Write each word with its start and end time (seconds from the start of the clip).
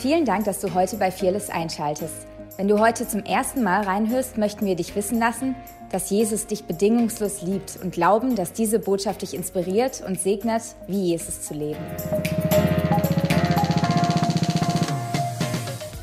Vielen 0.00 0.24
Dank, 0.24 0.46
dass 0.46 0.60
du 0.62 0.72
heute 0.72 0.96
bei 0.96 1.10
Fearless 1.10 1.50
einschaltest. 1.50 2.26
Wenn 2.56 2.68
du 2.68 2.78
heute 2.78 3.06
zum 3.06 3.22
ersten 3.22 3.62
Mal 3.62 3.82
reinhörst, 3.82 4.38
möchten 4.38 4.64
wir 4.64 4.74
dich 4.74 4.96
wissen 4.96 5.18
lassen, 5.18 5.54
dass 5.92 6.08
Jesus 6.08 6.46
dich 6.46 6.64
bedingungslos 6.64 7.42
liebt 7.42 7.78
und 7.82 7.92
glauben, 7.92 8.34
dass 8.34 8.54
diese 8.54 8.78
Botschaft 8.78 9.20
dich 9.20 9.34
inspiriert 9.34 10.02
und 10.08 10.18
segnet, 10.18 10.62
wie 10.86 11.08
Jesus 11.08 11.42
zu 11.42 11.52
leben. 11.52 11.84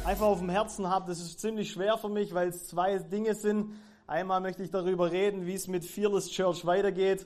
Einfach 0.05 0.27
auf 0.27 0.39
dem 0.41 0.49
Herzen 0.49 0.87
habe, 0.87 1.07
das 1.07 1.19
ist 1.19 1.39
ziemlich 1.39 1.71
schwer 1.71 1.97
für 1.97 2.09
mich, 2.09 2.35
weil 2.35 2.49
es 2.49 2.67
zwei 2.67 2.99
Dinge 2.99 3.33
sind. 3.33 3.71
Einmal 4.05 4.41
möchte 4.41 4.61
ich 4.61 4.69
darüber 4.69 5.11
reden, 5.11 5.47
wie 5.47 5.55
es 5.55 5.67
mit 5.67 5.83
Fearless 5.83 6.29
Church 6.29 6.67
weitergeht. 6.67 7.25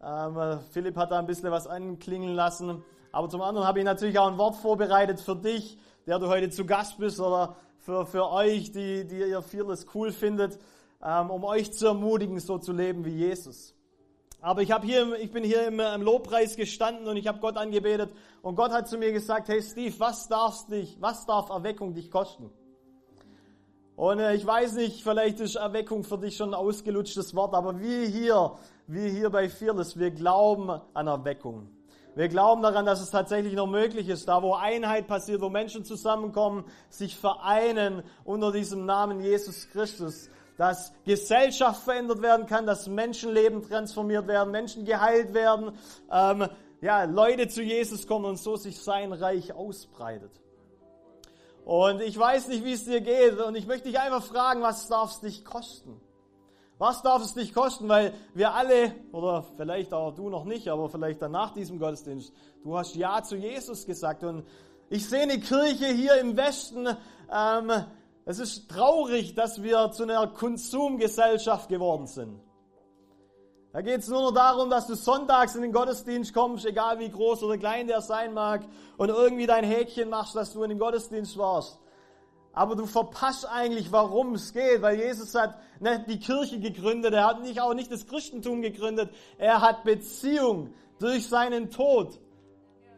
Ähm, 0.00 0.60
Philipp 0.70 0.96
hat 0.96 1.10
da 1.10 1.18
ein 1.18 1.26
bisschen 1.26 1.50
was 1.50 1.66
anklingen 1.66 2.32
lassen. 2.32 2.84
Aber 3.10 3.28
zum 3.28 3.42
anderen 3.42 3.66
habe 3.66 3.80
ich 3.80 3.84
natürlich 3.84 4.18
auch 4.20 4.28
ein 4.28 4.38
Wort 4.38 4.54
vorbereitet 4.56 5.20
für 5.20 5.36
dich, 5.36 5.78
der 6.06 6.18
du 6.18 6.28
heute 6.28 6.50
zu 6.50 6.64
Gast 6.64 6.98
bist 6.98 7.20
oder 7.20 7.56
für, 7.78 8.06
für 8.06 8.30
euch, 8.30 8.72
die, 8.72 9.06
die 9.06 9.18
ihr 9.18 9.42
Fearless 9.42 9.86
cool 9.94 10.12
findet, 10.12 10.58
ähm, 11.02 11.30
um 11.30 11.44
euch 11.44 11.72
zu 11.72 11.86
ermutigen, 11.86 12.38
so 12.38 12.58
zu 12.58 12.72
leben 12.72 13.04
wie 13.04 13.10
Jesus. 13.10 13.74
Aber 14.40 14.62
ich, 14.62 14.72
hab 14.72 14.84
hier, 14.84 15.14
ich 15.20 15.30
bin 15.30 15.44
hier 15.44 15.68
im, 15.68 15.78
im 15.78 16.02
Lobpreis 16.02 16.56
gestanden 16.56 17.06
und 17.06 17.16
ich 17.16 17.28
habe 17.28 17.38
Gott 17.38 17.56
angebetet 17.56 18.12
und 18.42 18.56
Gott 18.56 18.72
hat 18.72 18.88
zu 18.88 18.98
mir 18.98 19.12
gesagt, 19.12 19.48
hey 19.48 19.62
Steve, 19.62 19.94
was, 19.98 20.28
darfst 20.28 20.70
dich, 20.70 20.96
was 21.00 21.26
darf 21.26 21.50
Erweckung 21.50 21.94
dich 21.94 22.10
kosten? 22.10 22.50
Und 23.94 24.18
äh, 24.18 24.34
ich 24.34 24.44
weiß 24.44 24.74
nicht, 24.74 25.02
vielleicht 25.02 25.38
ist 25.38 25.56
Erweckung 25.56 26.02
für 26.02 26.18
dich 26.18 26.36
schon 26.36 26.50
ein 26.50 26.54
ausgelutschtes 26.54 27.34
Wort, 27.36 27.54
aber 27.54 27.78
wir 27.80 28.06
hier, 28.06 28.56
wir 28.86 29.08
hier 29.08 29.30
bei 29.30 29.48
Fearless, 29.48 29.96
wir 29.96 30.10
glauben 30.10 30.70
an 30.92 31.06
Erweckung. 31.06 31.68
Wir 32.14 32.28
glauben 32.28 32.60
daran, 32.60 32.84
dass 32.84 33.00
es 33.00 33.10
tatsächlich 33.10 33.54
noch 33.54 33.66
möglich 33.66 34.08
ist, 34.08 34.28
da 34.28 34.42
wo 34.42 34.54
Einheit 34.54 35.06
passiert, 35.06 35.40
wo 35.40 35.48
Menschen 35.48 35.84
zusammenkommen, 35.84 36.64
sich 36.90 37.16
vereinen 37.16 38.02
unter 38.24 38.52
diesem 38.52 38.84
Namen 38.84 39.20
Jesus 39.20 39.68
Christus, 39.70 40.28
dass 40.58 40.92
Gesellschaft 41.06 41.82
verändert 41.82 42.20
werden 42.20 42.46
kann, 42.46 42.66
dass 42.66 42.86
Menschenleben 42.86 43.62
transformiert 43.62 44.26
werden, 44.26 44.50
Menschen 44.50 44.84
geheilt 44.84 45.32
werden, 45.32 45.72
ähm, 46.10 46.48
ja, 46.82 47.04
Leute 47.04 47.48
zu 47.48 47.62
Jesus 47.62 48.06
kommen 48.06 48.26
und 48.26 48.38
so 48.38 48.56
sich 48.56 48.78
sein 48.78 49.14
Reich 49.14 49.54
ausbreitet. 49.54 50.32
Und 51.64 52.02
ich 52.02 52.18
weiß 52.18 52.48
nicht, 52.48 52.64
wie 52.64 52.72
es 52.72 52.84
dir 52.84 53.00
geht 53.00 53.38
und 53.38 53.54
ich 53.54 53.66
möchte 53.66 53.88
dich 53.88 53.98
einfach 53.98 54.22
fragen, 54.22 54.62
was 54.62 54.88
darf 54.88 55.12
es 55.12 55.20
dich 55.20 55.44
kosten? 55.44 56.00
Was 56.82 57.00
darf 57.00 57.22
es 57.22 57.32
dich 57.32 57.54
kosten? 57.54 57.88
Weil 57.88 58.12
wir 58.34 58.54
alle, 58.54 58.92
oder 59.12 59.44
vielleicht 59.56 59.94
auch 59.94 60.12
du 60.16 60.28
noch 60.28 60.44
nicht, 60.44 60.66
aber 60.66 60.88
vielleicht 60.88 61.22
dann 61.22 61.30
nach 61.30 61.52
diesem 61.52 61.78
Gottesdienst, 61.78 62.32
du 62.64 62.76
hast 62.76 62.96
Ja 62.96 63.22
zu 63.22 63.36
Jesus 63.36 63.86
gesagt. 63.86 64.24
Und 64.24 64.44
ich 64.90 65.08
sehe 65.08 65.22
eine 65.22 65.38
Kirche 65.38 65.86
hier 65.86 66.16
im 66.16 66.36
Westen. 66.36 66.88
Ähm, 67.32 67.70
es 68.24 68.40
ist 68.40 68.68
traurig, 68.68 69.36
dass 69.36 69.62
wir 69.62 69.92
zu 69.92 70.02
einer 70.02 70.26
Konsumgesellschaft 70.26 71.68
geworden 71.68 72.08
sind. 72.08 72.40
Da 73.72 73.80
geht 73.80 74.00
es 74.00 74.08
nur 74.08 74.22
noch 74.22 74.34
darum, 74.34 74.68
dass 74.68 74.88
du 74.88 74.96
sonntags 74.96 75.54
in 75.54 75.62
den 75.62 75.70
Gottesdienst 75.70 76.34
kommst, 76.34 76.66
egal 76.66 76.98
wie 76.98 77.10
groß 77.10 77.44
oder 77.44 77.58
klein 77.58 77.86
der 77.86 78.00
sein 78.00 78.34
mag, 78.34 78.62
und 78.96 79.08
irgendwie 79.08 79.46
dein 79.46 79.62
Häkchen 79.62 80.10
machst, 80.10 80.34
dass 80.34 80.52
du 80.52 80.64
in 80.64 80.70
den 80.70 80.80
Gottesdienst 80.80 81.38
warst 81.38 81.78
aber 82.52 82.76
du 82.76 82.86
verpasst 82.86 83.46
eigentlich, 83.48 83.92
warum 83.92 84.34
es 84.34 84.52
geht, 84.52 84.82
weil 84.82 84.98
Jesus 84.98 85.34
hat 85.34 85.58
nicht 85.80 86.08
die 86.08 86.18
Kirche 86.18 86.60
gegründet, 86.60 87.14
er 87.14 87.26
hat 87.26 87.42
nicht 87.42 87.60
auch 87.60 87.74
nicht 87.74 87.90
das 87.90 88.06
Christentum 88.06 88.60
gegründet, 88.60 89.10
er 89.38 89.62
hat 89.62 89.84
Beziehung 89.84 90.74
durch 90.98 91.28
seinen 91.28 91.70
Tod 91.70 92.20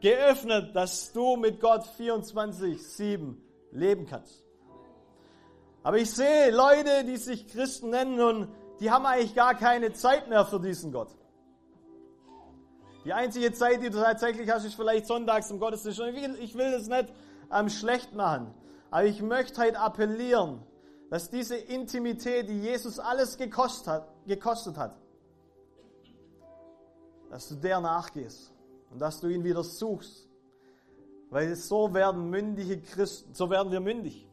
geöffnet, 0.01 0.75
dass 0.75 1.13
du 1.13 1.37
mit 1.37 1.61
Gott 1.61 1.85
24/7 1.99 3.37
leben 3.71 4.07
kannst. 4.07 4.45
Aber 5.83 5.99
ich 5.99 6.11
sehe 6.11 6.51
Leute, 6.51 7.05
die 7.05 7.17
sich 7.17 7.47
Christen 7.47 7.91
nennen 7.91 8.21
und 8.21 8.49
die 8.81 8.91
haben 8.91 9.07
eigentlich 9.07 9.35
gar 9.35 9.55
keine 9.55 9.93
Zeit 9.93 10.29
mehr 10.29 10.45
für 10.45 10.59
diesen 10.59 10.93
Gott. 10.93 11.09
Die 13.05 13.13
einzige 13.13 13.53
Zeit, 13.53 13.83
die 13.83 13.91
du 13.91 14.01
tatsächlich 14.01 14.51
hast, 14.51 14.65
ist 14.65 14.75
vielleicht 14.75 15.07
sonntags 15.07 15.51
im 15.51 15.61
Gottesdienst. 15.61 16.01
Und 16.01 16.09
ich 16.09 16.23
will, 16.23 16.37
ich 16.41 16.55
will 16.55 16.73
das 16.73 16.89
nicht 16.89 17.13
ähm, 17.53 17.69
schlecht 17.69 18.15
machen. 18.15 18.55
Aber 18.95 19.07
ich 19.07 19.21
möchte 19.21 19.61
heute 19.61 19.81
appellieren, 19.81 20.63
dass 21.11 21.29
diese 21.29 21.57
Intimität, 21.57 22.49
die 22.49 22.61
Jesus 22.61 23.01
alles 23.01 23.37
gekostet 23.37 23.89
hat, 23.89 24.09
gekostet 24.25 24.79
hat, 24.79 24.95
dass 27.29 27.49
du 27.49 27.57
der 27.57 27.81
nachgehst 27.81 28.53
und 28.93 29.01
dass 29.01 29.19
du 29.19 29.27
ihn 29.27 29.43
wieder 29.43 29.65
suchst. 29.65 30.29
Weil 31.31 31.57
so 31.57 31.93
werden 31.93 32.31
mündige 32.31 32.81
Christen, 32.81 33.35
so 33.35 33.51
werden 33.51 33.73
wir 33.73 33.81
mündig. 33.81 34.29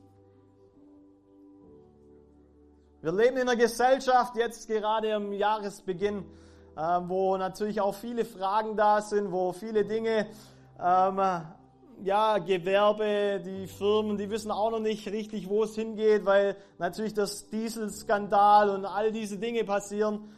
Wir 3.01 3.13
leben 3.13 3.37
in 3.37 3.49
einer 3.49 3.55
Gesellschaft, 3.55 4.35
jetzt 4.35 4.67
gerade 4.67 5.09
im 5.09 5.33
Jahresbeginn, 5.33 6.23
äh, 6.77 6.99
wo 7.07 7.35
natürlich 7.35 7.81
auch 7.81 7.95
viele 7.95 8.25
Fragen 8.25 8.77
da 8.77 9.01
sind, 9.01 9.31
wo 9.31 9.53
viele 9.53 9.85
Dinge 9.85 10.27
ähm, 10.79 11.19
ja, 12.03 12.39
Gewerbe, 12.39 13.41
die 13.45 13.67
Firmen, 13.67 14.17
die 14.17 14.29
wissen 14.29 14.51
auch 14.51 14.71
noch 14.71 14.79
nicht 14.79 15.07
richtig, 15.07 15.47
wo 15.47 15.63
es 15.63 15.75
hingeht, 15.75 16.25
weil 16.25 16.57
natürlich 16.77 17.13
das 17.13 17.49
Dieselskandal 17.49 18.69
und 18.69 18.85
all 18.85 19.11
diese 19.11 19.37
Dinge 19.37 19.63
passieren. 19.63 20.33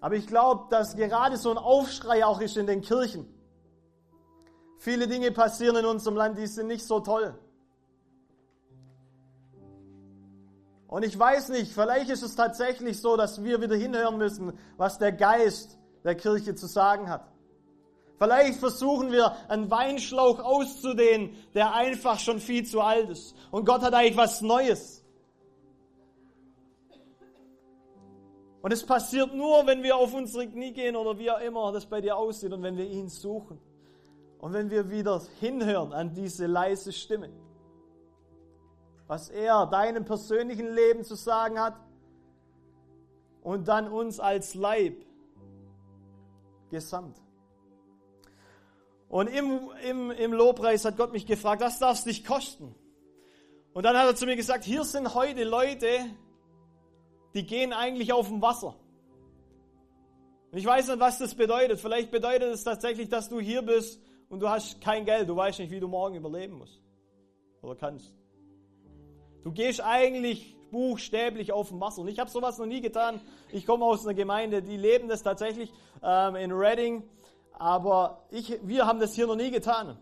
Aber 0.00 0.14
ich 0.14 0.26
glaube, 0.26 0.66
dass 0.70 0.96
gerade 0.96 1.36
so 1.36 1.50
ein 1.50 1.58
Aufschrei 1.58 2.24
auch 2.24 2.40
ist 2.40 2.56
in 2.56 2.66
den 2.66 2.80
Kirchen. 2.80 3.26
Viele 4.78 5.06
Dinge 5.06 5.32
passieren 5.32 5.76
in 5.76 5.84
unserem 5.84 6.16
Land, 6.16 6.38
die 6.38 6.46
sind 6.46 6.68
nicht 6.68 6.86
so 6.86 7.00
toll. 7.00 7.38
Und 10.88 11.04
ich 11.04 11.18
weiß 11.18 11.48
nicht, 11.50 11.72
vielleicht 11.72 12.10
ist 12.10 12.22
es 12.22 12.36
tatsächlich 12.36 13.00
so, 13.00 13.16
dass 13.16 13.42
wir 13.42 13.60
wieder 13.60 13.76
hinhören 13.76 14.18
müssen, 14.18 14.58
was 14.76 14.98
der 14.98 15.12
Geist 15.12 15.78
der 16.04 16.14
Kirche 16.14 16.54
zu 16.54 16.66
sagen 16.66 17.10
hat. 17.10 17.26
Vielleicht 18.18 18.58
versuchen 18.60 19.12
wir, 19.12 19.36
einen 19.48 19.70
Weinschlauch 19.70 20.38
auszudehnen, 20.38 21.36
der 21.54 21.74
einfach 21.74 22.18
schon 22.18 22.40
viel 22.40 22.64
zu 22.64 22.80
alt 22.80 23.10
ist. 23.10 23.36
Und 23.50 23.66
Gott 23.66 23.82
hat 23.82 23.92
eigentlich 23.92 24.16
was 24.16 24.40
Neues. 24.40 25.04
Und 28.62 28.72
es 28.72 28.84
passiert 28.84 29.34
nur, 29.34 29.66
wenn 29.66 29.82
wir 29.82 29.96
auf 29.96 30.14
unsere 30.14 30.48
Knie 30.48 30.72
gehen 30.72 30.96
oder 30.96 31.18
wie 31.18 31.30
auch 31.30 31.40
immer 31.40 31.70
das 31.72 31.86
bei 31.86 32.00
dir 32.00 32.16
aussieht 32.16 32.52
und 32.52 32.62
wenn 32.62 32.76
wir 32.76 32.86
ihn 32.86 33.08
suchen. 33.08 33.60
Und 34.38 34.52
wenn 34.54 34.70
wir 34.70 34.90
wieder 34.90 35.22
hinhören 35.38 35.92
an 35.92 36.14
diese 36.14 36.46
leise 36.46 36.92
Stimme. 36.92 37.30
Was 39.06 39.28
er 39.28 39.66
deinem 39.66 40.04
persönlichen 40.04 40.74
Leben 40.74 41.04
zu 41.04 41.14
sagen 41.14 41.60
hat 41.60 41.74
und 43.42 43.68
dann 43.68 43.88
uns 43.88 44.18
als 44.18 44.54
Leib 44.54 45.04
gesamt. 46.70 47.25
Und 49.08 49.28
im, 49.28 49.70
im, 49.88 50.10
im 50.10 50.32
Lobpreis 50.32 50.84
hat 50.84 50.96
Gott 50.96 51.12
mich 51.12 51.26
gefragt, 51.26 51.62
was 51.62 51.78
darf 51.78 51.98
es 51.98 52.04
dich 52.04 52.24
kosten? 52.24 52.74
Und 53.72 53.84
dann 53.84 53.96
hat 53.96 54.06
er 54.06 54.16
zu 54.16 54.26
mir 54.26 54.36
gesagt, 54.36 54.64
hier 54.64 54.84
sind 54.84 55.14
heute 55.14 55.44
Leute, 55.44 55.88
die 57.34 57.46
gehen 57.46 57.72
eigentlich 57.72 58.12
auf 58.12 58.28
dem 58.28 58.40
Wasser. 58.42 58.74
Und 60.50 60.58
ich 60.58 60.64
weiß 60.64 60.88
nicht, 60.88 61.00
was 61.00 61.18
das 61.18 61.34
bedeutet. 61.34 61.78
Vielleicht 61.80 62.10
bedeutet 62.10 62.52
es 62.52 62.64
tatsächlich, 62.64 63.08
dass 63.08 63.28
du 63.28 63.38
hier 63.38 63.62
bist 63.62 64.00
und 64.28 64.40
du 64.40 64.48
hast 64.48 64.80
kein 64.80 65.04
Geld. 65.04 65.28
Du 65.28 65.36
weißt 65.36 65.58
nicht, 65.58 65.70
wie 65.70 65.80
du 65.80 65.88
morgen 65.88 66.16
überleben 66.16 66.58
musst. 66.58 66.80
Oder 67.62 67.76
kannst. 67.76 68.14
Du 69.44 69.52
gehst 69.52 69.80
eigentlich 69.82 70.56
buchstäblich 70.70 71.52
auf 71.52 71.68
dem 71.68 71.80
Wasser. 71.80 72.02
Und 72.02 72.08
ich 72.08 72.18
habe 72.18 72.30
sowas 72.30 72.58
noch 72.58 72.66
nie 72.66 72.80
getan. 72.80 73.20
Ich 73.52 73.66
komme 73.66 73.84
aus 73.84 74.04
einer 74.04 74.14
Gemeinde, 74.14 74.62
die 74.62 74.76
leben 74.76 75.08
das 75.08 75.22
tatsächlich 75.22 75.72
ähm, 76.02 76.36
in 76.36 76.52
Reading 76.52 77.02
aber 77.58 78.26
ich, 78.30 78.58
wir 78.62 78.86
haben 78.86 79.00
das 79.00 79.14
hier 79.14 79.26
noch 79.26 79.36
nie 79.36 79.50
getan. 79.50 79.98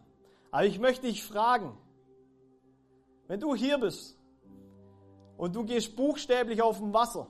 Aber 0.51 0.67
ich 0.67 0.79
möchte 0.79 1.07
dich 1.07 1.25
fragen, 1.25 1.77
wenn 3.29 3.41
du 3.41 3.55
hier 3.55 3.79
bist 3.79 4.19
und 5.37 5.55
du 5.55 5.65
gehst 5.65 5.97
buchstäblich 5.97 6.63
auf 6.63 6.79
dem 6.79 6.93
Wasser, 6.93 7.29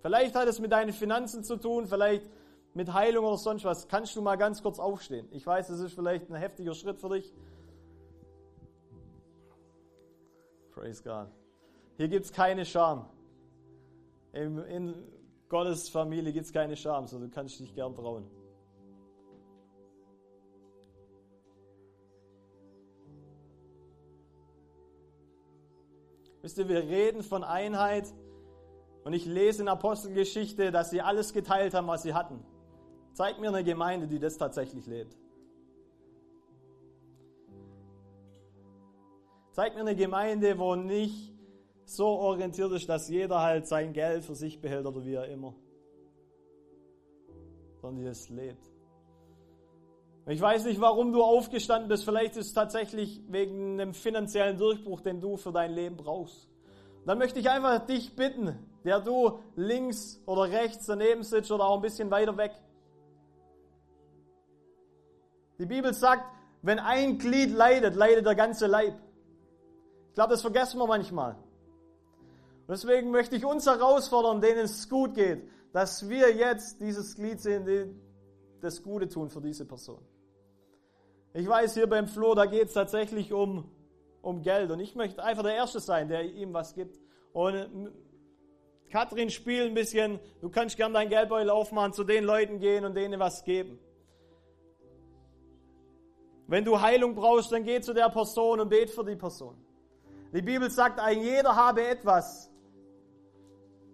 vielleicht 0.00 0.34
hat 0.34 0.48
es 0.48 0.60
mit 0.60 0.72
deinen 0.72 0.92
Finanzen 0.92 1.44
zu 1.44 1.56
tun, 1.56 1.86
vielleicht 1.86 2.28
mit 2.74 2.92
Heilung 2.92 3.24
oder 3.24 3.38
sonst 3.38 3.64
was, 3.64 3.88
kannst 3.88 4.14
du 4.16 4.22
mal 4.22 4.36
ganz 4.36 4.62
kurz 4.62 4.78
aufstehen. 4.78 5.26
Ich 5.32 5.46
weiß, 5.46 5.68
das 5.68 5.80
ist 5.80 5.94
vielleicht 5.94 6.30
ein 6.30 6.36
heftiger 6.36 6.74
Schritt 6.74 7.00
für 7.00 7.08
dich. 7.08 7.32
Praise 10.72 11.02
God. 11.02 11.28
Hier 11.96 12.08
gibt 12.08 12.26
es 12.26 12.32
keine 12.32 12.64
Scham. 12.64 13.06
In, 14.32 14.94
Gottes 15.48 15.88
Familie 15.88 16.32
gibt 16.32 16.44
es 16.44 16.52
keine 16.52 16.76
Scham, 16.76 17.06
so 17.06 17.18
du 17.18 17.30
kannst 17.30 17.58
dich 17.58 17.74
gern 17.74 17.94
trauen. 17.94 18.30
Wisst 26.42 26.58
ihr, 26.58 26.68
wir 26.68 26.82
reden 26.82 27.22
von 27.22 27.42
Einheit 27.42 28.12
und 29.04 29.12
ich 29.12 29.26
lese 29.26 29.62
in 29.62 29.68
Apostelgeschichte, 29.68 30.70
dass 30.70 30.90
sie 30.90 31.00
alles 31.00 31.32
geteilt 31.32 31.74
haben, 31.74 31.88
was 31.88 32.02
sie 32.02 32.14
hatten. 32.14 32.44
Zeig 33.12 33.40
mir 33.40 33.48
eine 33.48 33.64
Gemeinde, 33.64 34.06
die 34.06 34.18
das 34.18 34.36
tatsächlich 34.36 34.86
lebt. 34.86 35.16
Zeig 39.52 39.74
mir 39.74 39.80
eine 39.80 39.96
Gemeinde, 39.96 40.58
wo 40.58 40.76
nicht 40.76 41.34
so 41.84 42.06
orientiert 42.06 42.70
ist, 42.72 42.88
dass 42.88 43.08
jeder 43.08 43.40
halt 43.40 43.66
sein 43.66 43.92
Geld 43.92 44.24
für 44.24 44.36
sich 44.36 44.60
behält 44.60 44.86
oder 44.86 45.04
wie 45.04 45.14
er 45.14 45.26
immer. 45.26 45.54
Sondern 47.80 48.04
die 48.04 48.08
es 48.08 48.28
lebt. 48.28 48.77
Ich 50.30 50.42
weiß 50.42 50.66
nicht, 50.66 50.78
warum 50.78 51.12
du 51.12 51.22
aufgestanden 51.22 51.88
bist. 51.88 52.04
Vielleicht 52.04 52.36
ist 52.36 52.48
es 52.48 52.52
tatsächlich 52.52 53.22
wegen 53.28 53.80
einem 53.80 53.94
finanziellen 53.94 54.58
Durchbruch, 54.58 55.00
den 55.00 55.22
du 55.22 55.38
für 55.38 55.52
dein 55.52 55.72
Leben 55.72 55.96
brauchst. 55.96 56.50
Dann 57.06 57.16
möchte 57.16 57.40
ich 57.40 57.48
einfach 57.48 57.86
dich 57.86 58.14
bitten, 58.14 58.54
der 58.84 59.00
du 59.00 59.38
links 59.56 60.20
oder 60.26 60.42
rechts 60.42 60.84
daneben 60.84 61.22
sitzt 61.22 61.50
oder 61.50 61.64
auch 61.64 61.76
ein 61.76 61.80
bisschen 61.80 62.10
weiter 62.10 62.36
weg. 62.36 62.52
Die 65.58 65.64
Bibel 65.64 65.94
sagt, 65.94 66.24
wenn 66.60 66.78
ein 66.78 67.16
Glied 67.16 67.50
leidet, 67.50 67.94
leidet 67.94 68.26
der 68.26 68.34
ganze 68.34 68.66
Leib. 68.66 69.00
Ich 70.08 70.14
glaube, 70.14 70.32
das 70.32 70.42
vergessen 70.42 70.78
wir 70.78 70.86
manchmal. 70.86 71.36
Und 72.66 72.68
deswegen 72.68 73.10
möchte 73.10 73.34
ich 73.34 73.46
uns 73.46 73.64
herausfordern, 73.64 74.42
denen 74.42 74.60
es 74.60 74.90
gut 74.90 75.14
geht, 75.14 75.48
dass 75.72 76.06
wir 76.10 76.34
jetzt 76.36 76.82
dieses 76.82 77.14
Glied 77.14 77.40
sehen, 77.40 77.98
das 78.60 78.82
Gute 78.82 79.08
tun 79.08 79.30
für 79.30 79.40
diese 79.40 79.64
Person. 79.64 80.02
Ich 81.38 81.48
weiß, 81.48 81.74
hier 81.74 81.86
beim 81.86 82.08
Flo, 82.08 82.34
da 82.34 82.46
geht 82.46 82.66
es 82.66 82.72
tatsächlich 82.74 83.32
um, 83.32 83.70
um 84.22 84.42
Geld. 84.42 84.72
Und 84.72 84.80
ich 84.80 84.96
möchte 84.96 85.22
einfach 85.22 85.44
der 85.44 85.54
Erste 85.54 85.78
sein, 85.78 86.08
der 86.08 86.24
ihm 86.24 86.52
was 86.52 86.74
gibt. 86.74 86.98
Und 87.32 87.92
Katrin 88.90 89.30
spielt 89.30 89.68
ein 89.68 89.74
bisschen, 89.74 90.18
du 90.40 90.50
kannst 90.50 90.76
gern 90.76 90.92
dein 90.92 91.08
Geldbeutel 91.08 91.50
aufmachen, 91.50 91.92
zu 91.92 92.02
den 92.02 92.24
Leuten 92.24 92.58
gehen 92.58 92.84
und 92.84 92.96
denen 92.96 93.20
was 93.20 93.44
geben. 93.44 93.78
Wenn 96.48 96.64
du 96.64 96.80
Heilung 96.80 97.14
brauchst, 97.14 97.52
dann 97.52 97.62
geh 97.62 97.80
zu 97.80 97.94
der 97.94 98.08
Person 98.08 98.58
und 98.58 98.68
bet 98.68 98.90
für 98.90 99.04
die 99.04 99.14
Person. 99.14 99.64
Die 100.34 100.42
Bibel 100.42 100.68
sagt, 100.68 100.98
ein 100.98 101.22
jeder 101.22 101.54
habe 101.54 101.86
etwas, 101.86 102.50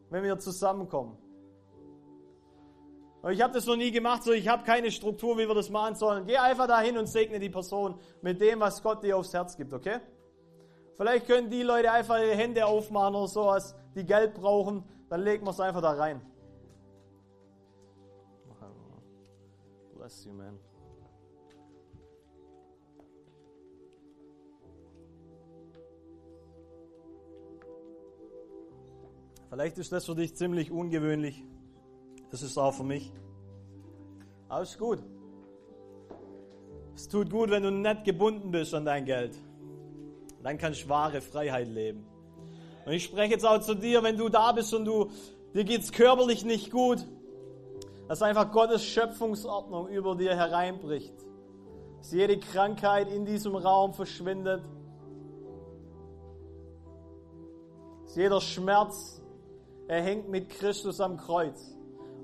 wenn 0.09 0.23
wir 0.23 0.39
zusammenkommen. 0.39 1.19
Ich 3.31 3.41
habe 3.41 3.55
das 3.55 3.65
noch 3.65 3.77
nie 3.77 3.91
gemacht, 3.91 4.23
so 4.23 4.33
ich 4.33 4.49
habe 4.49 4.65
keine 4.65 4.91
Struktur, 4.91 5.39
wie 5.39 5.49
wir 5.49 5.55
das 5.55 5.71
machen 5.71 5.95
sollen. 5.95 6.27
Geh 6.27 6.37
einfach 6.37 6.67
dahin 6.67 6.99
und 6.99 7.07
segne 7.07 7.39
die 7.39 7.49
Person 7.49 7.99
mit 8.21 8.39
dem, 8.41 8.61
was 8.61 8.83
Gott 8.83 9.03
dir 9.03 9.17
aufs 9.17 9.33
Herz 9.33 9.57
gibt, 9.57 9.73
okay? 9.73 10.01
Vielleicht 10.95 11.27
können 11.27 11.49
die 11.49 11.63
Leute 11.63 11.91
einfach 11.91 12.19
ihre 12.19 12.35
Hände 12.35 12.67
aufmachen 12.67 13.15
oder 13.15 13.29
sowas, 13.29 13.75
die 13.95 14.05
Geld 14.05 14.35
brauchen, 14.35 14.85
dann 15.09 15.23
legen 15.23 15.47
wir 15.47 15.51
es 15.51 15.61
einfach 15.61 15.81
da 15.81 15.93
rein. 15.93 16.21
Bless 19.95 20.25
you, 20.27 20.33
man. 20.33 20.59
Vielleicht 29.49 29.79
ist 29.79 29.93
das 29.93 30.05
für 30.05 30.15
dich 30.15 30.37
ziemlich 30.37 30.71
ungewöhnlich. 30.71 31.43
Das 32.35 32.43
ist 32.43 32.59
auch 32.59 32.75
für 32.75 32.83
mich. 32.83 33.13
Alles 34.49 34.77
gut. 34.77 34.99
Es 36.97 37.07
tut 37.07 37.31
gut, 37.31 37.49
wenn 37.49 37.63
du 37.63 37.71
nicht 37.71 38.03
gebunden 38.03 38.51
bist 38.51 38.75
an 38.75 38.85
dein 38.85 39.05
Geld. 39.05 39.39
Dann 40.43 40.59
kannst 40.59 40.83
du 40.83 40.89
wahre 40.89 41.21
Freiheit 41.21 41.69
leben. 41.69 42.05
Und 42.85 42.93
ich 42.93 43.05
spreche 43.05 43.35
jetzt 43.35 43.47
auch 43.47 43.61
zu 43.61 43.77
dir, 43.77 44.03
wenn 44.03 44.17
du 44.17 44.29
da 44.29 44.51
bist 44.51 44.75
und 44.75 44.85
du, 44.85 45.13
dir 45.55 45.63
geht's 45.63 45.93
körperlich 45.93 46.45
nicht 46.45 46.73
gut, 46.73 47.07
dass 48.09 48.21
einfach 48.21 48.51
Gottes 48.51 48.85
Schöpfungsordnung 48.85 49.87
über 49.87 50.17
dir 50.17 50.35
hereinbricht. 50.35 51.15
Dass 51.99 52.11
jede 52.11 52.41
Krankheit 52.41 53.13
in 53.13 53.27
diesem 53.27 53.55
Raum 53.55 53.95
verschwindet. 53.95 54.65
Dass 58.03 58.17
jeder 58.17 58.41
Schmerz, 58.41 59.23
er 59.87 60.03
hängt 60.03 60.29
mit 60.29 60.51
Christus 60.51 61.01
am 61.01 61.17
Kreuz. 61.17 61.74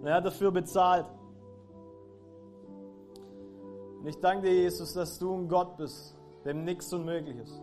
Und 0.00 0.06
er 0.06 0.14
hat 0.14 0.24
dafür 0.24 0.50
bezahlt. 0.50 1.06
Und 4.00 4.06
ich 4.06 4.18
danke 4.18 4.48
dir, 4.48 4.54
Jesus, 4.54 4.94
dass 4.94 5.18
du 5.18 5.34
ein 5.34 5.46
Gott 5.46 5.76
bist, 5.76 6.16
dem 6.44 6.64
nichts 6.64 6.90
unmöglich 6.92 7.36
ist. 7.36 7.62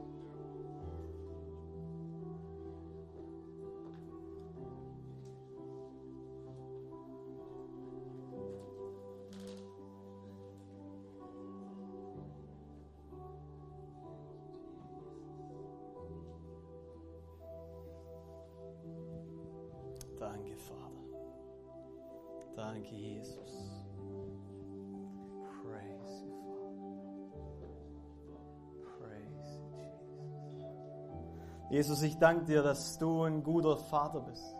Jesus. 31.87 32.01
Ich 32.03 32.17
danke 32.17 32.43
dir, 32.43 32.63
dass 32.63 32.97
du 32.97 33.23
ein 33.23 33.43
guter 33.43 33.77
Vater 33.77 34.19
bist, 34.19 34.59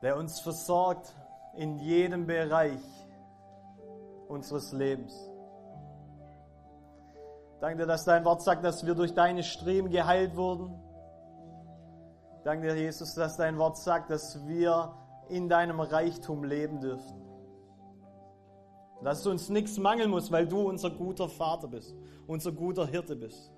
der 0.00 0.16
uns 0.16 0.38
versorgt 0.38 1.12
in 1.56 1.76
jedem 1.78 2.24
Bereich 2.24 2.80
unseres 4.28 4.70
Lebens. 4.70 5.12
Danke 7.60 7.78
dir, 7.78 7.86
dass 7.86 8.04
dein 8.04 8.24
Wort 8.24 8.42
sagt, 8.42 8.62
dass 8.64 8.86
wir 8.86 8.94
durch 8.94 9.12
deine 9.12 9.42
Striemen 9.42 9.90
geheilt 9.90 10.36
wurden. 10.36 10.72
Danke 12.44 12.68
dir, 12.68 12.80
Jesus, 12.80 13.14
dass 13.14 13.36
dein 13.36 13.58
Wort 13.58 13.78
sagt, 13.78 14.08
dass 14.08 14.46
wir 14.46 14.94
in 15.28 15.48
deinem 15.48 15.80
Reichtum 15.80 16.44
leben 16.44 16.80
dürfen. 16.80 17.26
Dass 19.02 19.26
uns 19.26 19.48
nichts 19.48 19.78
mangeln 19.78 20.10
muss, 20.10 20.30
weil 20.30 20.46
du 20.46 20.60
unser 20.60 20.90
guter 20.90 21.28
Vater 21.28 21.66
bist, 21.66 21.96
unser 22.28 22.52
guter 22.52 22.86
Hirte 22.86 23.16
bist. 23.16 23.55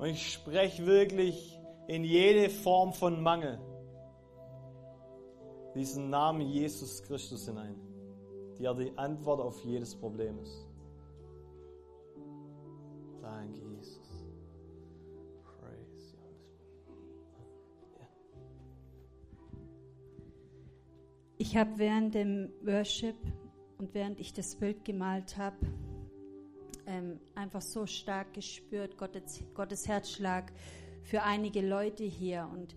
Und 0.00 0.06
ich 0.06 0.32
spreche 0.32 0.86
wirklich 0.86 1.60
in 1.86 2.04
jede 2.04 2.48
Form 2.48 2.94
von 2.94 3.22
Mangel 3.22 3.60
diesen 5.74 6.08
Namen 6.08 6.40
Jesus 6.40 7.02
Christus 7.02 7.44
hinein, 7.44 7.76
der 8.58 8.72
die 8.72 8.96
Antwort 8.96 9.40
auf 9.40 9.62
jedes 9.62 9.94
Problem 9.94 10.38
ist. 10.38 10.66
Danke, 13.20 13.60
Jesus. 13.76 14.00
Ich 21.36 21.56
habe 21.56 21.70
während 21.76 22.14
dem 22.14 22.52
Worship 22.62 23.16
und 23.78 23.92
während 23.92 24.18
ich 24.18 24.32
das 24.32 24.56
Bild 24.56 24.84
gemalt 24.84 25.36
habe, 25.36 25.56
ähm, 26.90 27.20
einfach 27.34 27.62
so 27.62 27.86
stark 27.86 28.34
gespürt, 28.34 28.98
Gottes, 28.98 29.42
Gottes 29.54 29.86
Herzschlag 29.86 30.52
für 31.04 31.22
einige 31.22 31.60
Leute 31.60 32.04
hier. 32.04 32.48
Und 32.52 32.74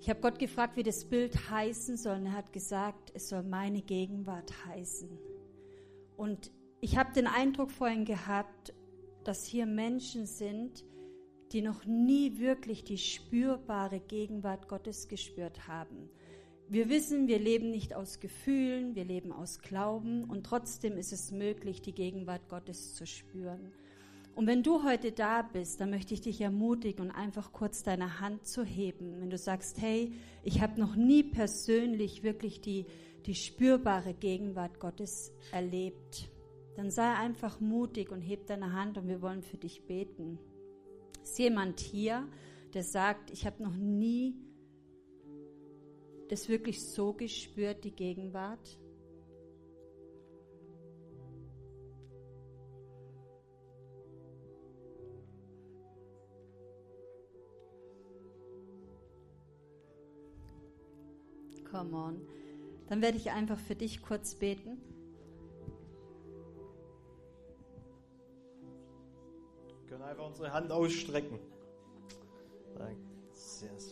ich 0.00 0.10
habe 0.10 0.20
Gott 0.20 0.38
gefragt, 0.38 0.76
wie 0.76 0.82
das 0.82 1.04
Bild 1.04 1.48
heißen 1.48 1.96
soll. 1.96 2.16
Und 2.16 2.26
er 2.26 2.32
hat 2.32 2.52
gesagt, 2.52 3.12
es 3.14 3.28
soll 3.28 3.44
meine 3.44 3.80
Gegenwart 3.80 4.52
heißen. 4.66 5.08
Und 6.16 6.50
ich 6.80 6.96
habe 6.96 7.12
den 7.12 7.28
Eindruck 7.28 7.70
vorhin 7.70 8.04
gehabt, 8.04 8.74
dass 9.22 9.46
hier 9.46 9.66
Menschen 9.66 10.26
sind, 10.26 10.84
die 11.52 11.62
noch 11.62 11.84
nie 11.84 12.38
wirklich 12.38 12.82
die 12.82 12.98
spürbare 12.98 14.00
Gegenwart 14.00 14.68
Gottes 14.68 15.06
gespürt 15.06 15.68
haben. 15.68 16.10
Wir 16.72 16.88
wissen, 16.88 17.28
wir 17.28 17.38
leben 17.38 17.70
nicht 17.70 17.92
aus 17.92 18.18
Gefühlen, 18.18 18.94
wir 18.94 19.04
leben 19.04 19.30
aus 19.30 19.58
Glauben 19.58 20.24
und 20.24 20.46
trotzdem 20.46 20.96
ist 20.96 21.12
es 21.12 21.30
möglich, 21.30 21.82
die 21.82 21.92
Gegenwart 21.92 22.48
Gottes 22.48 22.94
zu 22.94 23.06
spüren. 23.06 23.74
Und 24.34 24.46
wenn 24.46 24.62
du 24.62 24.82
heute 24.82 25.12
da 25.12 25.42
bist, 25.42 25.82
dann 25.82 25.90
möchte 25.90 26.14
ich 26.14 26.22
dich 26.22 26.40
ermutigen 26.40 27.04
und 27.04 27.10
einfach 27.10 27.52
kurz 27.52 27.82
deine 27.82 28.20
Hand 28.20 28.46
zu 28.46 28.64
heben. 28.64 29.20
Wenn 29.20 29.28
du 29.28 29.36
sagst, 29.36 29.82
hey, 29.82 30.14
ich 30.44 30.62
habe 30.62 30.80
noch 30.80 30.96
nie 30.96 31.22
persönlich 31.22 32.22
wirklich 32.22 32.62
die, 32.62 32.86
die 33.26 33.34
spürbare 33.34 34.14
Gegenwart 34.14 34.80
Gottes 34.80 35.30
erlebt, 35.52 36.30
dann 36.76 36.90
sei 36.90 37.12
einfach 37.12 37.60
mutig 37.60 38.10
und 38.10 38.22
heb 38.22 38.46
deine 38.46 38.72
Hand 38.72 38.96
und 38.96 39.08
wir 39.08 39.20
wollen 39.20 39.42
für 39.42 39.58
dich 39.58 39.84
beten. 39.84 40.38
Ist 41.22 41.38
jemand 41.38 41.80
hier, 41.80 42.26
der 42.72 42.82
sagt, 42.82 43.30
ich 43.30 43.44
habe 43.44 43.62
noch 43.62 43.76
nie 43.76 44.36
das 46.32 46.48
wirklich 46.48 46.82
so 46.82 47.12
gespürt, 47.12 47.84
die 47.84 47.90
Gegenwart? 47.90 48.78
Come 61.70 61.94
on. 61.94 62.26
Dann 62.88 63.02
werde 63.02 63.18
ich 63.18 63.30
einfach 63.30 63.58
für 63.58 63.74
dich 63.74 64.02
kurz 64.02 64.34
beten. 64.34 64.78
können 69.88 70.04
einfach 70.04 70.26
unsere 70.26 70.50
Hand 70.50 70.72
ausstrecken. 70.72 71.38
Danke. 72.78 72.96
Yes, 73.34 73.91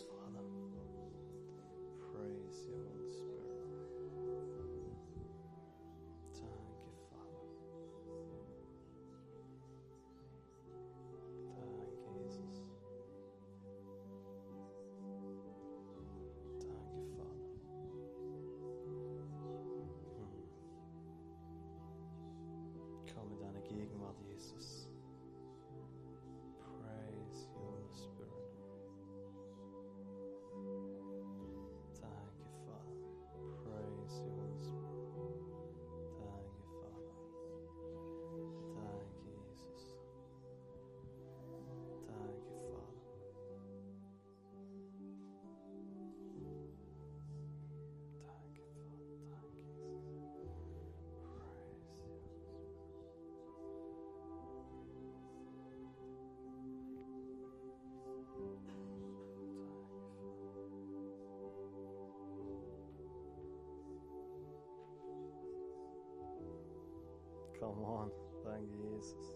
Come 67.71 67.85
on. 67.85 68.11
Danke, 68.43 68.67
Jesus. 68.83 69.33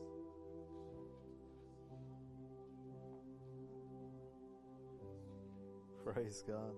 Praise 6.03 6.43
God. 6.45 6.75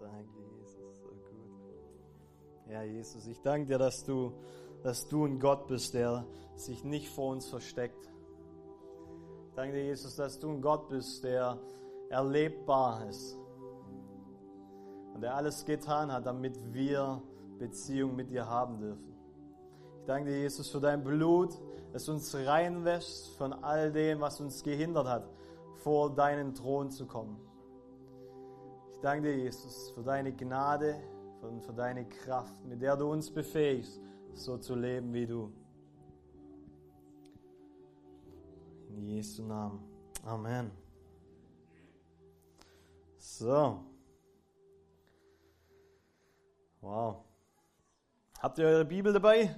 Danke, 0.00 0.38
Jesus. 0.56 0.76
So 1.02 1.08
gut. 1.08 2.70
Ja, 2.70 2.82
Jesus, 2.82 3.26
ich 3.26 3.40
danke 3.42 3.66
dir, 3.66 3.78
dass 3.78 4.04
du, 4.04 4.32
dass 4.84 5.08
du 5.08 5.24
ein 5.24 5.40
Gott 5.40 5.66
bist, 5.66 5.94
der 5.94 6.24
sich 6.54 6.84
nicht 6.84 7.08
vor 7.08 7.32
uns 7.32 7.48
versteckt. 7.48 8.08
Ich 9.48 9.54
danke 9.56 9.74
dir, 9.74 9.84
Jesus, 9.86 10.14
dass 10.14 10.38
du 10.38 10.48
ein 10.50 10.62
Gott 10.62 10.88
bist, 10.88 11.24
der 11.24 11.58
erlebbar 12.08 13.08
ist. 13.08 13.36
Und 15.14 15.22
der 15.22 15.34
alles 15.34 15.64
getan 15.64 16.12
hat, 16.12 16.24
damit 16.24 16.56
wir 16.72 17.20
Beziehung 17.58 18.14
mit 18.14 18.30
dir 18.30 18.48
haben 18.48 18.78
dürfen. 18.78 19.09
Ich 20.00 20.06
danke 20.06 20.30
dir, 20.30 20.38
Jesus, 20.38 20.70
für 20.70 20.80
dein 20.80 21.04
Blut, 21.04 21.60
das 21.92 22.08
uns 22.08 22.34
reinwäscht 22.34 23.28
von 23.36 23.52
all 23.52 23.92
dem, 23.92 24.20
was 24.20 24.40
uns 24.40 24.62
gehindert 24.62 25.06
hat, 25.06 25.28
vor 25.76 26.14
deinen 26.14 26.54
Thron 26.54 26.90
zu 26.90 27.06
kommen. 27.06 27.38
Ich 28.94 29.00
danke 29.02 29.28
dir, 29.28 29.36
Jesus, 29.36 29.90
für 29.92 30.02
deine 30.02 30.32
Gnade 30.32 30.96
und 31.42 31.62
für 31.62 31.74
deine 31.74 32.08
Kraft, 32.08 32.64
mit 32.64 32.80
der 32.80 32.96
du 32.96 33.10
uns 33.12 33.30
befähigst, 33.30 34.00
so 34.32 34.56
zu 34.56 34.74
leben 34.74 35.12
wie 35.12 35.26
du. 35.26 35.52
In 38.88 39.06
Jesu 39.06 39.42
Namen. 39.42 39.80
Amen. 40.24 40.70
So. 43.18 43.84
Wow. 46.80 47.24
Habt 48.40 48.58
ihr 48.58 48.66
eure 48.66 48.84
Bibel 48.86 49.12
dabei? 49.12 49.54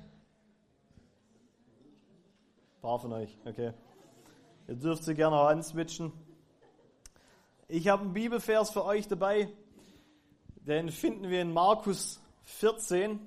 Ein 2.83 2.89
paar 2.89 2.99
von 2.99 3.13
euch, 3.13 3.39
okay. 3.45 3.73
Ihr 4.67 4.75
dürft 4.75 5.05
sie 5.05 5.15
gerne 5.15 5.37
auch 5.37 5.47
answitchen. 5.47 6.13
Ich 7.69 7.87
habe 7.87 8.03
einen 8.03 8.13
Bibelvers 8.13 8.71
für 8.71 8.85
euch 8.85 9.07
dabei. 9.07 9.49
Den 10.57 10.89
finden 10.89 11.31
wir 11.31 11.43
in 11.43 11.53
Markus 11.53 12.21
14, 12.43 13.21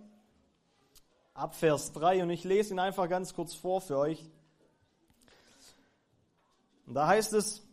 ab 1.33 1.55
Vers 1.55 1.93
3. 1.93 2.23
Und 2.23 2.31
ich 2.31 2.43
lese 2.43 2.73
ihn 2.73 2.79
einfach 2.79 3.07
ganz 3.07 3.33
kurz 3.33 3.53
vor 3.53 3.79
für 3.79 3.97
euch. 3.97 4.29
Und 6.85 6.95
da 6.95 7.07
heißt 7.07 7.31
es, 7.31 7.65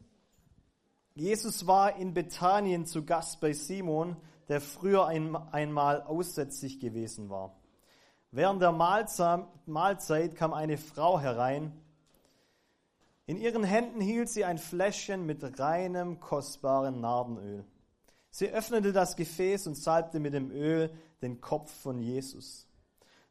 Jesus 1.17 1.67
war 1.67 1.97
in 1.97 2.15
Bethanien 2.15 2.87
zu 2.87 3.05
Gast 3.05 3.41
bei 3.41 3.53
Simon, 3.55 4.17
der 4.47 4.61
früher 4.61 5.09
ein, 5.09 5.35
einmal 5.35 6.03
aussätzig 6.03 6.79
gewesen 6.79 7.29
war. 7.29 7.57
Während 8.35 8.63
der 8.63 8.73
Mahlzeit 8.73 10.37
kam 10.37 10.55
eine 10.55 10.79
Frau 10.79 11.21
herein. 11.21 11.71
In 13.27 13.37
ihren 13.37 13.63
Händen 13.63 14.01
hielt 14.01 14.31
sie 14.31 14.47
ein 14.47 14.57
Fläschchen 14.57 15.27
mit 15.27 15.61
reinem, 15.61 16.19
kostbaren 16.19 17.03
Nardenöl. 17.03 17.67
Sie 18.31 18.49
öffnete 18.49 18.95
das 18.95 19.17
Gefäß 19.17 19.67
und 19.67 19.75
salbte 19.75 20.19
mit 20.19 20.33
dem 20.33 20.51
Öl 20.51 20.91
den 21.21 21.43
Kopf 21.43 21.71
von 21.83 22.01
Jesus. 22.01 22.67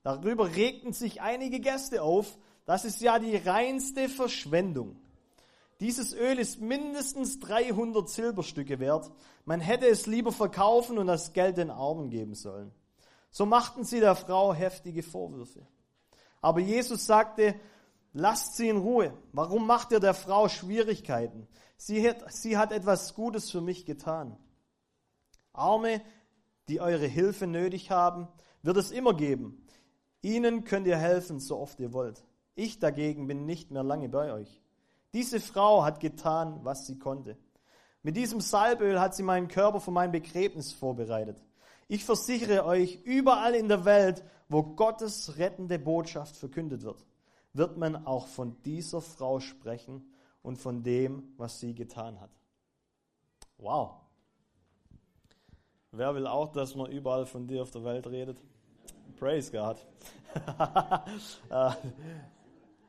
Darüber 0.04 0.56
regten 0.56 0.94
sich 0.94 1.20
einige 1.20 1.60
Gäste 1.60 2.04
auf. 2.04 2.38
Das 2.66 2.86
ist 2.86 3.02
ja 3.02 3.18
die 3.18 3.38
reinste 3.38 4.08
Verschwendung. 4.08 4.98
Dieses 5.80 6.14
Öl 6.14 6.38
ist 6.38 6.62
mindestens 6.62 7.40
300 7.40 8.08
Silberstücke 8.08 8.80
wert. 8.80 9.10
Man 9.46 9.62
hätte 9.62 9.88
es 9.88 10.06
lieber 10.06 10.32
verkaufen 10.32 11.00
und 11.00 11.08
das 11.08 11.34
Geld 11.34 11.58
den 11.58 11.72
Armen 11.72 12.12
geben 12.12 12.36
sollen. 12.36 12.72
So 13.32 13.46
machten 13.46 13.84
sie 13.84 14.00
der 14.00 14.16
Frau 14.16 14.54
heftige 14.54 15.04
Vorwürfe. 15.04 15.66
Aber 16.42 16.60
Jesus 16.60 17.06
sagte, 17.06 17.56
lasst 18.14 18.56
sie 18.58 18.70
in 18.70 18.78
Ruhe. 18.78 19.18
Warum 19.32 19.66
macht 19.66 19.92
ihr 19.92 20.00
der 20.00 20.14
Frau 20.14 20.50
Schwierigkeiten? 20.50 21.48
Sie 21.78 22.08
hat, 22.08 22.32
sie 22.32 22.58
hat 22.58 22.72
etwas 22.72 23.16
Gutes 23.16 23.50
für 23.50 23.62
mich 23.62 23.86
getan. 23.86 24.38
Arme, 25.54 26.02
die 26.68 26.82
eure 26.82 27.08
Hilfe 27.08 27.48
nötig 27.48 27.90
haben, 27.90 28.28
wird 28.62 28.78
es 28.78 28.92
immer 28.92 29.14
geben. 29.14 29.66
Ihnen 30.22 30.64
könnt 30.66 30.88
ihr 30.88 30.98
helfen, 30.98 31.40
so 31.40 31.58
oft 31.58 31.80
ihr 31.80 31.94
wollt. 31.94 32.24
Ich 32.56 32.80
dagegen 32.80 33.28
bin 33.28 33.46
nicht 33.46 33.72
mehr 33.72 33.84
lange 33.84 34.10
bei 34.10 34.32
euch. 34.34 34.62
Diese 35.14 35.40
Frau 35.40 35.84
hat 35.84 36.00
getan, 36.00 36.60
was 36.64 36.86
sie 36.86 37.00
konnte. 37.00 37.38
Mit 38.04 38.18
diesem 38.18 38.42
Salböl 38.42 39.00
hat 39.00 39.16
sie 39.16 39.24
meinen 39.24 39.48
Körper 39.48 39.80
für 39.80 39.92
mein 39.92 40.12
Begräbnis 40.12 40.72
vorbereitet. 40.72 41.42
Ich 41.92 42.06
versichere 42.06 42.64
euch, 42.64 43.02
überall 43.04 43.54
in 43.54 43.68
der 43.68 43.84
Welt, 43.84 44.24
wo 44.48 44.64
Gottes 44.64 45.38
rettende 45.38 45.78
Botschaft 45.78 46.38
verkündet 46.38 46.84
wird, 46.84 47.06
wird 47.52 47.76
man 47.76 48.06
auch 48.08 48.28
von 48.28 48.56
dieser 48.64 49.02
Frau 49.02 49.42
sprechen 49.42 50.10
und 50.42 50.56
von 50.56 50.84
dem, 50.84 51.34
was 51.36 51.60
sie 51.60 51.76
getan 51.76 52.22
hat. 52.22 52.30
Wow. 53.58 53.96
Wer 55.92 56.16
will 56.16 56.28
auch, 56.28 56.54
dass 56.54 56.76
man 56.76 56.90
überall 56.90 57.26
von 57.26 57.46
dir 57.46 57.62
auf 57.62 57.72
der 57.72 57.84
Welt 57.84 58.08
redet? 58.08 58.42
Praise 59.20 59.52
God. 59.52 59.86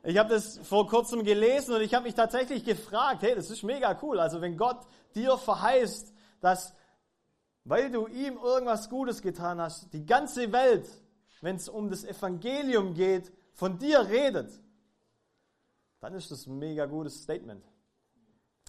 ich 0.05 0.17
habe 0.17 0.29
das 0.29 0.59
vor 0.59 0.87
kurzem 0.87 1.25
gelesen 1.25 1.75
und 1.75 1.81
ich 1.81 1.93
habe 1.93 2.05
mich 2.05 2.15
tatsächlich 2.15 2.65
gefragt, 2.65 3.23
hey, 3.23 3.35
das 3.35 3.51
ist 3.51 3.65
mega 3.65 3.99
cool. 4.01 4.21
Also 4.21 4.41
wenn 4.41 4.57
Gott 4.57 4.87
dir 5.17 5.37
verheißt, 5.37 6.15
dass, 6.41 6.73
weil 7.65 7.91
du 7.91 8.07
ihm 8.07 8.37
irgendwas 8.37 8.89
Gutes 8.89 9.23
getan 9.23 9.61
hast, 9.61 9.93
die 9.93 10.05
ganze 10.05 10.53
Welt, 10.53 10.89
wenn 11.41 11.57
es 11.57 11.69
um 11.69 11.91
das 11.91 12.05
Evangelium 12.05 12.95
geht, 12.95 13.33
von 13.53 13.79
dir 13.79 14.09
redet, 14.09 14.51
dann 16.01 16.15
ist 16.15 16.31
das 16.31 16.47
ein 16.47 16.59
mega 16.59 16.87
gutes 16.87 17.23
Statement. 17.23 17.65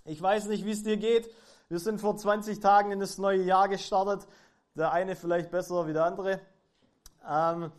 Ich 0.05 0.21
weiß 0.21 0.47
nicht, 0.47 0.65
wie 0.65 0.71
es 0.71 0.83
dir 0.83 0.97
geht. 0.97 1.29
Wir 1.69 1.79
sind 1.79 1.99
vor 1.99 2.17
20 2.17 2.59
Tagen 2.59 2.91
in 2.91 2.99
das 2.99 3.17
neue 3.17 3.41
Jahr 3.41 3.69
gestartet. 3.69 4.27
Der 4.75 4.91
eine 4.91 5.15
vielleicht 5.15 5.49
besser 5.49 5.87
wie 5.87 5.93
der 5.93 6.05
andere. 6.05 6.41
Ähm, 7.27 7.71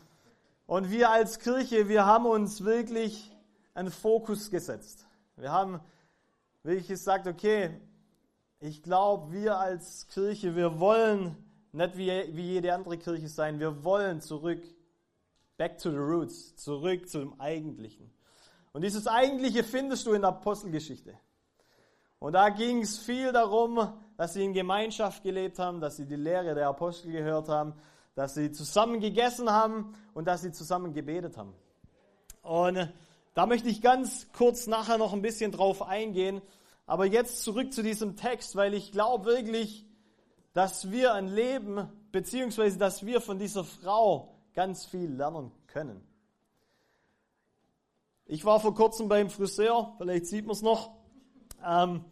und 0.66 0.90
wir 0.90 1.10
als 1.10 1.38
Kirche, 1.38 1.88
wir 1.88 2.06
haben 2.06 2.26
uns 2.26 2.64
wirklich 2.64 3.30
einen 3.74 3.90
Fokus 3.90 4.50
gesetzt. 4.50 5.06
Wir 5.36 5.52
haben 5.52 5.80
wirklich 6.62 6.88
gesagt, 6.88 7.26
okay, 7.26 7.78
ich 8.66 8.82
glaube, 8.82 9.30
wir 9.30 9.58
als 9.58 10.08
Kirche, 10.08 10.56
wir 10.56 10.80
wollen 10.80 11.36
nicht 11.72 11.98
wie, 11.98 12.08
wie 12.34 12.52
jede 12.52 12.72
andere 12.72 12.96
Kirche 12.96 13.28
sein. 13.28 13.60
Wir 13.60 13.84
wollen 13.84 14.22
zurück, 14.22 14.62
back 15.58 15.76
to 15.76 15.90
the 15.90 15.98
roots, 15.98 16.56
zurück 16.56 17.06
zum 17.06 17.38
Eigentlichen. 17.38 18.10
Und 18.72 18.82
dieses 18.82 19.06
Eigentliche 19.06 19.64
findest 19.64 20.06
du 20.06 20.14
in 20.14 20.22
der 20.22 20.30
Apostelgeschichte. 20.30 21.14
Und 22.18 22.32
da 22.32 22.48
ging 22.48 22.80
es 22.80 22.98
viel 22.98 23.32
darum, 23.32 23.92
dass 24.16 24.32
sie 24.32 24.42
in 24.42 24.54
Gemeinschaft 24.54 25.22
gelebt 25.22 25.58
haben, 25.58 25.82
dass 25.82 25.96
sie 25.96 26.06
die 26.06 26.16
Lehre 26.16 26.54
der 26.54 26.68
Apostel 26.68 27.12
gehört 27.12 27.50
haben, 27.50 27.74
dass 28.14 28.32
sie 28.32 28.50
zusammen 28.50 28.98
gegessen 28.98 29.50
haben 29.50 29.94
und 30.14 30.24
dass 30.24 30.40
sie 30.40 30.52
zusammen 30.52 30.94
gebetet 30.94 31.36
haben. 31.36 31.52
Und 32.40 32.90
da 33.34 33.44
möchte 33.44 33.68
ich 33.68 33.82
ganz 33.82 34.26
kurz 34.32 34.66
nachher 34.66 34.96
noch 34.96 35.12
ein 35.12 35.20
bisschen 35.20 35.52
drauf 35.52 35.82
eingehen. 35.82 36.40
Aber 36.86 37.06
jetzt 37.06 37.42
zurück 37.42 37.72
zu 37.72 37.82
diesem 37.82 38.16
Text, 38.16 38.56
weil 38.56 38.74
ich 38.74 38.92
glaube 38.92 39.24
wirklich, 39.24 39.86
dass 40.52 40.90
wir 40.90 41.14
ein 41.14 41.28
Leben, 41.28 41.88
beziehungsweise 42.12 42.78
dass 42.78 43.04
wir 43.04 43.20
von 43.20 43.38
dieser 43.38 43.64
Frau 43.64 44.34
ganz 44.54 44.84
viel 44.84 45.10
lernen 45.10 45.50
können. 45.66 46.06
Ich 48.26 48.44
war 48.44 48.60
vor 48.60 48.74
kurzem 48.74 49.08
beim 49.08 49.28
Friseur, 49.28 49.94
vielleicht 49.98 50.26
sieht 50.26 50.46
man 50.46 50.52
es 50.54 50.62
noch. 50.62 50.92
Ähm, 51.64 52.04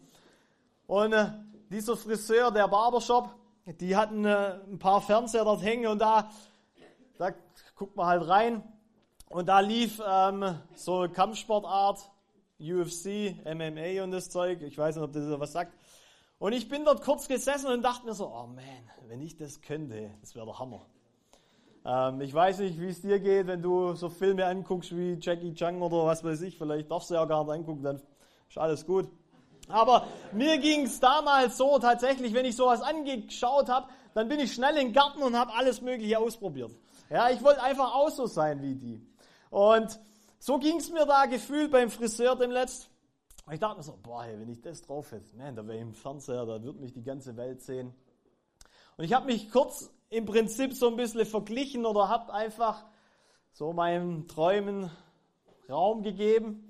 und 0.87 1.13
äh, 1.13 1.31
dieser 1.69 1.95
Friseur, 1.95 2.51
der 2.51 2.67
Barbershop, 2.67 3.33
die 3.65 3.95
hatten 3.95 4.25
äh, 4.25 4.59
ein 4.67 4.77
paar 4.77 5.01
Fernseher 5.01 5.45
dort 5.45 5.63
hängen 5.63 5.87
und 5.87 5.99
da, 5.99 6.29
da 7.17 7.31
guckt 7.75 7.95
man 7.95 8.07
halt 8.07 8.27
rein. 8.27 8.63
Und 9.29 9.47
da 9.47 9.61
lief 9.61 9.99
ähm, 10.05 10.59
so 10.75 11.07
Kampfsportart, 11.11 12.11
UFC, 12.59 13.35
MMA 13.45 14.03
und 14.03 14.11
das 14.11 14.29
Zeug. 14.29 14.61
Ich 14.61 14.77
weiß 14.77 14.95
nicht, 14.95 15.03
ob 15.03 15.13
das 15.13 15.39
was 15.39 15.51
sagt. 15.51 15.73
Und 16.39 16.53
ich 16.53 16.67
bin 16.67 16.85
dort 16.85 17.01
kurz 17.01 17.27
gesessen 17.27 17.67
und 17.67 17.83
dachte 17.83 18.05
mir 18.05 18.13
so, 18.13 18.27
oh 18.27 18.47
man, 18.47 18.63
wenn 19.07 19.21
ich 19.21 19.37
das 19.37 19.61
könnte, 19.61 20.11
das 20.21 20.35
wäre 20.35 20.45
der 20.45 20.59
Hammer. 20.59 20.85
Ähm, 21.85 22.21
ich 22.21 22.33
weiß 22.33 22.59
nicht, 22.59 22.79
wie 22.79 22.87
es 22.87 23.01
dir 23.01 23.19
geht, 23.19 23.47
wenn 23.47 23.61
du 23.61 23.93
so 23.93 24.09
Filme 24.09 24.45
anguckst 24.45 24.95
wie 24.95 25.17
Jackie 25.19 25.53
Chan 25.53 25.81
oder 25.81 26.05
was 26.05 26.23
weiß 26.23 26.41
ich. 26.41 26.57
Vielleicht 26.57 26.89
darfst 26.89 27.09
du 27.09 27.15
ja 27.15 27.25
gar 27.25 27.43
nicht 27.43 27.53
angucken, 27.53 27.83
dann 27.83 28.01
ist 28.49 28.57
alles 28.57 28.85
gut. 28.85 29.09
Aber 29.69 30.07
mir 30.31 30.57
ging 30.57 30.85
es 30.85 30.99
damals 30.99 31.57
so 31.57 31.79
tatsächlich, 31.79 32.33
wenn 32.33 32.45
ich 32.45 32.55
sowas 32.55 32.81
angeschaut 32.81 33.69
habe, 33.69 33.87
dann 34.13 34.27
bin 34.27 34.39
ich 34.39 34.53
schnell 34.53 34.75
in 34.77 34.87
den 34.87 34.93
Garten 34.93 35.23
und 35.23 35.37
habe 35.37 35.53
alles 35.53 35.81
Mögliche 35.81 36.19
ausprobiert. 36.19 36.71
Ja, 37.09 37.29
ich 37.29 37.43
wollte 37.43 37.61
einfach 37.63 37.93
auch 37.93 38.09
so 38.09 38.25
sein 38.25 38.61
wie 38.61 38.75
die. 38.75 39.01
Und 39.49 39.99
so 40.43 40.59
ging 40.59 40.75
es 40.75 40.91
mir 40.91 41.05
da 41.05 41.25
gefühlt 41.25 41.71
beim 41.71 41.89
Friseur 41.89 42.35
dem 42.35 42.51
Letzt. 42.51 42.89
Ich 43.49 43.61
dachte 43.61 43.77
mir 43.77 43.83
so, 43.83 43.97
boah, 44.03 44.25
hey, 44.25 44.37
wenn 44.37 44.49
ich 44.49 44.59
das 44.59 44.81
drauf 44.81 45.09
hätte, 45.13 45.33
man, 45.37 45.55
da 45.55 45.65
wäre 45.65 45.77
ich 45.77 45.83
im 45.83 45.93
Fernseher, 45.93 46.45
da 46.45 46.61
würde 46.61 46.81
mich 46.81 46.91
die 46.91 47.01
ganze 47.01 47.37
Welt 47.37 47.61
sehen. 47.61 47.93
Und 48.97 49.05
ich 49.05 49.13
habe 49.13 49.27
mich 49.27 49.49
kurz 49.49 49.89
im 50.09 50.25
Prinzip 50.25 50.73
so 50.73 50.89
ein 50.89 50.97
bisschen 50.97 51.25
verglichen 51.25 51.85
oder 51.85 52.09
habe 52.09 52.33
einfach 52.33 52.83
so 53.53 53.71
meinen 53.71 54.27
Träumen 54.27 54.91
Raum 55.69 56.03
gegeben. 56.03 56.69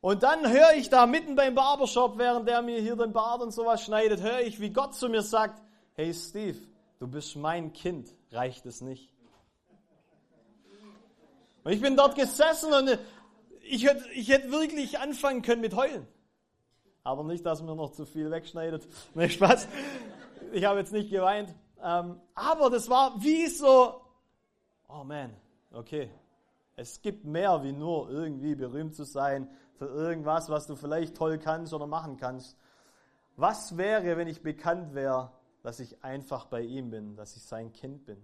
Und 0.00 0.24
dann 0.24 0.50
höre 0.50 0.72
ich 0.74 0.90
da 0.90 1.06
mitten 1.06 1.36
beim 1.36 1.54
Barbershop, 1.54 2.18
während 2.18 2.48
der 2.48 2.60
mir 2.60 2.80
hier 2.80 2.96
den 2.96 3.12
Bart 3.12 3.40
und 3.40 3.52
sowas 3.52 3.84
schneidet, 3.84 4.20
höre 4.20 4.40
ich, 4.40 4.58
wie 4.58 4.70
Gott 4.70 4.96
zu 4.96 5.08
mir 5.08 5.22
sagt, 5.22 5.62
hey 5.92 6.12
Steve, 6.12 6.58
du 6.98 7.06
bist 7.06 7.36
mein 7.36 7.72
Kind, 7.72 8.12
reicht 8.32 8.66
es 8.66 8.80
nicht? 8.80 9.12
Und 11.64 11.72
ich 11.72 11.80
bin 11.80 11.96
dort 11.96 12.14
gesessen 12.14 12.72
und 12.72 12.98
ich 13.62 13.86
hätte, 13.86 14.08
ich 14.12 14.28
hätte 14.28 14.50
wirklich 14.50 14.98
anfangen 14.98 15.42
können 15.42 15.60
mit 15.60 15.74
heulen. 15.74 16.06
Aber 17.02 17.24
nicht, 17.24 17.44
dass 17.46 17.62
mir 17.62 17.74
noch 17.74 17.92
zu 17.92 18.04
viel 18.04 18.30
wegschneidet. 18.30 18.86
Nee, 19.14 19.28
Spaß. 19.28 19.68
Ich 20.52 20.64
habe 20.64 20.80
jetzt 20.80 20.92
nicht 20.92 21.10
geweint. 21.10 21.54
Ähm, 21.82 22.20
aber 22.34 22.70
das 22.70 22.88
war 22.88 23.22
wie 23.22 23.46
so, 23.46 24.00
oh 24.88 25.04
man, 25.04 25.34
okay. 25.72 26.10
Es 26.76 27.02
gibt 27.02 27.24
mehr 27.24 27.62
wie 27.62 27.72
nur 27.72 28.10
irgendwie 28.10 28.54
berühmt 28.54 28.94
zu 28.94 29.04
sein 29.04 29.50
für 29.74 29.86
irgendwas, 29.86 30.48
was 30.48 30.66
du 30.66 30.76
vielleicht 30.76 31.16
toll 31.16 31.38
kannst 31.38 31.74
oder 31.74 31.86
machen 31.86 32.16
kannst. 32.16 32.56
Was 33.36 33.76
wäre, 33.76 34.16
wenn 34.16 34.28
ich 34.28 34.42
bekannt 34.42 34.94
wäre, 34.94 35.32
dass 35.62 35.80
ich 35.80 36.02
einfach 36.02 36.46
bei 36.46 36.62
ihm 36.62 36.90
bin, 36.90 37.16
dass 37.16 37.36
ich 37.36 37.42
sein 37.42 37.72
Kind 37.72 38.04
bin? 38.06 38.22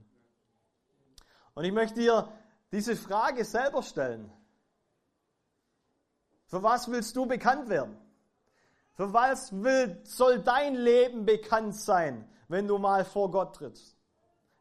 Und 1.55 1.65
ich 1.65 1.73
möchte 1.73 2.01
dir 2.01 2.29
diese 2.73 2.97
Frage 2.97 3.45
selber 3.45 3.83
stellen. 3.83 4.31
Für 6.47 6.63
was 6.63 6.91
willst 6.91 7.17
du 7.17 7.27
bekannt 7.27 7.69
werden? 7.69 7.97
Für 8.93 9.13
was 9.13 9.53
will, 9.53 10.01
soll 10.05 10.39
dein 10.39 10.75
Leben 10.75 11.27
bekannt 11.27 11.77
sein, 11.77 12.29
wenn 12.49 12.67
du 12.67 12.79
mal 12.79 13.05
vor 13.05 13.31
Gott 13.31 13.57
trittst? 13.57 13.97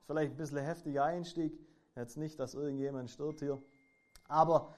Vielleicht 0.05 0.33
ein 0.33 0.37
bisschen 0.37 0.59
heftiger 0.59 1.05
Einstieg. 1.05 1.57
Jetzt 1.95 2.17
nicht, 2.17 2.39
dass 2.39 2.53
irgendjemand 2.53 3.09
stirbt 3.09 3.39
hier. 3.39 3.61
Aber 4.27 4.73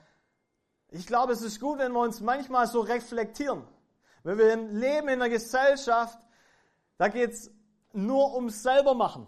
ich 0.89 1.07
glaube, 1.07 1.33
es 1.33 1.41
ist 1.41 1.59
gut, 1.59 1.79
wenn 1.79 1.91
wir 1.91 2.01
uns 2.01 2.21
manchmal 2.21 2.67
so 2.67 2.81
reflektieren. 2.81 3.63
Wenn 4.23 4.37
wir 4.37 4.55
leben 4.55 5.07
in 5.07 5.21
einer 5.21 5.29
Gesellschaft, 5.29 6.19
da 6.97 7.07
geht 7.07 7.31
es 7.31 7.51
nur 7.93 8.35
ums 8.35 8.61
Selbermachen. 8.61 9.27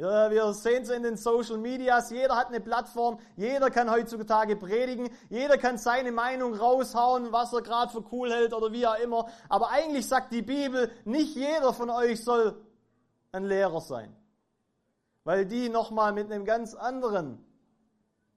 Wir, 0.00 0.54
sehen 0.54 0.82
es 0.82 0.88
in 0.88 1.02
den 1.02 1.16
Social 1.18 1.58
Medias, 1.58 2.10
jeder 2.10 2.34
hat 2.36 2.48
eine 2.48 2.60
Plattform, 2.60 3.18
jeder 3.36 3.70
kann 3.70 3.90
heutzutage 3.90 4.56
predigen, 4.56 5.10
jeder 5.28 5.58
kann 5.58 5.76
seine 5.76 6.10
Meinung 6.10 6.54
raushauen, 6.54 7.32
was 7.32 7.52
er 7.52 7.60
gerade 7.60 7.92
für 7.92 8.02
cool 8.10 8.32
hält 8.32 8.54
oder 8.54 8.72
wie 8.72 8.86
auch 8.86 8.98
immer. 8.98 9.28
Aber 9.50 9.68
eigentlich 9.68 10.08
sagt 10.08 10.32
die 10.32 10.40
Bibel, 10.40 10.90
nicht 11.04 11.36
jeder 11.36 11.74
von 11.74 11.90
euch 11.90 12.24
soll 12.24 12.64
ein 13.32 13.44
Lehrer 13.44 13.82
sein. 13.82 14.16
Weil 15.24 15.44
die 15.44 15.68
nochmal 15.68 16.14
mit 16.14 16.32
einem 16.32 16.46
ganz 16.46 16.74
anderen 16.74 17.44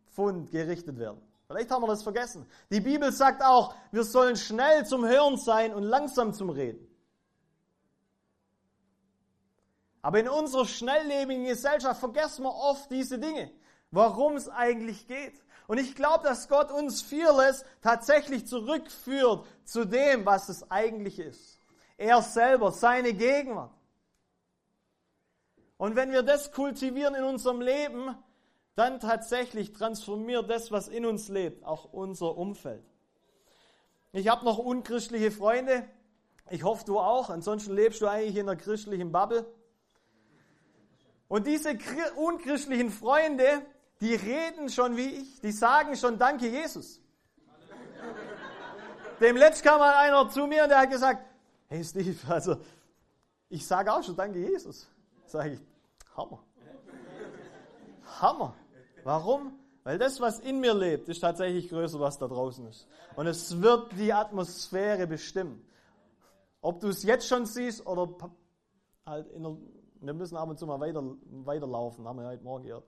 Fund 0.07 0.51
gerichtet 0.51 0.99
werden. 0.99 1.21
Vielleicht 1.47 1.71
haben 1.71 1.83
wir 1.83 1.87
das 1.87 2.03
vergessen. 2.03 2.45
Die 2.71 2.81
Bibel 2.81 3.11
sagt 3.13 3.41
auch, 3.41 3.73
wir 3.91 4.03
sollen 4.03 4.35
schnell 4.35 4.85
zum 4.85 5.05
Hören 5.05 5.37
sein 5.37 5.73
und 5.73 5.83
langsam 5.83 6.33
zum 6.33 6.49
Reden. 6.49 6.92
Aber 10.03 10.19
in 10.19 10.27
unserer 10.27 10.65
schnelllebigen 10.65 11.45
Gesellschaft 11.45 11.99
vergessen 12.01 12.43
wir 12.43 12.53
oft 12.53 12.91
diese 12.91 13.17
Dinge, 13.17 13.49
warum 13.89 14.35
es 14.35 14.49
eigentlich 14.49 15.07
geht. 15.07 15.33
Und 15.65 15.79
ich 15.79 15.95
glaube, 15.95 16.25
dass 16.25 16.49
Gott 16.49 16.71
uns 16.71 17.01
Fearless 17.01 17.63
tatsächlich 17.81 18.45
zurückführt 18.45 19.45
zu 19.63 19.85
dem, 19.85 20.25
was 20.25 20.49
es 20.49 20.69
eigentlich 20.69 21.19
ist. 21.19 21.57
Er 21.97 22.21
selber, 22.21 22.73
seine 22.73 23.13
Gegenwart. 23.13 23.71
Und 25.77 25.95
wenn 25.95 26.11
wir 26.11 26.21
das 26.21 26.51
kultivieren 26.51 27.15
in 27.15 27.23
unserem 27.23 27.61
Leben, 27.61 28.13
dann 28.75 28.99
tatsächlich 28.99 29.71
transformiert 29.71 30.49
das, 30.49 30.69
was 30.69 30.89
in 30.89 31.05
uns 31.05 31.29
lebt, 31.29 31.63
auch 31.63 31.93
unser 31.93 32.37
Umfeld. 32.37 32.83
Ich 34.11 34.27
habe 34.27 34.43
noch 34.43 34.57
unchristliche 34.57 35.31
Freunde. 35.31 35.87
Ich 36.49 36.63
hoffe, 36.63 36.83
du 36.83 36.99
auch. 36.99 37.29
Ansonsten 37.29 37.73
lebst 37.73 38.01
du 38.01 38.07
eigentlich 38.07 38.35
in 38.35 38.49
einer 38.49 38.57
christlichen 38.57 39.13
Bubble. 39.13 39.45
Und 41.33 41.47
diese 41.47 41.75
unchristlichen 42.15 42.91
Freunde, 42.91 43.65
die 44.01 44.13
reden 44.13 44.69
schon 44.69 44.95
wie 44.95 45.07
ich. 45.07 45.41
Die 45.41 45.51
sagen 45.51 45.97
schon 45.97 46.19
Danke, 46.19 46.47
Jesus. 46.47 47.01
Dem 49.19 49.35
letzten 49.37 49.67
kam 49.67 49.79
mal 49.79 49.95
einer 49.95 50.29
zu 50.29 50.45
mir 50.45 50.61
und 50.61 50.69
der 50.69 50.81
hat 50.81 50.91
gesagt, 50.91 51.25
hey 51.69 51.83
Steve, 51.83 52.15
also 52.31 52.57
ich 53.49 53.65
sage 53.65 53.91
auch 53.91 54.03
schon 54.03 54.15
Danke, 54.15 54.37
Jesus. 54.37 54.87
Sage 55.25 55.53
ich, 55.53 55.59
Hammer. 56.15 56.43
Hammer. 58.21 58.53
Warum? 59.03 59.57
Weil 59.83 59.97
das, 59.97 60.21
was 60.21 60.39
in 60.39 60.59
mir 60.59 60.75
lebt, 60.75 61.09
ist 61.09 61.21
tatsächlich 61.21 61.67
größer, 61.67 61.99
was 61.99 62.19
da 62.19 62.27
draußen 62.27 62.67
ist. 62.67 62.87
Und 63.15 63.25
es 63.25 63.59
wird 63.59 63.93
die 63.93 64.13
Atmosphäre 64.13 65.07
bestimmen. 65.07 65.67
Ob 66.61 66.79
du 66.79 66.89
es 66.89 67.01
jetzt 67.01 67.27
schon 67.27 67.47
siehst 67.47 67.87
oder 67.87 68.07
halt 69.07 69.31
in 69.31 69.41
der, 69.41 69.57
wir 70.05 70.13
müssen 70.13 70.35
ab 70.35 70.49
und 70.49 70.59
zu 70.59 70.67
mal 70.67 70.79
weiter, 70.79 71.03
weiterlaufen, 71.45 72.07
haben 72.07 72.19
wir 72.19 72.27
heute 72.27 72.43
Morgen 72.43 72.65
gehört. 72.65 72.87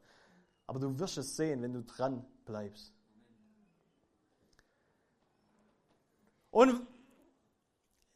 Aber 0.68 0.80
du 0.80 1.00
wirst 1.00 1.18
es 1.18 1.36
sehen, 1.36 1.62
wenn 1.62 1.74
du 1.74 1.84
dran 1.84 2.26
bleibst. 2.46 2.94
Und 6.52 6.86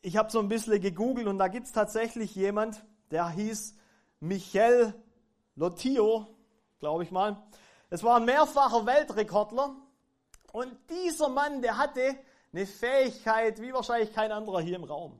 ich 0.01 0.17
habe 0.17 0.31
so 0.31 0.39
ein 0.39 0.47
bisschen 0.47 0.81
gegoogelt 0.81 1.27
und 1.27 1.37
da 1.37 1.47
gibt 1.47 1.67
es 1.67 1.73
tatsächlich 1.73 2.33
jemand, 2.35 2.85
der 3.11 3.29
hieß 3.29 3.75
Michel 4.19 4.93
Lotio, 5.55 6.27
glaube 6.79 7.03
ich 7.03 7.11
mal. 7.11 7.41
Es 7.89 8.03
war 8.03 8.17
ein 8.17 8.25
mehrfacher 8.25 8.85
Weltrekordler. 8.85 9.75
Und 10.51 10.75
dieser 10.89 11.29
Mann, 11.29 11.61
der 11.61 11.77
hatte 11.77 12.15
eine 12.51 12.65
Fähigkeit, 12.65 13.61
wie 13.61 13.73
wahrscheinlich 13.73 14.13
kein 14.13 14.31
anderer 14.31 14.61
hier 14.61 14.77
im 14.77 14.83
Raum. 14.83 15.19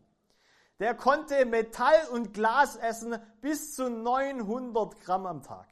Der 0.80 0.96
konnte 0.96 1.46
Metall 1.46 2.08
und 2.12 2.34
Glas 2.34 2.76
essen 2.78 3.18
bis 3.42 3.76
zu 3.76 3.90
900 3.90 5.00
Gramm 5.02 5.26
am 5.26 5.44
Tag. 5.44 5.68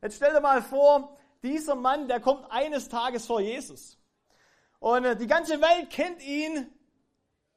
Jetzt 0.00 0.16
stell 0.16 0.32
dir 0.32 0.40
mal 0.40 0.62
vor, 0.62 1.16
dieser 1.42 1.74
Mann, 1.74 2.08
der 2.08 2.20
kommt 2.20 2.50
eines 2.50 2.88
Tages 2.88 3.26
vor 3.26 3.40
Jesus. 3.40 3.98
Und 4.80 5.04
äh, 5.04 5.16
die 5.16 5.26
ganze 5.26 5.60
Welt 5.60 5.90
kennt 5.90 6.24
ihn 6.24 6.72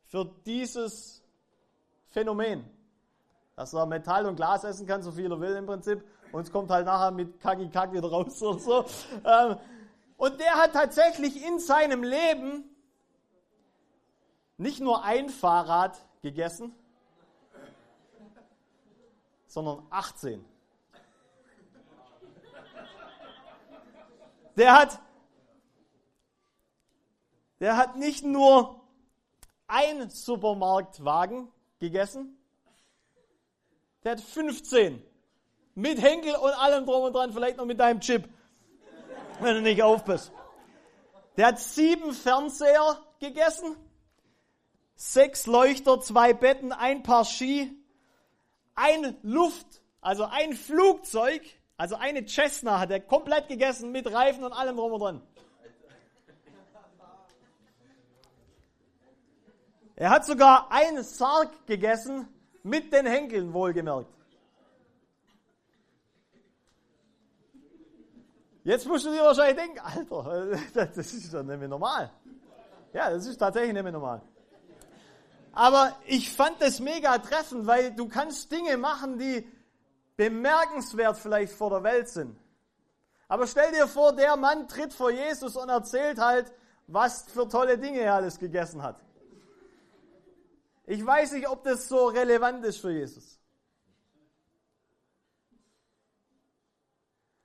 für 0.06 0.26
dieses 0.46 1.24
Phänomen. 2.10 2.66
Dass 3.56 3.74
er 3.74 3.86
Metall 3.86 4.26
und 4.26 4.36
Glas 4.36 4.64
essen 4.64 4.88
kann, 4.88 5.02
so 5.02 5.12
viel 5.12 5.32
er 5.32 5.40
will 5.40 5.56
im 5.56 5.66
Prinzip 5.66 6.04
und 6.32 6.42
es 6.42 6.52
kommt 6.52 6.70
halt 6.70 6.86
nachher 6.86 7.12
mit 7.12 7.40
Kaki 7.40 7.70
Kack 7.70 7.92
wieder 7.94 8.10
raus 8.10 8.42
oder 8.42 8.60
so. 8.60 8.86
Ähm, 9.24 9.58
und 10.18 10.40
der 10.40 10.54
hat 10.56 10.74
tatsächlich 10.74 11.46
in 11.46 11.60
seinem 11.60 12.04
Leben 12.04 12.71
nicht 14.62 14.80
nur 14.80 15.04
ein 15.04 15.30
Fahrrad 15.30 16.00
gegessen, 16.22 16.76
sondern 19.48 19.86
18. 19.90 20.46
Der 24.56 24.74
hat 24.78 25.00
der 27.60 27.78
hat 27.78 27.96
nicht 27.96 28.24
nur 28.24 28.82
ein 29.68 30.10
Supermarktwagen 30.10 31.52
gegessen, 31.80 32.38
der 34.04 34.14
hat 34.14 34.22
15. 34.22 35.04
Mit 35.74 36.02
Henkel 36.02 36.36
und 36.36 36.52
allem 36.52 36.86
drum 36.86 37.04
und 37.04 37.14
dran, 37.14 37.34
vielleicht 37.34 37.58
noch 37.58 37.66
mit 37.66 37.80
deinem 37.80 38.00
Chip, 38.02 38.28
wenn 39.40 39.56
du 39.56 39.62
nicht 39.62 39.82
aufpasst. 39.82 40.32
Der 41.38 41.48
hat 41.48 41.60
sieben 41.60 42.14
Fernseher 42.14 43.00
gegessen, 43.20 43.76
sechs 44.96 45.46
Leuchter, 45.48 46.00
zwei 46.02 46.34
Betten, 46.34 46.72
ein 46.72 47.04
Paar 47.04 47.26
Ski, 47.26 47.72
ein 48.76 49.18
Luft, 49.24 49.82
also 50.02 50.26
ein 50.26 50.54
Flugzeug, 50.54 51.42
also 51.78 51.96
eine 51.96 52.26
Cessna 52.28 52.80
hat 52.80 52.92
er 52.92 53.00
komplett 53.00 53.48
gegessen 53.48 53.92
mit 53.92 54.12
Reifen 54.12 54.44
und 54.44 54.54
allem 54.54 54.78
drum 54.78 54.94
und 54.94 55.00
dran. 55.00 55.22
Er 59.96 60.10
hat 60.10 60.26
sogar 60.26 60.72
einen 60.72 61.04
Sarg 61.04 61.68
gegessen 61.68 62.28
mit 62.64 62.92
den 62.92 63.06
Henkeln 63.06 63.54
wohlgemerkt. 63.54 64.12
Jetzt 68.64 68.88
musst 68.88 69.06
du 69.06 69.12
dir 69.12 69.22
wahrscheinlich 69.22 69.58
denken, 69.58 69.80
Alter, 69.80 70.58
das 70.74 70.98
ist 70.98 71.34
doch 71.34 71.44
nicht 71.44 71.60
mehr 71.60 71.68
normal. 71.68 72.12
Ja, 72.94 73.10
das 73.10 73.26
ist 73.26 73.38
tatsächlich 73.38 73.74
nicht 73.74 73.84
mehr 73.84 73.92
normal. 73.92 74.22
Aber 75.54 75.96
ich 76.06 76.32
fand 76.32 76.62
das 76.62 76.80
mega 76.80 77.18
treffend, 77.18 77.68
weil 77.68 77.94
du 77.94 78.08
kannst 78.08 78.52
Dinge 78.52 78.78
machen, 78.78 79.20
die 79.20 79.48
bemerkenswert 80.16 81.18
vielleicht 81.18 81.54
vor 81.54 81.70
der 81.70 81.84
Welt 81.84 82.08
sind. 82.08 82.38
Aber 83.28 83.48
stell 83.48 83.72
dir 83.72 83.88
vor, 83.88 84.14
der 84.14 84.36
Mann 84.36 84.68
tritt 84.68 84.94
vor 84.94 85.12
Jesus 85.12 85.56
und 85.56 85.70
erzählt 85.70 86.20
halt, 86.20 86.52
was 86.88 87.24
für 87.24 87.48
tolle 87.48 87.78
Dinge 87.78 88.00
er 88.02 88.16
alles 88.16 88.38
gegessen 88.38 88.84
hat. 88.84 88.98
Ich 90.86 91.06
weiß 91.06 91.34
nicht, 91.34 91.48
ob 91.48 91.64
das 91.64 91.88
so 91.88 92.08
relevant 92.08 92.66
ist 92.66 92.80
für 92.80 92.92
Jesus. 92.92 93.40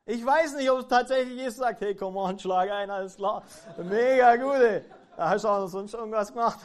Ich 0.05 0.25
weiß 0.25 0.55
nicht, 0.55 0.71
ob 0.71 0.89
tatsächlich 0.89 1.37
Jesus 1.37 1.57
sagt, 1.57 1.81
hey, 1.81 1.95
komm 1.95 2.15
mal, 2.15 2.39
schlag 2.39 2.71
ein, 2.71 2.91
alles 2.91 3.17
klar. 3.17 3.43
Mega 3.77 4.37
gut, 4.37 4.63
ey. 4.63 4.85
Da 5.17 5.31
hast 5.31 5.45
du 5.45 5.49
auch 5.49 5.67
sonst 5.67 5.95
irgendwas 5.95 6.33
gemacht. 6.33 6.61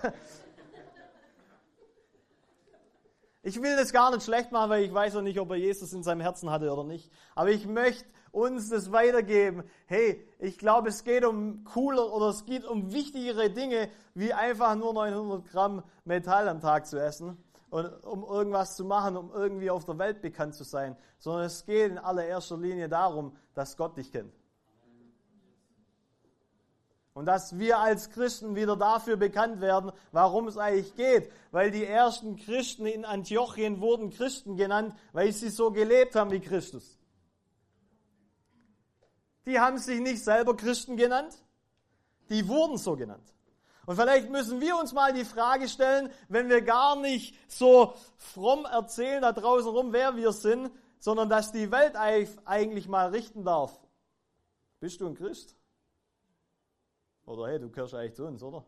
Ich 3.44 3.60
will 3.60 3.76
das 3.76 3.92
gar 3.92 4.12
nicht 4.12 4.24
schlecht 4.24 4.52
machen, 4.52 4.70
weil 4.70 4.84
ich 4.84 4.94
weiß 4.94 5.16
auch 5.16 5.22
nicht, 5.22 5.40
ob 5.40 5.50
er 5.50 5.58
Jesus 5.58 5.94
in 5.94 6.04
seinem 6.04 6.22
Herzen 6.22 6.52
hatte 6.52 6.72
oder 6.72 6.84
nicht. 6.84 7.12
Aber 7.34 7.50
ich 7.50 7.66
möchte 7.66 8.06
uns 8.32 8.70
das 8.70 8.92
weitergeben. 8.92 9.64
Hey, 9.88 10.24
ich 10.38 10.60
glaube, 10.60 10.90
es 10.90 11.04
geht 11.04 11.26
um 11.26 11.64
cooler 11.64 12.14
oder 12.14 12.28
es 12.28 12.46
geht 12.46 12.66
um 12.66 12.94
wichtigere 12.94 13.50
Dinge, 13.50 13.90
wie 14.14 14.32
einfach 14.32 14.76
nur 14.76 14.94
900 14.94 15.50
Gramm 15.50 15.84
Metall 16.06 16.48
am 16.50 16.62
Tag 16.62 16.86
zu 16.86 17.02
essen 17.02 17.44
und 17.72 17.86
um 18.06 18.24
irgendwas 18.24 18.76
zu 18.76 18.86
machen, 18.86 19.18
um 19.18 19.32
irgendwie 19.34 19.72
auf 19.72 19.86
der 19.86 19.98
Welt 19.98 20.22
bekannt 20.22 20.54
zu 20.54 20.64
sein, 20.64 20.96
sondern 21.18 21.46
es 21.46 21.66
geht 21.66 21.92
in 21.92 21.98
allererster 21.98 22.58
Linie 22.58 22.90
darum, 22.90 23.36
dass 23.56 23.76
Gott 23.76 23.98
dich 23.98 24.12
kennt. 24.12 24.34
Und 27.14 27.26
dass 27.26 27.60
wir 27.60 27.80
als 27.80 28.10
Christen 28.10 28.56
wieder 28.56 28.78
dafür 28.78 29.18
bekannt 29.18 29.60
werden, 29.60 29.92
warum 30.12 30.48
es 30.48 30.58
eigentlich 30.58 30.96
geht. 30.96 31.32
Weil 31.52 31.70
die 31.70 31.86
ersten 31.86 32.38
Christen 32.38 32.86
in 32.86 33.04
Antiochien 33.04 33.82
wurden 33.82 34.12
Christen 34.12 34.56
genannt, 34.56 34.96
weil 35.12 35.32
sie 35.34 35.50
so 35.50 35.72
gelebt 35.72 36.16
haben 36.16 36.32
wie 36.32 36.40
Christus. 36.40 36.98
Die 39.46 39.60
haben 39.60 39.78
sich 39.78 40.00
nicht 40.00 40.24
selber 40.24 40.56
Christen 40.56 40.96
genannt, 40.96 41.36
die 42.30 42.48
wurden 42.48 42.78
so 42.78 42.96
genannt. 42.96 43.34
Und 43.86 43.96
vielleicht 43.96 44.30
müssen 44.30 44.62
wir 44.62 44.78
uns 44.78 44.94
mal 44.94 45.12
die 45.12 45.26
Frage 45.26 45.68
stellen, 45.68 46.12
wenn 46.30 46.48
wir 46.48 46.62
gar 46.62 46.96
nicht 46.96 47.36
so 47.52 47.96
fromm 48.16 48.66
erzählen 48.66 49.22
da 49.22 49.32
draußen 49.32 49.70
rum, 49.70 49.92
wer 49.92 50.16
wir 50.16 50.32
sind, 50.32 50.72
sondern 51.00 51.28
dass 51.28 51.52
die 51.52 51.72
Welt 51.72 51.96
eigentlich 51.96 52.88
mal 52.88 53.10
richten 53.10 53.44
darf. 53.44 53.78
Bist 54.80 55.02
du 55.02 55.08
ein 55.08 55.16
Christ? 55.16 55.56
Oder 57.26 57.48
hey, 57.48 57.60
du 57.60 57.70
gehörst 57.70 57.94
eigentlich 57.94 58.16
zu 58.16 58.26
uns, 58.26 58.42
oder? 58.44 58.66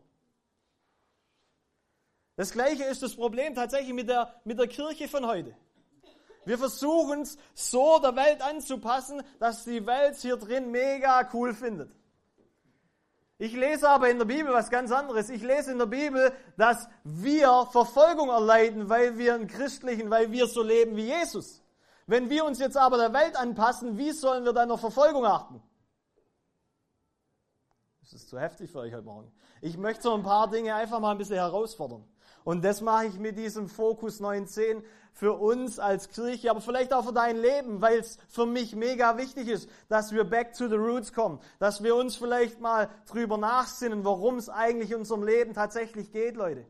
Das 2.36 2.52
gleiche 2.52 2.84
ist 2.84 3.02
das 3.02 3.14
Problem 3.14 3.54
tatsächlich 3.54 3.92
mit 3.92 4.08
der, 4.08 4.34
mit 4.44 4.58
der 4.58 4.66
Kirche 4.66 5.08
von 5.08 5.26
heute. 5.26 5.56
Wir 6.44 6.58
versuchen 6.58 7.22
es 7.22 7.38
so 7.54 7.98
der 8.00 8.16
Welt 8.16 8.42
anzupassen, 8.42 9.22
dass 9.38 9.64
die 9.64 9.86
Welt 9.86 10.16
hier 10.16 10.36
drin 10.36 10.70
mega 10.70 11.28
cool 11.32 11.54
findet. 11.54 11.90
Ich 13.38 13.52
lese 13.52 13.88
aber 13.88 14.10
in 14.10 14.18
der 14.18 14.26
Bibel 14.26 14.52
was 14.52 14.70
ganz 14.70 14.92
anderes. 14.92 15.28
Ich 15.28 15.42
lese 15.42 15.72
in 15.72 15.78
der 15.78 15.86
Bibel, 15.86 16.32
dass 16.56 16.88
wir 17.02 17.66
Verfolgung 17.72 18.28
erleiden, 18.28 18.88
weil 18.88 19.18
wir 19.18 19.34
einen 19.34 19.48
christlichen, 19.48 20.10
weil 20.10 20.30
wir 20.30 20.46
so 20.46 20.62
leben 20.62 20.96
wie 20.96 21.06
Jesus. 21.06 21.62
Wenn 22.06 22.30
wir 22.30 22.44
uns 22.44 22.58
jetzt 22.58 22.76
aber 22.76 22.96
der 22.98 23.12
Welt 23.12 23.36
anpassen, 23.36 23.98
wie 23.98 24.12
sollen 24.12 24.44
wir 24.44 24.52
dann 24.52 24.68
noch 24.68 24.78
Verfolgung 24.78 25.24
achten? 25.24 25.62
Das 28.04 28.12
ist 28.12 28.28
zu 28.28 28.38
heftig 28.38 28.70
für 28.70 28.80
euch 28.80 28.92
heute 28.92 29.06
Morgen. 29.06 29.32
Ich 29.62 29.78
möchte 29.78 30.02
so 30.02 30.12
ein 30.12 30.22
paar 30.22 30.50
Dinge 30.50 30.74
einfach 30.74 31.00
mal 31.00 31.12
ein 31.12 31.16
bisschen 31.16 31.36
herausfordern. 31.36 32.04
Und 32.44 32.62
das 32.62 32.82
mache 32.82 33.06
ich 33.06 33.18
mit 33.18 33.38
diesem 33.38 33.66
Fokus 33.66 34.20
19 34.20 34.84
für 35.14 35.32
uns 35.32 35.78
als 35.78 36.10
Kirche, 36.10 36.50
aber 36.50 36.60
vielleicht 36.60 36.92
auch 36.92 37.06
für 37.06 37.14
dein 37.14 37.38
Leben, 37.38 37.80
weil 37.80 38.00
es 38.00 38.18
für 38.28 38.44
mich 38.44 38.76
mega 38.76 39.16
wichtig 39.16 39.48
ist, 39.48 39.70
dass 39.88 40.12
wir 40.12 40.24
back 40.24 40.52
to 40.52 40.68
the 40.68 40.74
roots 40.74 41.14
kommen, 41.14 41.40
dass 41.58 41.82
wir 41.82 41.96
uns 41.96 42.16
vielleicht 42.16 42.60
mal 42.60 42.90
drüber 43.08 43.38
nachsinnen, 43.38 44.04
worum 44.04 44.36
es 44.36 44.50
eigentlich 44.50 44.90
in 44.90 44.98
unserem 44.98 45.22
Leben 45.22 45.54
tatsächlich 45.54 46.12
geht, 46.12 46.36
Leute. 46.36 46.66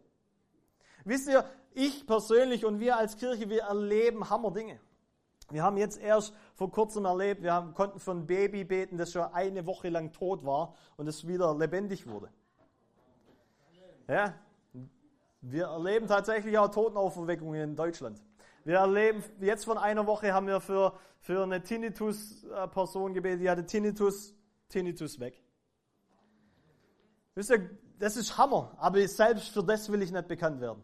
Wisst 1.05 1.27
ihr, 1.27 1.45
ich 1.73 2.07
persönlich 2.07 2.65
und 2.65 2.79
wir 2.79 2.97
als 2.97 3.17
Kirche, 3.17 3.49
wir 3.51 3.63
erleben 3.63 4.31
Hammerdinge. 4.31 4.79
Wir 5.51 5.63
haben 5.63 5.77
jetzt 5.77 6.01
erst 6.01 6.35
vor 6.55 6.71
kurzem 6.71 7.05
erlebt, 7.05 7.43
wir 7.43 7.73
konnten 7.75 7.99
für 7.99 8.13
ein 8.13 8.27
Baby 8.27 8.65
beten, 8.65 8.97
das 8.97 9.13
schon 9.13 9.23
eine 9.23 9.67
Woche 9.67 9.89
lang 9.89 10.13
tot 10.13 10.45
war 10.45 10.75
und 10.97 11.07
es 11.07 11.27
wieder 11.27 11.55
lebendig 11.57 12.07
wurde. 12.07 12.29
Ja, 14.09 14.35
wir 15.41 15.67
erleben 15.67 16.07
tatsächlich 16.07 16.57
auch 16.59 16.69
Totenauferweckungen 16.69 17.61
in 17.61 17.77
Deutschland. 17.77 18.21
Wir 18.65 18.79
erleben, 18.79 19.23
jetzt 19.41 19.67
von 19.67 19.77
einer 19.77 20.07
Woche 20.07 20.33
haben 20.33 20.47
wir 20.47 20.61
für, 20.61 20.99
für 21.21 21.43
eine 21.43 21.63
Tinnitus-Person 21.63 23.13
gebetet, 23.13 23.43
die 23.43 23.51
hatte 23.51 23.67
Tinnitus, 23.67 24.35
Tinnitus 24.69 25.21
weg. 25.21 25.43
Wisst 27.35 27.51
ihr, 27.51 27.69
das 27.99 28.17
ist 28.17 28.39
Hammer, 28.39 28.75
aber 28.79 29.07
selbst 29.07 29.49
für 29.49 29.63
das 29.63 29.91
will 29.93 30.01
ich 30.03 30.11
nicht 30.11 30.29
bekannt 30.29 30.61
werden. 30.61 30.83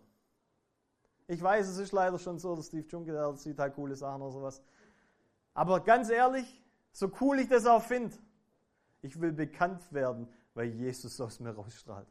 Ich 1.31 1.41
weiß, 1.41 1.69
es 1.69 1.79
ist 1.79 1.93
leider 1.93 2.19
schon 2.19 2.39
so, 2.39 2.57
der 2.57 2.63
Steve 2.63 2.87
Junke, 2.89 3.13
der 3.13 3.37
sieht 3.37 3.59
halt 3.59 3.75
coole 3.75 3.95
Sachen 3.95 4.21
oder 4.23 4.33
sowas. 4.33 4.63
Aber 5.55 5.81
ganz 5.81 6.11
ehrlich, 6.11 6.63
so 6.93 7.11
cool 7.21 7.39
ich 7.39 7.49
das 7.49 7.67
auch 7.67 7.83
finde, 7.83 8.17
ich 9.01 9.21
will 9.21 9.33
bekannt 9.33 9.93
werden, 9.93 10.29
weil 10.55 10.71
Jesus 10.71 11.21
aus 11.21 11.39
mir 11.39 11.51
rausstrahlt. 11.51 12.09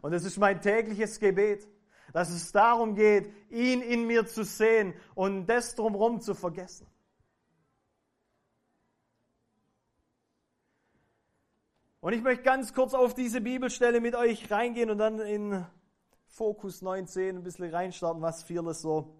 Und 0.00 0.14
es 0.14 0.24
ist 0.24 0.38
mein 0.38 0.60
tägliches 0.60 1.20
Gebet 1.20 1.68
dass 2.12 2.30
es 2.30 2.52
darum 2.52 2.94
geht, 2.94 3.30
ihn 3.50 3.82
in 3.82 4.06
mir 4.06 4.26
zu 4.26 4.44
sehen 4.44 4.94
und 5.14 5.46
das 5.46 5.74
drumherum 5.74 6.20
zu 6.20 6.34
vergessen. 6.34 6.86
Und 12.00 12.12
ich 12.12 12.22
möchte 12.22 12.44
ganz 12.44 12.72
kurz 12.72 12.94
auf 12.94 13.14
diese 13.14 13.40
Bibelstelle 13.40 14.00
mit 14.00 14.14
euch 14.14 14.50
reingehen 14.50 14.88
und 14.88 14.98
dann 14.98 15.18
in 15.18 15.66
Fokus 16.28 16.82
19 16.82 17.36
ein 17.36 17.42
bisschen 17.42 17.70
reinstarten, 17.70 18.22
was 18.22 18.42
vieles 18.42 18.82
so 18.82 19.16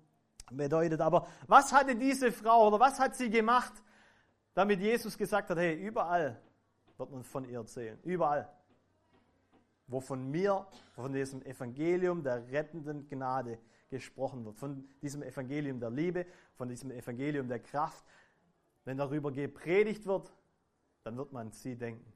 bedeutet. 0.51 1.01
Aber 1.01 1.27
was 1.47 1.73
hatte 1.73 1.97
diese 1.97 2.31
Frau 2.33 2.69
oder 2.69 2.79
was 2.79 2.99
hat 2.99 3.17
sie 3.17 3.31
gemacht, 3.31 3.73
damit 4.55 4.81
Jesus 4.81 5.19
gesagt 5.19 5.51
hat, 5.51 5.59
hey, 5.59 5.75
überall 5.75 6.41
wird 6.97 7.11
man 7.11 7.25
von 7.25 7.45
ihr 7.45 7.59
erzählen. 7.59 7.99
Überall 8.05 8.49
wo 9.89 10.01
von 10.01 10.31
mir, 10.31 10.67
von 10.95 11.13
diesem 11.13 11.43
Evangelium 11.43 12.23
der 12.23 12.47
rettenden 12.53 13.09
Gnade 13.09 13.59
gesprochen 13.89 14.45
wird, 14.45 14.59
von 14.59 14.87
diesem 15.01 15.23
Evangelium 15.23 15.81
der 15.81 15.91
Liebe, 15.91 16.27
von 16.55 16.69
diesem 16.69 16.91
Evangelium 16.91 17.49
der 17.49 17.59
Kraft. 17.59 18.05
Wenn 18.85 18.99
darüber 18.99 19.33
gepredigt 19.33 20.07
wird, 20.07 20.31
dann 21.05 21.17
wird 21.17 21.33
man 21.33 21.53
sie 21.53 21.75
denken. 21.75 22.13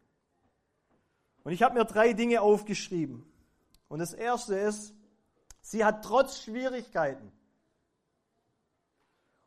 Und 1.44 1.52
ich 1.52 1.62
habe 1.62 1.74
mir 1.74 1.84
drei 1.84 2.12
Dinge 2.12 2.42
aufgeschrieben. 2.42 3.24
Und 3.92 3.98
das 3.98 4.14
erste 4.14 4.54
ist, 4.54 4.94
sie 5.60 5.84
hat 5.84 6.02
trotz 6.02 6.38
Schwierigkeiten 6.38 7.30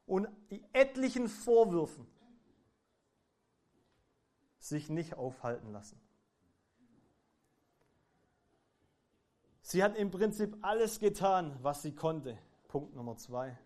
und 0.06 0.28
etlichen 0.72 1.30
Vorwürfen 1.30 2.06
sich 4.60 4.88
nicht 4.88 5.16
aufhalten 5.16 5.72
lassen. 5.72 6.00
Sie 9.64 9.84
hat 9.84 9.96
im 9.96 10.12
Prinzip 10.12 10.56
alles 10.62 11.00
getan, 11.00 11.58
was 11.64 11.82
sie 11.82 11.96
konnte. 11.96 12.38
Punkt 12.68 12.94
Nummer 12.94 13.18
zwei. 13.18 13.58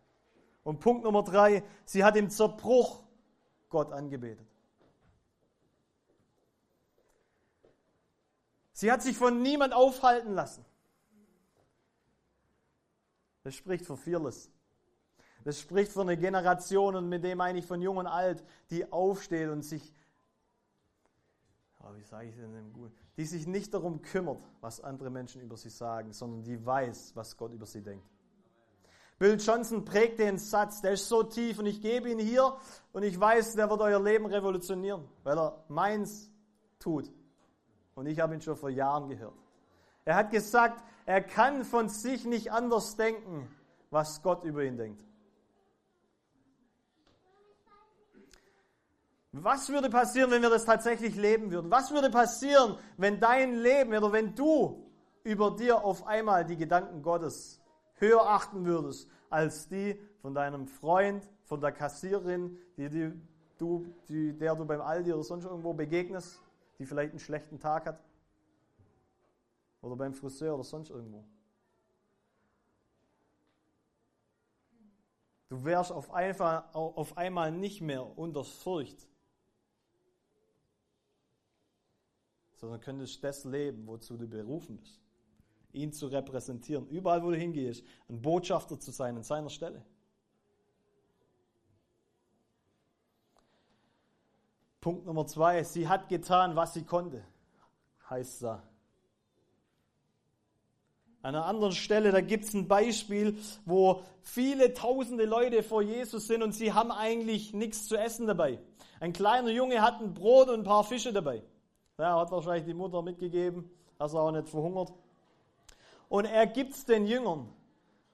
Und 0.64 0.80
Punkt 0.80 1.04
Nummer 1.04 1.24
drei, 1.24 1.62
sie 1.84 2.06
hat 2.06 2.16
im 2.16 2.30
Zerbruch 2.30 3.04
Gott 3.68 3.92
angebetet. 3.92 4.48
Sie 8.72 8.90
hat 8.90 9.02
sich 9.02 9.18
von 9.18 9.42
niemand 9.42 9.74
aufhalten 9.74 10.36
lassen. 10.36 10.69
Das 13.50 13.56
spricht 13.56 13.84
für 13.84 13.98
Fearless. 13.98 14.48
Das 15.44 15.60
spricht 15.60 15.92
für 15.92 16.02
eine 16.02 16.16
Generation 16.16 16.96
und 16.96 17.10
mit 17.10 17.24
dem 17.24 17.40
meine 17.40 17.58
ich 17.58 17.66
von 17.66 17.82
jung 17.82 17.98
und 17.98 18.06
alt, 18.06 18.44
die 18.70 18.92
aufsteht 18.92 19.50
und 19.50 19.64
sich, 19.64 19.92
oh, 21.80 21.88
wie 21.98 22.04
sage 22.04 22.28
ich 22.28 22.36
denn 22.36 22.72
gut, 22.72 22.92
die 23.18 23.26
sich 23.26 23.48
nicht 23.48 23.74
darum 23.74 24.04
kümmert, 24.04 24.48
was 24.62 24.82
andere 24.82 25.10
Menschen 25.10 25.42
über 25.42 25.58
sie 25.58 25.72
sagen, 25.72 26.14
sondern 26.14 26.44
die 26.44 26.64
weiß, 26.64 27.16
was 27.16 27.38
Gott 27.38 27.52
über 27.52 27.66
sie 27.66 27.82
denkt. 27.82 28.08
Bill 29.18 29.40
Johnson 29.40 29.84
prägt 29.84 30.20
den 30.20 30.38
Satz, 30.38 30.82
der 30.82 30.92
ist 30.92 31.10
so 31.10 31.24
tief 31.24 31.58
und 31.58 31.66
ich 31.66 31.82
gebe 31.82 32.08
ihn 32.12 32.20
hier 32.20 32.56
und 32.94 33.02
ich 33.02 33.20
weiß, 33.20 33.56
der 33.56 33.68
wird 33.68 33.82
euer 33.82 34.00
Leben 34.00 34.28
revolutionieren, 34.28 35.06
weil 35.24 35.40
er 35.40 35.66
meins 35.70 36.30
tut. 36.78 37.12
Und 37.96 38.06
ich 38.06 38.20
habe 38.20 38.36
ihn 38.36 38.42
schon 38.42 38.56
vor 38.56 38.70
Jahren 38.70 39.10
gehört. 39.10 39.34
Er 40.06 40.18
hat 40.18 40.30
gesagt, 40.30 40.84
er 41.10 41.24
kann 41.24 41.66
von 41.66 41.90
sich 41.90 42.24
nicht 42.26 42.52
anders 42.52 42.96
denken, 42.96 43.50
was 43.90 44.22
Gott 44.22 44.44
über 44.44 44.64
ihn 44.64 44.78
denkt. 44.78 45.04
Was 49.32 49.70
würde 49.70 49.90
passieren, 49.90 50.30
wenn 50.30 50.44
wir 50.44 50.52
das 50.52 50.66
tatsächlich 50.66 51.16
leben 51.16 51.50
würden? 51.50 51.72
Was 51.72 51.90
würde 51.90 52.12
passieren, 52.12 52.78
wenn 52.98 53.20
dein 53.20 53.56
Leben 53.56 53.92
oder 53.98 54.12
wenn 54.12 54.36
du 54.36 54.88
über 55.24 55.50
dir 55.50 55.84
auf 55.84 56.06
einmal 56.06 56.46
die 56.46 56.58
Gedanken 56.58 57.02
Gottes 57.02 57.60
höher 57.96 58.30
achten 58.30 58.66
würdest 58.66 59.10
als 59.32 59.68
die 59.68 60.00
von 60.22 60.36
deinem 60.36 60.68
Freund, 60.68 61.28
von 61.46 61.60
der 61.60 61.72
Kassiererin, 61.72 62.56
die, 62.78 62.88
die, 62.88 63.12
du, 63.58 63.88
die, 64.10 64.38
der 64.38 64.54
du 64.54 64.64
beim 64.64 64.82
Aldi 64.82 65.12
oder 65.14 65.24
sonst 65.24 65.46
irgendwo 65.46 65.74
begegnest, 65.74 66.40
die 66.78 66.86
vielleicht 66.86 67.14
einen 67.14 67.20
schlechten 67.20 67.60
Tag 67.60 67.88
hat? 67.88 68.00
Oder 69.82 69.96
beim 69.96 70.14
Friseur 70.14 70.56
oder 70.56 70.64
sonst 70.64 70.90
irgendwo? 70.90 71.26
Du 75.48 75.64
wärst 75.64 75.92
auf 75.92 76.12
einmal, 76.12 76.64
auf 76.74 77.18
einmal 77.18 77.52
nicht 77.52 77.82
mehr 77.82 78.18
unter 78.18 78.44
Furcht 78.44 79.10
sondern 82.60 82.82
könntest 82.82 83.24
das 83.24 83.46
leben, 83.46 83.88
wozu 83.88 84.18
du 84.18 84.28
berufen 84.28 84.78
bist. 84.78 85.02
Ihn 85.72 85.94
zu 85.94 86.08
repräsentieren, 86.08 86.88
überall 86.88 87.24
wo 87.24 87.32
du 87.32 87.38
hingehst, 87.38 87.86
ein 88.10 88.22
Botschafter 88.22 88.78
zu 88.80 88.92
sein 88.92 89.16
an 89.16 89.24
seiner 89.24 89.50
Stelle. 89.50 89.86
Punkt 94.82 95.06
Nummer 95.06 95.26
zwei, 95.26 95.64
sie 95.64 95.88
hat 95.88 96.10
getan, 96.10 96.56
was 96.56 96.74
sie 96.74 96.84
konnte, 96.84 97.24
heißt 98.10 98.44
da. 98.44 98.69
An 101.22 101.36
einer 101.36 101.46
anderen 101.46 101.74
Stelle, 101.74 102.12
da 102.12 102.22
gibt 102.22 102.46
es 102.46 102.54
ein 102.54 102.68
Beispiel, 102.68 103.38
wo 103.66 104.04
viele 104.22 104.74
tausende 104.74 105.26
Leute 105.26 105.64
vor 105.64 105.82
Jesus 105.82 106.28
sind 106.28 106.44
und 106.44 106.54
sie 106.54 106.72
haben 106.72 106.92
eigentlich 106.92 107.54
nichts 107.54 107.88
zu 107.88 107.98
essen 107.98 108.26
dabei. 108.26 108.60
Ein 109.02 109.12
kleiner 109.12 109.50
Junge 109.50 109.82
hat 109.82 110.00
ein 110.00 110.14
Brot 110.14 110.48
und 110.50 110.62
ein 110.62 110.64
paar 110.64 110.84
Fische 110.86 111.12
dabei. 111.12 111.44
Ja, 111.98 112.18
hat 112.20 112.32
wahrscheinlich 112.32 112.66
die 112.66 112.74
Mutter 112.74 113.02
mitgegeben, 113.02 113.70
dass 113.98 114.14
er 114.14 114.22
auch 114.22 114.32
nicht 114.32 114.48
verhungert. 114.48 114.94
Und 116.08 116.26
er 116.26 116.48
gibt 116.48 116.74
es 116.74 116.86
den 116.86 117.06
Jüngern. 117.06 117.50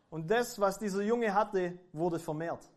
Und 0.09 0.31
das, 0.31 0.59
was 0.59 0.79
dieser 0.79 1.03
Junge 1.03 1.33
hatte, 1.33 1.77
wurde 1.93 2.17
vermehrt. 2.19 2.67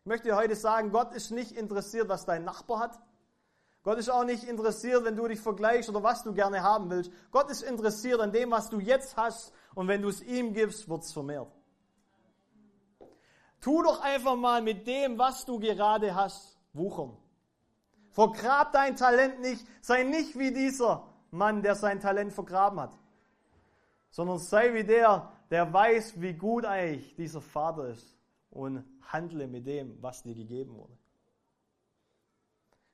Ich 0.00 0.06
möchte 0.06 0.28
dir 0.28 0.36
heute 0.36 0.54
sagen, 0.54 0.90
Gott 0.90 1.12
ist 1.12 1.30
nicht 1.30 1.52
interessiert, 1.52 2.08
was 2.08 2.24
dein 2.24 2.44
Nachbar 2.44 2.80
hat. 2.80 2.98
Gott 3.82 3.98
ist 3.98 4.10
auch 4.10 4.24
nicht 4.24 4.44
interessiert, 4.44 5.04
wenn 5.04 5.16
du 5.16 5.26
dich 5.26 5.40
vergleichst 5.40 5.88
oder 5.88 6.02
was 6.02 6.22
du 6.22 6.32
gerne 6.32 6.62
haben 6.62 6.88
willst. 6.88 7.10
Gott 7.32 7.50
ist 7.50 7.62
interessiert 7.62 8.20
an 8.20 8.30
dem, 8.30 8.52
was 8.52 8.70
du 8.70 8.78
jetzt 8.78 9.16
hast. 9.16 9.52
Und 9.74 9.88
wenn 9.88 10.02
du 10.02 10.08
es 10.08 10.22
ihm 10.22 10.52
gibst, 10.52 10.88
wird 10.88 11.02
es 11.02 11.12
vermehrt. 11.12 11.50
Tu 13.60 13.82
doch 13.82 14.00
einfach 14.00 14.36
mal 14.36 14.62
mit 14.62 14.86
dem, 14.86 15.18
was 15.18 15.44
du 15.44 15.58
gerade 15.58 16.14
hast, 16.14 16.58
wuchern. 16.72 17.16
Vergrab 18.10 18.72
dein 18.72 18.94
Talent 18.94 19.40
nicht. 19.40 19.66
Sei 19.80 20.04
nicht 20.04 20.38
wie 20.38 20.52
dieser 20.52 21.08
Mann, 21.30 21.62
der 21.62 21.74
sein 21.74 21.98
Talent 21.98 22.32
vergraben 22.32 22.78
hat. 22.78 22.96
Sondern 24.10 24.38
sei 24.38 24.74
wie 24.74 24.84
der, 24.84 25.32
der 25.50 25.72
weiß, 25.72 26.20
wie 26.20 26.34
gut 26.34 26.64
eigentlich 26.64 27.16
dieser 27.16 27.40
Vater 27.40 27.88
ist. 27.88 28.16
Und 28.50 28.84
handle 29.00 29.48
mit 29.48 29.66
dem, 29.66 30.00
was 30.02 30.22
dir 30.22 30.34
gegeben 30.34 30.76
wurde. 30.76 31.01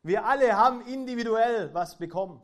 Wir 0.02 0.24
alle 0.24 0.56
haben 0.56 0.80
individuell 0.82 1.72
was 1.74 1.96
bekommen. 1.96 2.40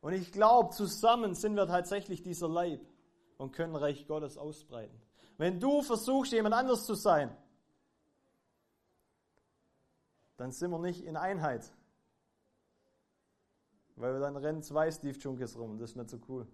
Und 0.00 0.12
ich 0.12 0.32
glaube, 0.32 0.70
zusammen 0.70 1.34
sind 1.34 1.54
wir 1.54 1.66
tatsächlich 1.66 2.22
dieser 2.22 2.48
Leib 2.48 2.80
und 3.36 3.52
können 3.52 3.76
Reich 3.76 4.06
Gottes 4.06 4.36
ausbreiten. 4.36 5.00
Wenn 5.36 5.60
du 5.60 5.82
versuchst, 5.82 6.32
jemand 6.32 6.54
anders 6.54 6.84
zu 6.84 6.94
sein, 6.94 7.34
dann 10.36 10.52
sind 10.52 10.70
wir 10.70 10.78
nicht 10.78 11.04
in 11.04 11.16
Einheit. 11.16 11.70
Weil 13.96 14.20
dann 14.20 14.36
rennen 14.36 14.62
zwei 14.62 14.90
Steve 14.90 15.18
Junkers 15.18 15.58
rum. 15.58 15.78
Das 15.78 15.90
ist 15.90 15.96
nicht 15.96 16.08
so 16.08 16.18
cool. 16.28 16.46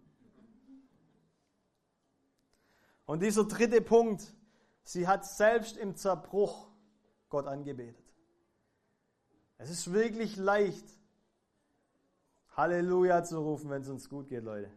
Und 3.04 3.22
dieser 3.22 3.44
dritte 3.44 3.80
Punkt, 3.80 4.34
sie 4.82 5.06
hat 5.06 5.24
selbst 5.24 5.76
im 5.76 5.94
Zerbruch 5.94 6.68
Gott 7.28 7.46
angebetet. 7.46 8.05
Es 9.58 9.70
ist 9.70 9.92
wirklich 9.92 10.36
leicht, 10.36 10.84
Halleluja 12.56 13.24
zu 13.24 13.38
rufen, 13.38 13.70
wenn 13.70 13.82
es 13.82 13.88
uns 13.88 14.08
gut 14.08 14.28
geht, 14.28 14.44
Leute. 14.44 14.70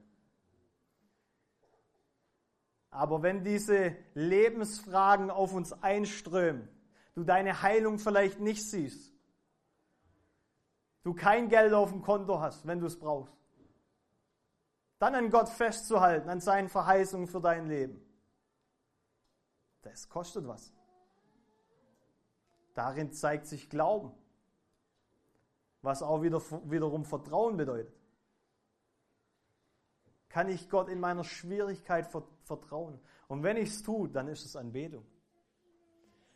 Aber 2.91 3.21
wenn 3.21 3.43
diese 3.43 3.95
Lebensfragen 4.13 5.29
auf 5.29 5.53
uns 5.53 5.73
einströmen, 5.73 6.67
du 7.13 7.23
deine 7.23 7.61
Heilung 7.61 7.99
vielleicht 7.99 8.39
nicht 8.39 8.67
siehst, 8.67 9.13
du 11.03 11.13
kein 11.13 11.49
Geld 11.49 11.73
auf 11.73 11.91
dem 11.91 12.01
Konto 12.01 12.39
hast, 12.39 12.65
wenn 12.65 12.79
du 12.79 12.87
es 12.87 12.97
brauchst, 12.97 13.33
dann 14.97 15.15
an 15.15 15.29
Gott 15.29 15.49
festzuhalten, 15.49 16.29
an 16.29 16.41
seinen 16.41 16.67
Verheißungen 16.67 17.27
für 17.27 17.39
dein 17.39 17.67
Leben. 17.67 18.01
Das 19.81 20.09
kostet 20.09 20.45
was. 20.47 20.73
Darin 22.73 23.13
zeigt 23.13 23.45
sich 23.45 23.69
Glauben, 23.69 24.11
was 25.81 26.03
auch 26.03 26.21
wieder, 26.21 26.41
wiederum 26.69 27.05
Vertrauen 27.05 27.57
bedeutet. 27.57 27.93
Kann 30.29 30.49
ich 30.49 30.69
Gott 30.69 30.89
in 30.89 30.99
meiner 30.99 31.23
Schwierigkeit 31.23 32.07
vertrauen? 32.43 32.99
Und 33.27 33.43
wenn 33.43 33.57
ich 33.57 33.69
es 33.69 33.83
tue, 33.83 34.09
dann 34.09 34.27
ist 34.27 34.45
es 34.45 34.55
Anbetung. 34.55 35.05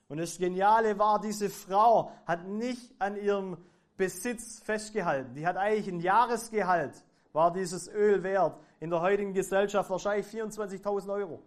Und 0.08 0.18
das 0.18 0.38
Geniale 0.38 0.98
war, 0.98 1.20
diese 1.20 1.50
Frau 1.50 2.12
hat 2.26 2.48
nicht 2.48 2.94
an 3.00 3.16
ihrem 3.16 3.58
Besitz 3.98 4.60
festgehalten. 4.60 5.36
Die 5.36 5.46
hat 5.46 5.58
eigentlich 5.58 5.88
ein 5.88 6.00
Jahresgehalt, 6.00 7.04
war 7.32 7.52
dieses 7.54 7.88
Öl 7.88 8.24
wert. 8.24 8.60
In 8.80 8.90
der 8.90 9.02
heutigen 9.02 9.34
Gesellschaft 9.34 9.90
wahrscheinlich 9.90 10.28
24.000 10.28 11.14
Euro. 11.14 11.42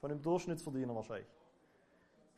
Von 0.00 0.10
dem 0.10 0.22
Durchschnittsverdiener 0.22 0.94
wahrscheinlich. 0.94 1.28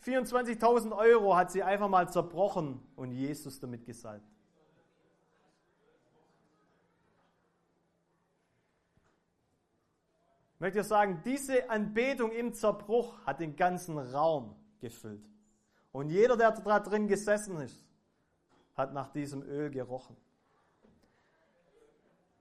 24.000 0.05 0.97
Euro 0.97 1.37
hat 1.37 1.51
sie 1.51 1.63
einfach 1.63 1.89
mal 1.89 2.11
zerbrochen 2.11 2.81
und 2.97 3.13
Jesus 3.13 3.61
damit 3.61 3.85
gesalbt. 3.85 4.25
Ich 10.61 10.62
möchte 10.62 10.85
sagen, 10.85 11.23
diese 11.25 11.70
Anbetung 11.70 12.33
im 12.33 12.53
Zerbruch 12.53 13.25
hat 13.25 13.40
den 13.40 13.57
ganzen 13.57 13.96
Raum 13.96 14.55
gefüllt. 14.79 15.27
Und 15.90 16.11
jeder, 16.11 16.37
der 16.37 16.51
da 16.51 16.81
drin 16.81 17.09
gesessen 17.09 17.57
ist, 17.62 17.83
hat 18.75 18.92
nach 18.92 19.11
diesem 19.11 19.42
Öl 19.42 19.70
gerochen. 19.70 20.18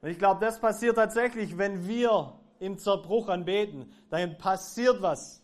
Und 0.01 0.09
ich 0.09 0.19
glaube, 0.19 0.45
das 0.45 0.59
passiert 0.59 0.97
tatsächlich, 0.97 1.57
wenn 1.57 1.87
wir 1.87 2.37
im 2.59 2.77
Zerbruch 2.77 3.29
anbeten. 3.29 3.89
Dann 4.09 4.37
passiert 4.37 5.01
was 5.01 5.41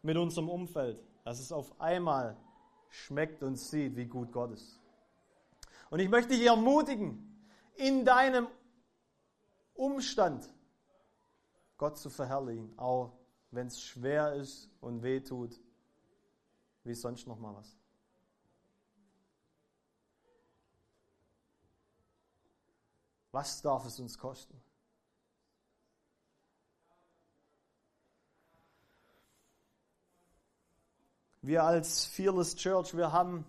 mit 0.00 0.16
unserem 0.16 0.48
Umfeld, 0.48 1.02
dass 1.24 1.40
es 1.40 1.50
auf 1.50 1.80
einmal 1.80 2.36
schmeckt 2.88 3.42
und 3.42 3.56
sieht, 3.56 3.96
wie 3.96 4.06
gut 4.06 4.30
Gott 4.30 4.52
ist. 4.52 4.80
Und 5.90 5.98
ich 5.98 6.08
möchte 6.08 6.34
dich 6.34 6.46
ermutigen, 6.46 7.36
in 7.74 8.04
deinem 8.04 8.46
Umstand 9.74 10.51
Gott 11.82 11.98
zu 11.98 12.10
verherrlichen, 12.10 12.78
auch 12.78 13.12
wenn 13.50 13.66
es 13.66 13.82
schwer 13.82 14.34
ist 14.34 14.70
und 14.80 15.02
weh 15.02 15.18
tut, 15.18 15.60
wie 16.84 16.94
sonst 16.94 17.26
noch 17.26 17.40
mal 17.40 17.56
was. 17.56 17.76
Was 23.32 23.62
darf 23.62 23.84
es 23.84 23.98
uns 23.98 24.16
kosten? 24.16 24.62
Wir 31.40 31.64
als 31.64 32.04
Fearless 32.04 32.54
Church, 32.54 32.96
wir 32.96 33.10
haben 33.10 33.44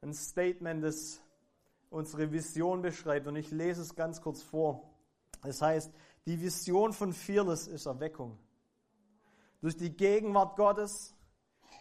ein 0.00 0.14
Statement, 0.14 0.82
das 0.82 1.20
unsere 1.90 2.32
Vision 2.32 2.80
beschreibt. 2.80 3.26
Und 3.26 3.36
ich 3.36 3.50
lese 3.50 3.82
es 3.82 3.94
ganz 3.94 4.22
kurz 4.22 4.42
vor. 4.42 4.90
Das 5.42 5.60
heißt, 5.60 5.92
die 6.26 6.40
Vision 6.40 6.92
von 6.92 7.12
Fearless 7.12 7.66
ist 7.66 7.86
Erweckung. 7.86 8.38
Durch 9.60 9.76
die 9.76 9.94
Gegenwart 9.96 10.56
Gottes, 10.56 11.14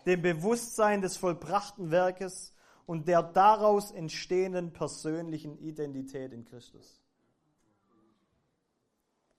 dem 0.06 0.22
Bewusstsein 0.22 1.02
des 1.02 1.18
vollbrachten 1.18 1.92
Werkes 1.92 2.54
und 2.86 3.08
der 3.08 3.22
daraus 3.22 3.92
entstehenden 3.92 4.74
persönlichen 4.74 5.58
Identität 5.60 6.34
in 6.34 6.46
Christus. 6.46 7.02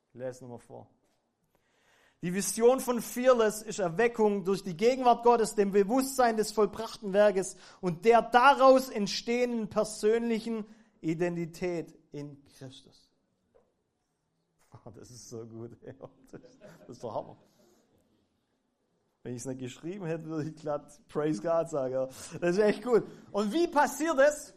Ich 0.08 0.14
lese 0.14 0.44
nochmal 0.44 0.58
vor. 0.58 0.88
Die 2.22 2.34
Vision 2.34 2.80
von 2.80 3.00
Fearless 3.00 3.62
ist 3.62 3.78
Erweckung 3.78 4.44
durch 4.44 4.62
die 4.62 4.76
Gegenwart 4.76 5.24
Gottes, 5.24 5.54
dem 5.54 5.72
Bewusstsein 5.72 6.36
des 6.36 6.52
vollbrachten 6.52 7.14
Werkes 7.14 7.56
und 7.80 8.04
der 8.04 8.20
daraus 8.20 8.90
entstehenden 8.90 9.68
persönlichen 9.68 10.66
Identität 11.00 11.94
in 12.12 12.44
Christus. 12.58 13.10
Das 14.94 15.10
ist 15.10 15.28
so 15.28 15.44
gut. 15.44 15.76
Das 16.86 16.96
ist 16.96 17.02
der 17.02 17.14
Hammer. 17.14 17.36
Wenn 19.22 19.34
ich 19.34 19.40
es 19.40 19.46
nicht 19.46 19.60
geschrieben 19.60 20.06
hätte, 20.06 20.24
würde 20.24 20.48
ich 20.48 20.56
glatt 20.56 21.00
Praise 21.08 21.42
God 21.42 21.68
sagen. 21.68 22.08
Das 22.40 22.56
ist 22.56 22.58
echt 22.58 22.82
gut. 22.82 23.04
Und 23.30 23.52
wie 23.52 23.68
passiert 23.68 24.18
es? 24.18 24.54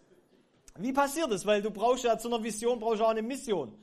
Wie 0.78 0.94
passiert 0.94 1.32
es? 1.32 1.46
Weil 1.46 1.62
du 1.62 1.70
brauchst 1.70 2.04
ja 2.04 2.18
zu 2.18 2.30
einer 2.30 2.42
Vision 2.42 2.80
brauchst 2.80 3.02
auch 3.02 3.10
eine 3.10 3.22
Mission. 3.22 3.78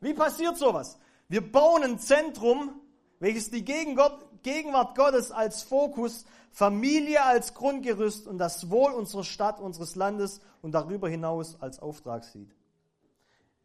Wie 0.00 0.14
passiert 0.14 0.56
sowas? 0.58 0.98
Wir 1.28 1.40
bauen 1.40 1.82
ein 1.82 1.98
Zentrum, 1.98 2.80
welches 3.18 3.50
die 3.50 3.64
Gegenwart 3.64 4.94
Gottes 4.94 5.32
als 5.32 5.62
Fokus, 5.62 6.26
Familie 6.52 7.24
als 7.24 7.54
Grundgerüst 7.54 8.26
und 8.26 8.38
das 8.38 8.70
Wohl 8.70 8.92
unserer 8.92 9.24
Stadt, 9.24 9.58
unseres 9.58 9.96
Landes 9.96 10.40
und 10.60 10.72
darüber 10.72 11.08
hinaus 11.08 11.60
als 11.60 11.80
Auftrag 11.80 12.24
sieht. 12.24 12.54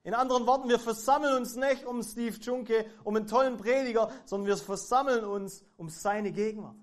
In 0.03 0.13
anderen 0.13 0.47
Worten, 0.47 0.69
wir 0.69 0.79
versammeln 0.79 1.35
uns 1.35 1.55
nicht 1.55 1.85
um 1.85 2.01
Steve 2.03 2.37
Junke, 2.39 2.85
um 3.03 3.15
einen 3.15 3.27
tollen 3.27 3.57
Prediger, 3.57 4.09
sondern 4.25 4.47
wir 4.47 4.57
versammeln 4.57 5.25
uns 5.25 5.63
um 5.77 5.89
seine 5.89 6.31
Gegenwart. 6.31 6.77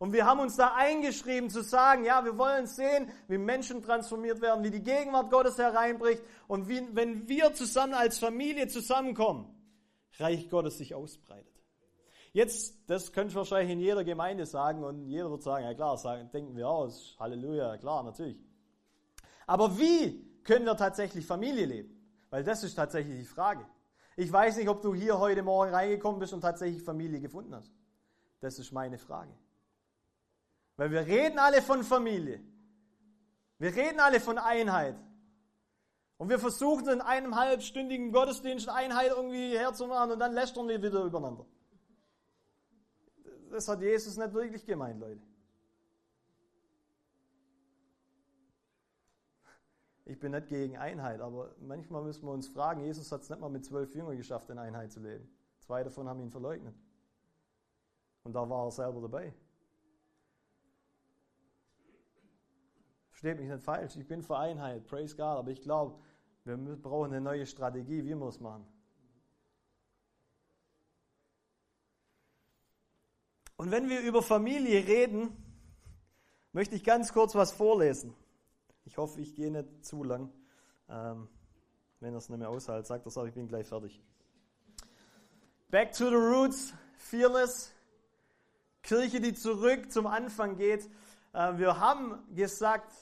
Und 0.00 0.12
wir 0.12 0.26
haben 0.26 0.40
uns 0.40 0.56
da 0.56 0.74
eingeschrieben 0.74 1.48
zu 1.48 1.62
sagen, 1.62 2.04
ja, 2.04 2.24
wir 2.24 2.36
wollen 2.36 2.66
sehen, 2.66 3.08
wie 3.28 3.38
Menschen 3.38 3.82
transformiert 3.84 4.40
werden, 4.40 4.64
wie 4.64 4.72
die 4.72 4.82
Gegenwart 4.82 5.30
Gottes 5.30 5.58
hereinbricht 5.58 6.24
und 6.48 6.68
wie, 6.68 6.82
wenn 6.92 7.28
wir 7.28 7.54
zusammen 7.54 7.94
als 7.94 8.18
Familie 8.18 8.66
zusammenkommen, 8.66 9.46
Reich 10.18 10.50
Gottes 10.50 10.78
sich 10.78 10.96
ausbreitet. 10.96 11.46
Jetzt, 12.32 12.90
das 12.90 13.12
könnte 13.12 13.28
ich 13.28 13.36
wahrscheinlich 13.36 13.70
in 13.70 13.78
jeder 13.78 14.02
Gemeinde 14.02 14.44
sagen 14.44 14.82
und 14.82 15.06
jeder 15.06 15.30
wird 15.30 15.42
sagen, 15.42 15.64
ja 15.64 15.74
klar, 15.74 15.96
sagen, 15.96 16.28
denken 16.32 16.56
wir 16.56 16.68
aus, 16.68 17.14
Halleluja, 17.20 17.76
klar, 17.76 18.02
natürlich. 18.02 18.40
Aber 19.46 19.78
wie 19.78 20.42
können 20.42 20.64
wir 20.64 20.76
tatsächlich 20.76 21.24
Familie 21.24 21.66
leben? 21.66 22.01
Weil 22.32 22.44
das 22.44 22.64
ist 22.64 22.76
tatsächlich 22.76 23.18
die 23.18 23.26
Frage. 23.26 23.62
Ich 24.16 24.32
weiß 24.32 24.56
nicht, 24.56 24.68
ob 24.70 24.80
du 24.80 24.94
hier 24.94 25.18
heute 25.18 25.42
Morgen 25.42 25.70
reingekommen 25.74 26.18
bist 26.18 26.32
und 26.32 26.40
tatsächlich 26.40 26.82
Familie 26.82 27.20
gefunden 27.20 27.54
hast. 27.54 27.70
Das 28.40 28.58
ist 28.58 28.72
meine 28.72 28.96
Frage. 28.96 29.34
Weil 30.78 30.90
wir 30.90 31.06
reden 31.06 31.38
alle 31.38 31.60
von 31.60 31.84
Familie. 31.84 32.42
Wir 33.58 33.76
reden 33.76 34.00
alle 34.00 34.18
von 34.18 34.38
Einheit. 34.38 34.96
Und 36.16 36.30
wir 36.30 36.38
versuchen 36.38 36.88
in 36.88 37.00
einem 37.02 37.36
halbstündigen 37.36 38.12
Gottesdienst 38.12 38.66
Einheit 38.66 39.10
irgendwie 39.10 39.58
herzumachen 39.58 40.12
und 40.12 40.18
dann 40.18 40.32
lästern 40.32 40.66
wir 40.68 40.82
wieder 40.82 41.04
übereinander. 41.04 41.44
Das 43.50 43.68
hat 43.68 43.82
Jesus 43.82 44.16
nicht 44.16 44.32
wirklich 44.32 44.64
gemeint, 44.64 44.98
Leute. 44.98 45.20
Ich 50.12 50.20
bin 50.20 50.32
nicht 50.32 50.48
gegen 50.48 50.76
Einheit, 50.76 51.22
aber 51.22 51.54
manchmal 51.58 52.02
müssen 52.02 52.26
wir 52.26 52.32
uns 52.32 52.46
fragen, 52.46 52.82
Jesus 52.82 53.10
hat 53.10 53.22
es 53.22 53.30
nicht 53.30 53.40
mal 53.40 53.48
mit 53.48 53.64
zwölf 53.64 53.94
Jüngern 53.94 54.18
geschafft, 54.18 54.50
in 54.50 54.58
Einheit 54.58 54.92
zu 54.92 55.00
leben. 55.00 55.26
Zwei 55.60 55.82
davon 55.82 56.06
haben 56.06 56.20
ihn 56.20 56.30
verleugnet. 56.30 56.74
Und 58.22 58.34
da 58.34 58.46
war 58.46 58.66
er 58.66 58.70
selber 58.70 59.00
dabei. 59.00 59.32
Versteht 63.08 63.38
mich 63.38 63.48
nicht 63.48 63.62
falsch, 63.62 63.96
ich 63.96 64.06
bin 64.06 64.22
für 64.22 64.36
Einheit, 64.36 64.86
praise 64.86 65.16
God, 65.16 65.38
aber 65.38 65.50
ich 65.50 65.62
glaube, 65.62 65.98
wir 66.44 66.58
brauchen 66.58 67.12
eine 67.12 67.22
neue 67.22 67.46
Strategie, 67.46 68.04
wie 68.04 68.14
wir 68.14 68.28
es 68.28 68.38
machen. 68.38 68.66
Und 73.56 73.70
wenn 73.70 73.88
wir 73.88 74.02
über 74.02 74.20
Familie 74.20 74.86
reden, 74.86 75.34
möchte 76.52 76.74
ich 76.74 76.84
ganz 76.84 77.14
kurz 77.14 77.34
was 77.34 77.50
vorlesen. 77.50 78.14
Ich 78.84 78.96
hoffe, 78.96 79.20
ich 79.20 79.34
gehe 79.34 79.50
nicht 79.50 79.84
zu 79.84 80.02
lang. 80.04 80.32
Ähm, 80.88 81.28
wenn 82.00 82.14
er 82.14 82.18
es 82.18 82.28
nicht 82.28 82.38
mehr 82.38 82.50
aushält, 82.50 82.86
sagt 82.86 83.06
er, 83.06 83.24
ich 83.24 83.34
bin 83.34 83.46
gleich 83.46 83.66
fertig. 83.66 84.02
Back 85.70 85.92
to 85.92 86.08
the 86.08 86.16
roots, 86.16 86.74
fearless. 86.96 87.72
Kirche, 88.82 89.20
die 89.20 89.32
zurück 89.32 89.92
zum 89.92 90.06
Anfang 90.06 90.56
geht. 90.56 90.90
Äh, 91.32 91.56
wir 91.58 91.78
haben 91.78 92.18
gesagt, 92.34 92.92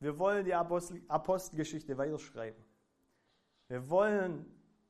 wir 0.00 0.18
wollen 0.18 0.44
die 0.44 0.54
Apostel, 0.54 1.00
Apostelgeschichte 1.06 1.96
weiterschreiben. 1.96 2.62
Wir 3.68 3.88
wollen 3.88 4.44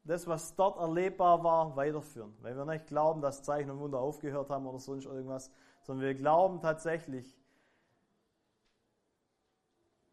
das, 0.05 0.27
was 0.27 0.55
dort 0.57 0.79
erlebbar 0.79 1.45
war, 1.45 1.77
weiterführen. 1.77 2.35
Weil 2.41 2.57
wir 2.57 2.65
nicht 2.65 2.87
glauben, 2.87 3.21
dass 3.21 3.43
Zeichen 3.43 3.71
und 3.71 3.79
Wunder 3.79 4.01
aufgehört 4.01 4.51
haben 4.51 4.67
oder 4.67 4.79
sonst 4.79 5.05
irgendwas, 5.05 5.51
sondern 5.83 6.07
wir 6.07 6.15
glauben 6.15 6.61
tatsächlich, 6.61 7.37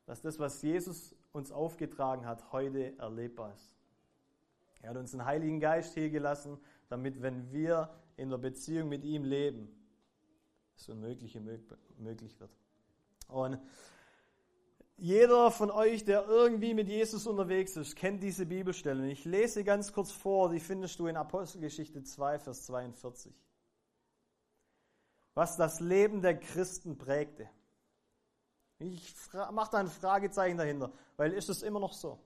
dass 0.10 0.22
das, 0.22 0.40
was 0.40 0.64
Jesus 0.64 1.16
uns 1.34 1.52
aufgetragen 1.52 2.26
hat, 2.26 2.52
heute 2.52 2.98
erlebbar 2.98 3.54
ist. 3.54 3.76
Er 4.82 4.90
hat 4.90 4.98
uns 4.98 5.12
den 5.12 5.24
Heiligen 5.24 5.60
Geist 5.60 5.94
hier 5.94 6.10
gelassen, 6.10 6.58
damit, 6.88 7.22
wenn 7.22 7.52
wir 7.52 7.94
in 8.18 8.32
der 8.32 8.40
Beziehung 8.40 8.90
mit 8.90 9.04
ihm 9.04 9.24
leben, 9.24 9.70
das 10.76 10.90
Unmögliche 10.90 11.40
möglich 11.40 12.40
wird. 12.40 12.50
Und 13.28 13.60
jeder 14.98 15.52
von 15.52 15.70
euch, 15.70 16.06
der 16.06 16.26
irgendwie 16.28 16.74
mit 16.74 16.88
Jesus 16.90 17.28
unterwegs 17.28 17.78
ist, 17.78 17.96
kennt 17.96 18.24
diese 18.24 18.48
Bibelstelle. 18.48 19.12
Ich 19.12 19.26
lese 19.26 19.64
ganz 19.64 19.94
kurz 19.94 20.12
vor, 20.12 20.50
die 20.50 20.60
findest 20.60 20.98
du 20.98 21.06
in 21.06 21.18
Apostelgeschichte 21.18 22.02
2, 22.02 22.40
Vers 22.40 22.66
42. 22.66 23.32
Was 25.36 25.56
das 25.56 25.80
Leben 25.80 26.24
der 26.24 26.40
Christen 26.40 26.98
prägte. 26.98 27.48
Ich 28.80 29.14
mache 29.34 29.72
da 29.72 29.78
ein 29.80 29.90
Fragezeichen 29.90 30.58
dahinter, 30.58 30.92
weil 31.18 31.34
ist 31.34 31.50
es 31.50 31.64
immer 31.64 31.82
noch 31.82 31.94
so? 31.94 32.18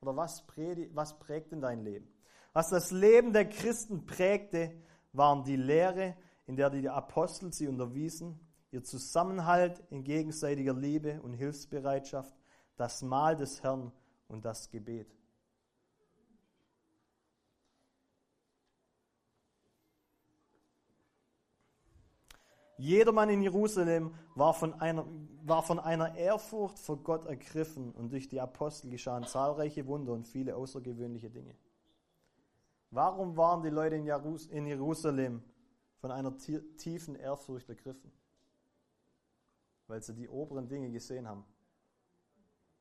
Oder 0.00 0.16
was, 0.16 0.46
prägt, 0.46 0.94
was 0.94 1.18
prägt 1.18 1.50
denn 1.50 1.60
dein 1.60 1.82
Leben? 1.82 2.08
Was 2.52 2.70
das 2.70 2.92
Leben 2.92 3.32
der 3.32 3.48
Christen 3.48 4.06
prägte, 4.06 4.72
waren 5.12 5.42
die 5.42 5.56
Lehre, 5.56 6.16
in 6.46 6.56
der 6.56 6.70
die 6.70 6.88
Apostel 6.88 7.52
sie 7.52 7.66
unterwiesen, 7.66 8.38
ihr 8.70 8.84
Zusammenhalt 8.84 9.82
in 9.90 10.04
gegenseitiger 10.04 10.74
Liebe 10.74 11.20
und 11.20 11.32
Hilfsbereitschaft, 11.32 12.34
das 12.76 13.02
Mahl 13.02 13.36
des 13.36 13.62
Herrn 13.62 13.90
und 14.28 14.44
das 14.44 14.70
Gebet. 14.70 15.12
Jedermann 22.78 23.30
in 23.30 23.42
Jerusalem 23.42 24.14
war 24.34 24.52
von, 24.52 24.74
einer, 24.74 25.06
war 25.44 25.62
von 25.62 25.78
einer 25.78 26.14
Ehrfurcht 26.14 26.78
vor 26.78 26.98
Gott 27.02 27.24
ergriffen 27.24 27.92
und 27.92 28.12
durch 28.12 28.28
die 28.28 28.40
Apostel 28.40 28.90
geschahen 28.90 29.24
zahlreiche 29.24 29.86
Wunder 29.86 30.12
und 30.12 30.26
viele 30.26 30.56
außergewöhnliche 30.56 31.30
Dinge. 31.30 31.54
Warum 32.90 33.36
waren 33.36 33.62
die 33.62 33.70
Leute 33.70 33.96
in 33.96 34.66
Jerusalem 34.66 35.42
von 35.98 36.10
einer 36.10 36.36
tiefen 36.36 37.16
Ehrfurcht 37.16 37.68
ergriffen? 37.68 38.12
Weil 39.86 40.02
sie 40.02 40.14
die 40.14 40.28
oberen 40.28 40.68
Dinge 40.68 40.90
gesehen 40.90 41.26
haben. 41.26 41.44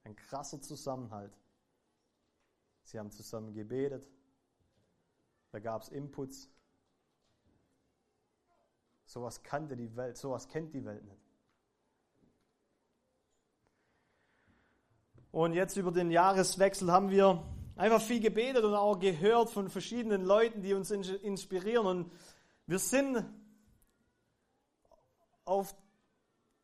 Ein 0.04 0.16
krasser 0.16 0.62
Zusammenhalt. 0.62 1.38
Sie 2.84 3.00
haben 3.00 3.12
zusammen 3.12 3.54
gebetet. 3.54 4.08
Da 5.52 5.60
gab 5.60 5.82
es 5.82 5.90
Inputs. 5.90 6.50
Sowas 9.06 9.44
kannte 9.44 9.76
die 9.76 9.96
Welt, 9.96 10.18
sowas 10.18 10.48
kennt 10.48 10.74
die 10.74 10.84
Welt 10.84 11.04
nicht. 11.06 11.22
Und 15.32 15.54
jetzt 15.54 15.76
über 15.76 15.92
den 15.92 16.12
Jahreswechsel 16.12 16.92
haben 16.92 17.10
wir 17.10 17.44
einfach 17.76 18.02
viel 18.02 18.22
gebetet 18.22 18.64
und 18.64 18.74
auch 18.74 18.98
gehört 18.98 19.50
von 19.50 19.70
verschiedenen 19.70 20.24
Leuten, 20.24 20.62
die 20.62 20.74
uns 20.74 20.92
inspirieren. 20.92 21.86
Und 21.86 22.12
wir 22.68 22.80
sind 22.80 23.26
auf 25.44 25.76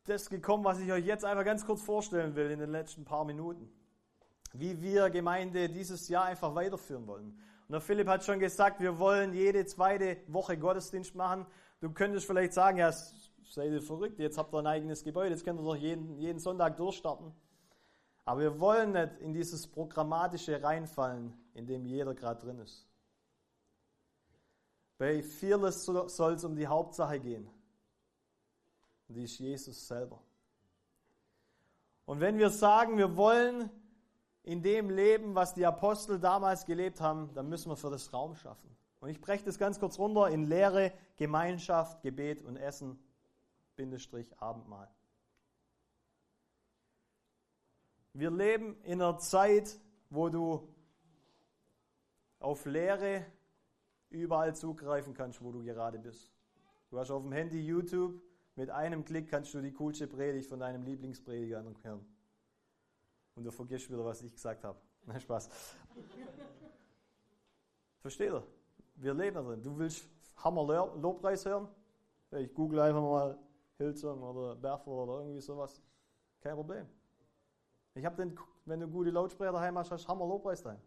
das 0.04 0.30
gekommen, 0.30 0.64
was 0.64 0.80
ich 0.80 0.90
euch 0.90 1.04
jetzt 1.04 1.24
einfach 1.24 1.44
ganz 1.44 1.64
kurz 1.64 1.82
vorstellen 1.82 2.34
will 2.34 2.50
in 2.50 2.58
den 2.58 2.70
letzten 2.70 3.04
paar 3.04 3.24
Minuten. 3.24 3.70
Wie 4.52 4.80
wir 4.82 5.10
Gemeinde 5.10 5.68
dieses 5.68 6.08
Jahr 6.08 6.24
einfach 6.24 6.54
weiterführen 6.54 7.06
wollen. 7.06 7.38
Und 7.68 7.72
der 7.72 7.80
Philipp 7.80 8.08
hat 8.08 8.24
schon 8.24 8.38
gesagt, 8.38 8.80
wir 8.80 8.98
wollen 8.98 9.32
jede 9.32 9.64
zweite 9.66 10.16
Woche 10.26 10.58
Gottesdienst 10.58 11.14
machen. 11.14 11.46
Du 11.82 11.90
könntest 11.90 12.26
vielleicht 12.26 12.52
sagen, 12.52 12.78
ja, 12.78 12.92
seid 12.92 13.72
ihr 13.72 13.82
verrückt, 13.82 14.20
jetzt 14.20 14.38
habt 14.38 14.54
ihr 14.54 14.60
ein 14.60 14.68
eigenes 14.68 15.02
Gebäude, 15.02 15.30
jetzt 15.30 15.44
könnt 15.44 15.58
ihr 15.58 15.64
doch 15.64 15.74
jeden, 15.74 16.16
jeden 16.16 16.38
Sonntag 16.38 16.76
durchstarten. 16.76 17.34
Aber 18.24 18.40
wir 18.40 18.60
wollen 18.60 18.92
nicht 18.92 19.18
in 19.18 19.32
dieses 19.32 19.66
Programmatische 19.66 20.62
reinfallen, 20.62 21.36
in 21.54 21.66
dem 21.66 21.84
jeder 21.84 22.14
gerade 22.14 22.40
drin 22.40 22.60
ist. 22.60 22.86
Bei 24.96 25.24
Fearless 25.24 25.84
soll 25.84 26.34
es 26.34 26.44
um 26.44 26.54
die 26.54 26.68
Hauptsache 26.68 27.18
gehen. 27.18 27.50
Und 29.08 29.16
die 29.16 29.24
ist 29.24 29.40
Jesus 29.40 29.88
selber. 29.88 30.22
Und 32.04 32.20
wenn 32.20 32.38
wir 32.38 32.50
sagen, 32.50 32.96
wir 32.96 33.16
wollen 33.16 33.70
in 34.44 34.62
dem 34.62 34.88
leben, 34.88 35.34
was 35.34 35.52
die 35.52 35.66
Apostel 35.66 36.20
damals 36.20 36.64
gelebt 36.64 37.00
haben, 37.00 37.34
dann 37.34 37.48
müssen 37.48 37.72
wir 37.72 37.76
für 37.76 37.90
das 37.90 38.12
Raum 38.12 38.36
schaffen. 38.36 38.72
Und 39.02 39.08
ich 39.08 39.20
breche 39.20 39.44
das 39.44 39.58
ganz 39.58 39.80
kurz 39.80 39.98
runter 39.98 40.28
in 40.28 40.44
Lehre, 40.44 40.92
Gemeinschaft, 41.16 42.02
Gebet 42.02 42.40
und 42.40 42.56
Essen, 42.56 42.96
Bindestrich, 43.74 44.32
Abendmahl. 44.40 44.88
Wir 48.12 48.30
leben 48.30 48.80
in 48.84 49.02
einer 49.02 49.18
Zeit, 49.18 49.76
wo 50.08 50.28
du 50.28 50.72
auf 52.38 52.64
Lehre 52.64 53.26
überall 54.10 54.54
zugreifen 54.54 55.14
kannst, 55.14 55.42
wo 55.42 55.50
du 55.50 55.64
gerade 55.64 55.98
bist. 55.98 56.30
Du 56.88 56.96
hast 56.96 57.10
auf 57.10 57.24
dem 57.24 57.32
Handy 57.32 57.60
YouTube, 57.60 58.22
mit 58.54 58.70
einem 58.70 59.04
Klick 59.04 59.28
kannst 59.28 59.52
du 59.52 59.60
die 59.60 59.72
coolste 59.72 60.06
Predigt 60.06 60.48
von 60.48 60.60
deinem 60.60 60.84
Lieblingsprediger 60.84 61.64
hören. 61.82 62.06
Und 63.34 63.42
du 63.42 63.50
vergisst 63.50 63.90
wieder, 63.90 64.04
was 64.04 64.22
ich 64.22 64.32
gesagt 64.32 64.62
habe. 64.62 64.78
Nein, 65.06 65.20
Spaß. 65.20 65.50
Versteht 68.00 68.30
ihr? 68.30 68.61
Wir 69.02 69.14
leben 69.14 69.34
da 69.34 69.42
drin. 69.42 69.60
Du 69.60 69.76
willst 69.76 70.08
Hammer 70.36 70.64
Lobpreis 70.64 71.44
hören? 71.44 71.66
Ich 72.30 72.54
google 72.54 72.78
einfach 72.78 73.02
mal 73.02 73.36
Hillsong 73.76 74.22
oder 74.22 74.54
Berthold 74.54 75.08
oder 75.08 75.20
irgendwie 75.22 75.40
sowas. 75.40 75.82
Kein 76.40 76.54
Problem. 76.54 76.86
Ich 77.94 78.04
habe 78.04 78.14
den, 78.14 78.38
wenn 78.64 78.78
du 78.78 78.86
gute 78.86 79.10
Lautsprecher 79.10 79.50
daheim 79.50 79.76
hast, 79.76 79.90
hast 79.90 80.06
Hammer 80.06 80.24
Lobpreis 80.24 80.62
daheim. 80.62 80.80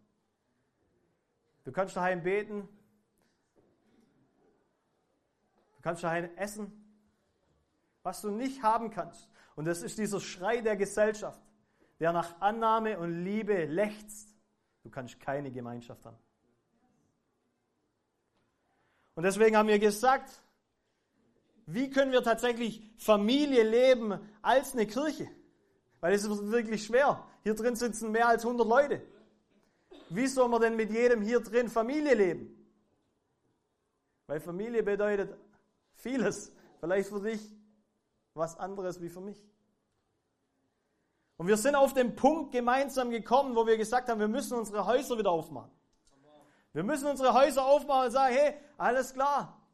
Du 1.66 1.74
kannst 1.74 1.98
daheim 1.98 2.24
beten. 2.24 2.70
Du 5.76 5.82
kannst 5.82 6.02
daheim 6.02 6.30
essen. 6.38 6.72
Was 8.02 8.22
du 8.22 8.32
nicht 8.32 8.64
haben 8.64 8.92
kannst. 8.92 9.28
Und 9.58 9.66
das 9.66 9.82
ist 9.82 9.98
dieser 9.98 10.22
Schrei 10.22 10.62
der 10.62 10.78
Gesellschaft, 10.78 11.42
der 12.00 12.14
nach 12.14 12.40
Annahme 12.40 12.98
und 12.98 13.26
Liebe 13.26 13.66
lechzt. 13.66 14.34
Du 14.84 14.90
kannst 14.90 15.20
keine 15.20 15.52
Gemeinschaft 15.52 16.06
haben. 16.06 16.18
Und 19.16 19.24
deswegen 19.24 19.58
haben 19.58 19.68
wir 19.70 19.80
gesagt, 19.80 20.30
wie 21.66 21.90
können 21.90 22.12
wir 22.12 22.22
tatsächlich 22.22 22.82
Familie 22.98 23.64
leben 23.64 24.20
als 24.42 24.74
eine 24.74 24.86
Kirche? 24.86 25.28
Weil 26.00 26.14
es 26.14 26.24
ist 26.24 26.52
wirklich 26.52 26.86
schwer. 26.86 27.26
Hier 27.44 27.56
drin 27.56 27.76
sitzen 27.76 28.12
mehr 28.12 28.28
als 28.28 28.44
100 28.46 28.68
Leute. 28.68 29.02
Wie 30.10 30.28
soll 30.28 30.48
man 30.50 30.62
denn 30.62 30.76
mit 30.76 30.92
jedem 30.92 31.22
hier 31.22 31.40
drin 31.40 31.70
Familie 31.70 32.14
leben? 32.14 32.56
Weil 34.28 34.40
Familie 34.40 34.84
bedeutet 34.84 35.36
vieles. 35.96 36.52
Vielleicht 36.80 37.10
für 37.10 37.22
dich 37.22 37.42
was 38.34 38.58
anderes 38.60 39.02
wie 39.02 39.10
für 39.10 39.22
mich. 39.22 39.42
Und 41.38 41.48
wir 41.48 41.58
sind 41.58 41.76
auf 41.76 41.94
den 41.94 42.16
Punkt 42.16 42.52
gemeinsam 42.52 43.10
gekommen, 43.10 43.56
wo 43.56 43.66
wir 43.66 43.78
gesagt 43.78 44.10
haben, 44.10 44.20
wir 44.20 44.28
müssen 44.28 44.58
unsere 44.58 44.86
Häuser 44.86 45.18
wieder 45.18 45.32
aufmachen. 45.32 45.72
Wir 46.76 46.84
müssen 46.84 47.08
unsere 47.08 47.34
Häuser 47.34 47.64
aufmachen 47.66 48.08
und 48.08 48.12
sagen, 48.12 48.36
hey, 48.36 48.54
alles 48.78 49.14
klar. 49.14 49.66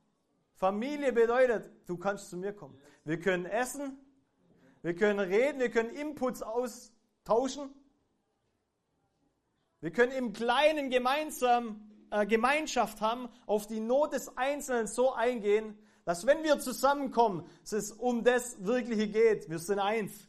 Familie 0.53 1.11
bedeutet, 1.11 1.67
du 1.87 1.97
kannst 1.97 2.29
zu 2.29 2.37
mir 2.37 2.53
kommen. 2.53 2.79
Wir 3.05 3.19
können 3.19 3.47
essen, 3.47 3.97
wir 4.83 4.95
können 4.95 5.19
reden, 5.19 5.59
wir 5.59 5.71
können 5.71 5.89
Inputs 5.89 6.43
austauschen. 6.43 7.73
Wir 9.79 9.89
können 9.89 10.11
im 10.11 10.31
Kleinen 10.31 10.91
gemeinsam 10.91 11.89
äh, 12.11 12.27
Gemeinschaft 12.27 13.01
haben, 13.01 13.29
auf 13.47 13.65
die 13.65 13.79
Not 13.79 14.13
des 14.13 14.37
Einzelnen 14.37 14.85
so 14.85 15.11
eingehen, 15.11 15.75
dass 16.05 16.27
wenn 16.27 16.43
wir 16.43 16.59
zusammenkommen, 16.59 17.49
es 17.63 17.91
um 17.93 18.23
das 18.23 18.63
Wirkliche 18.63 19.07
geht. 19.07 19.49
Wir 19.49 19.57
sind 19.57 19.79
eins. 19.79 20.27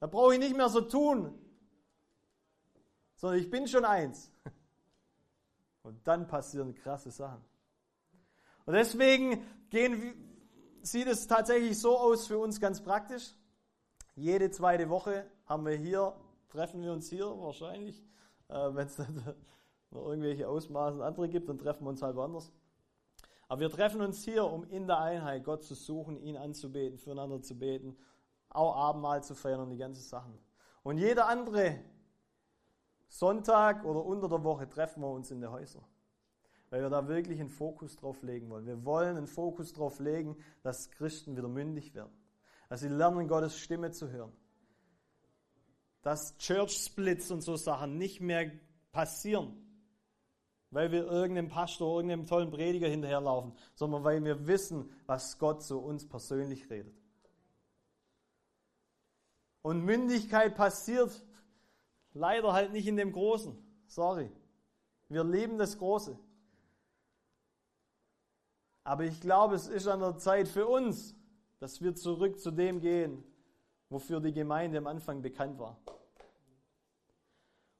Da 0.00 0.06
brauche 0.06 0.34
ich 0.34 0.38
nicht 0.38 0.54
mehr 0.54 0.68
so 0.68 0.82
tun, 0.82 1.32
sondern 3.16 3.40
ich 3.40 3.48
bin 3.48 3.66
schon 3.66 3.86
eins. 3.86 4.30
Und 5.82 6.06
dann 6.06 6.26
passieren 6.26 6.74
krasse 6.74 7.10
Sachen. 7.10 7.44
Und 8.64 8.74
deswegen 8.74 9.44
gehen, 9.70 10.14
sieht 10.82 11.08
es 11.08 11.26
tatsächlich 11.26 11.78
so 11.78 11.98
aus 11.98 12.26
für 12.26 12.38
uns 12.38 12.60
ganz 12.60 12.80
praktisch. 12.82 13.34
Jede 14.14 14.50
zweite 14.50 14.88
Woche 14.88 15.26
haben 15.46 15.66
wir 15.66 15.74
hier, 15.74 16.14
treffen 16.48 16.82
wir 16.82 16.92
uns 16.92 17.08
hier 17.08 17.26
wahrscheinlich. 17.26 18.04
Äh, 18.48 18.74
Wenn 18.74 18.86
es 18.86 18.98
noch 19.90 20.06
irgendwelche 20.06 20.48
Ausmaße 20.48 21.04
andere 21.04 21.28
gibt, 21.28 21.48
dann 21.48 21.58
treffen 21.58 21.84
wir 21.84 21.90
uns 21.90 22.02
halt 22.02 22.14
woanders. 22.14 22.52
Aber 23.48 23.60
wir 23.60 23.70
treffen 23.70 24.00
uns 24.00 24.24
hier, 24.24 24.44
um 24.44 24.64
in 24.64 24.86
der 24.86 24.98
Einheit 24.98 25.44
Gott 25.44 25.64
zu 25.64 25.74
suchen, 25.74 26.16
ihn 26.16 26.36
anzubeten, 26.36 26.98
füreinander 26.98 27.42
zu 27.42 27.58
beten, 27.58 27.96
auch 28.48 28.76
Abendmahl 28.76 29.22
zu 29.22 29.34
feiern 29.34 29.60
und 29.60 29.70
die 29.70 29.76
ganzen 29.76 30.02
Sachen. 30.02 30.38
Und 30.82 30.98
jeder 30.98 31.28
andere 31.28 31.78
Sonntag 33.12 33.84
oder 33.84 34.02
unter 34.02 34.26
der 34.26 34.42
Woche 34.42 34.66
treffen 34.66 35.02
wir 35.02 35.10
uns 35.10 35.30
in 35.30 35.42
den 35.42 35.50
Häusern, 35.50 35.84
weil 36.70 36.80
wir 36.80 36.88
da 36.88 37.06
wirklich 37.08 37.38
einen 37.40 37.50
Fokus 37.50 37.94
drauf 37.96 38.22
legen 38.22 38.48
wollen. 38.48 38.64
Wir 38.64 38.86
wollen 38.86 39.18
einen 39.18 39.26
Fokus 39.26 39.74
drauf 39.74 40.00
legen, 40.00 40.34
dass 40.62 40.90
Christen 40.90 41.36
wieder 41.36 41.48
mündig 41.48 41.94
werden, 41.94 42.10
dass 42.70 42.80
sie 42.80 42.88
lernen, 42.88 43.28
Gottes 43.28 43.58
Stimme 43.58 43.90
zu 43.90 44.10
hören, 44.10 44.32
dass 46.00 46.38
Church 46.38 46.72
Splits 46.72 47.30
und 47.30 47.42
so 47.42 47.54
Sachen 47.56 47.98
nicht 47.98 48.22
mehr 48.22 48.50
passieren, 48.92 49.62
weil 50.70 50.90
wir 50.90 51.04
irgendeinem 51.04 51.48
Pastor, 51.48 51.96
irgendeinem 51.96 52.24
tollen 52.24 52.50
Prediger 52.50 52.88
hinterherlaufen, 52.88 53.52
sondern 53.74 54.04
weil 54.04 54.24
wir 54.24 54.46
wissen, 54.46 54.90
was 55.04 55.38
Gott 55.38 55.62
zu 55.62 55.80
uns 55.80 56.08
persönlich 56.08 56.70
redet. 56.70 56.96
Und 59.60 59.84
Mündigkeit 59.84 60.56
passiert 60.56 61.22
Leider 62.14 62.52
halt 62.52 62.72
nicht 62.72 62.86
in 62.86 62.96
dem 62.96 63.12
Großen. 63.12 63.56
Sorry. 63.86 64.30
Wir 65.08 65.24
lieben 65.24 65.58
das 65.58 65.78
Große. 65.78 66.18
Aber 68.84 69.04
ich 69.04 69.20
glaube, 69.20 69.54
es 69.54 69.68
ist 69.68 69.86
an 69.86 70.00
der 70.00 70.18
Zeit 70.18 70.48
für 70.48 70.66
uns, 70.66 71.14
dass 71.60 71.80
wir 71.80 71.94
zurück 71.94 72.40
zu 72.40 72.50
dem 72.50 72.80
gehen, 72.80 73.22
wofür 73.88 74.20
die 74.20 74.32
Gemeinde 74.32 74.78
am 74.78 74.86
Anfang 74.86 75.22
bekannt 75.22 75.58
war. 75.58 75.78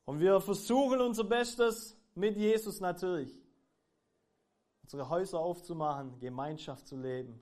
Und 0.04 0.20
wir 0.20 0.40
versuchen 0.40 1.00
unser 1.00 1.24
Bestes 1.24 1.96
mit 2.14 2.36
Jesus 2.36 2.80
natürlich, 2.80 3.40
unsere 4.82 5.08
Häuser 5.08 5.40
aufzumachen, 5.40 6.18
Gemeinschaft 6.18 6.86
zu 6.86 6.96
leben, 6.96 7.40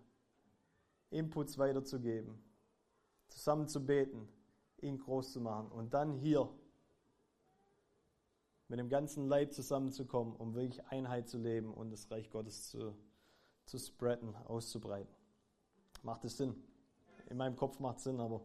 Inputs 1.10 1.58
weiterzugeben, 1.58 2.40
zusammen 3.28 3.66
zu 3.66 3.84
beten, 3.84 4.28
ihn 4.80 4.98
groß 4.98 5.32
zu 5.32 5.40
machen 5.40 5.70
und 5.72 5.92
dann 5.92 6.14
hier 6.14 6.48
mit 8.70 8.78
dem 8.78 8.88
ganzen 8.88 9.26
Leib 9.26 9.52
zusammenzukommen, 9.52 10.36
um 10.36 10.54
wirklich 10.54 10.86
Einheit 10.86 11.28
zu 11.28 11.38
leben 11.38 11.74
und 11.74 11.90
das 11.90 12.08
Reich 12.08 12.30
Gottes 12.30 12.70
zu, 12.70 12.94
zu 13.64 13.78
spreaden, 13.78 14.32
auszubreiten. 14.46 15.12
Macht 16.04 16.24
es 16.24 16.36
Sinn? 16.36 16.54
In 17.28 17.36
meinem 17.36 17.56
Kopf 17.56 17.80
macht 17.80 17.98
es 17.98 18.04
Sinn, 18.04 18.20
aber 18.20 18.42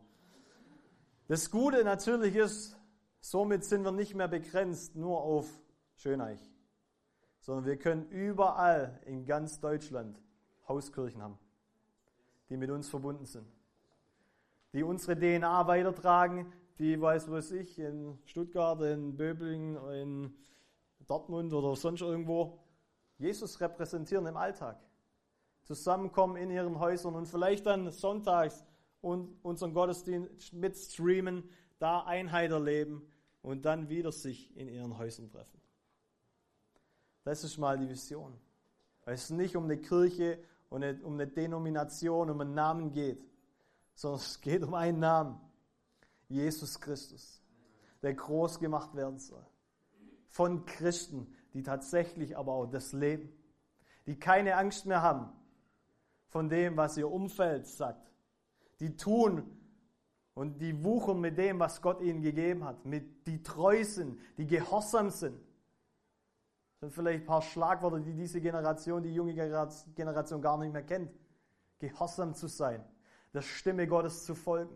das 1.28 1.52
Gute 1.52 1.84
natürlich 1.84 2.36
ist, 2.36 2.76
somit 3.22 3.64
sind 3.66 3.84
wir 3.84 3.92
nicht 3.92 4.16
mehr 4.16 4.28
begrenzt 4.28 4.96
nur 4.96 5.22
auf 5.22 5.48
Schöneich, 5.94 6.40
sondern 7.40 7.66
wir 7.66 7.78
können 7.78 8.10
überall 8.10 9.00
in 9.06 9.26
ganz 9.26 9.60
Deutschland 9.60 10.20
Hauskirchen 10.68 11.22
haben, 11.22 11.38
die 12.50 12.58
mit 12.58 12.72
uns 12.72 12.90
verbunden 12.90 13.26
sind, 13.26 13.48
die 14.74 14.82
unsere 14.82 15.16
DNA 15.16 15.68
weitertragen, 15.68 16.52
die, 16.80 17.00
weiß 17.00 17.32
was 17.32 17.52
ich, 17.52 17.80
in 17.80 18.18
Stuttgart, 18.26 18.82
in 18.82 19.16
Böblingen, 19.16 19.78
in 19.92 20.36
Dortmund 21.08 21.54
oder 21.54 21.76
sonst 21.76 22.02
irgendwo 22.02 22.60
Jesus 23.18 23.60
repräsentieren 23.62 24.26
im 24.26 24.38
Alltag. 24.38 24.80
Zusammenkommen 25.64 26.36
in 26.36 26.52
ihren 26.52 26.80
Häusern 26.80 27.16
und 27.16 27.28
vielleicht 27.28 27.66
dann 27.66 27.90
sonntags 27.92 28.66
und 29.02 29.38
unseren 29.44 29.74
Gottesdienst 29.74 30.54
mitstreamen, 30.54 31.50
da 31.80 32.02
Einheit 32.02 32.52
erleben 32.52 33.08
und 33.42 33.66
dann 33.66 33.90
wieder 33.90 34.12
sich 34.12 34.56
in 34.58 34.68
ihren 34.68 34.98
Häusern 34.98 35.30
treffen. 35.30 35.62
Das 37.24 37.44
ist 37.44 37.58
mal 37.58 37.78
die 37.78 37.90
Vision. 37.90 38.34
Weil 39.04 39.16
es 39.16 39.30
nicht 39.30 39.56
um 39.56 39.66
eine 39.66 39.78
Kirche 39.78 40.40
und 40.70 40.84
um 41.04 41.14
eine 41.14 41.28
Denomination, 41.28 42.30
um 42.30 42.42
einen 42.42 42.54
Namen 42.54 42.92
geht, 42.92 43.24
sondern 43.94 44.20
es 44.20 44.42
geht 44.42 44.64
um 44.64 44.74
einen 44.74 45.00
Namen. 45.00 45.40
Jesus 46.30 46.80
Christus, 46.80 47.42
der 48.02 48.14
groß 48.14 48.60
gemacht 48.60 48.96
werden 48.96 49.20
soll. 49.20 49.46
Von 50.28 50.66
Christen, 50.66 51.34
die 51.54 51.64
tatsächlich 51.64 52.38
aber 52.38 52.54
auch 52.54 52.66
das 52.66 52.94
leben, 52.94 53.32
die 54.06 54.20
keine 54.20 54.56
Angst 54.58 54.86
mehr 54.86 55.02
haben 55.02 55.30
von 56.28 56.50
dem, 56.50 56.76
was 56.78 56.98
ihr 56.98 57.10
Umfeld 57.10 57.66
sagt. 57.68 58.12
Die 58.80 58.98
tun, 58.98 59.56
und 60.36 60.62
die 60.62 60.84
wuchern 60.84 61.22
mit 61.22 61.38
dem, 61.38 61.60
was 61.60 61.82
Gott 61.82 62.02
ihnen 62.02 62.22
gegeben 62.22 62.66
hat, 62.66 62.86
mit 62.86 63.26
die 63.26 63.42
treu 63.42 63.84
sind, 63.84 64.20
die 64.38 64.46
gehorsam 64.46 65.10
sind. 65.10 65.40
Das 66.74 66.82
sind 66.82 66.94
vielleicht 66.94 67.24
ein 67.24 67.26
paar 67.26 67.42
Schlagworte, 67.42 68.02
die 68.02 68.14
diese 68.14 68.42
Generation, 68.42 69.02
die 69.02 69.16
junge 69.16 69.34
Generation 69.34 70.42
gar 70.42 70.58
nicht 70.58 70.74
mehr 70.74 70.84
kennt. 70.84 71.10
Gehorsam 71.80 72.36
zu 72.36 72.48
sein, 72.48 72.84
der 73.34 73.42
Stimme 73.42 73.88
Gottes 73.88 74.26
zu 74.26 74.36
folgen. 74.36 74.76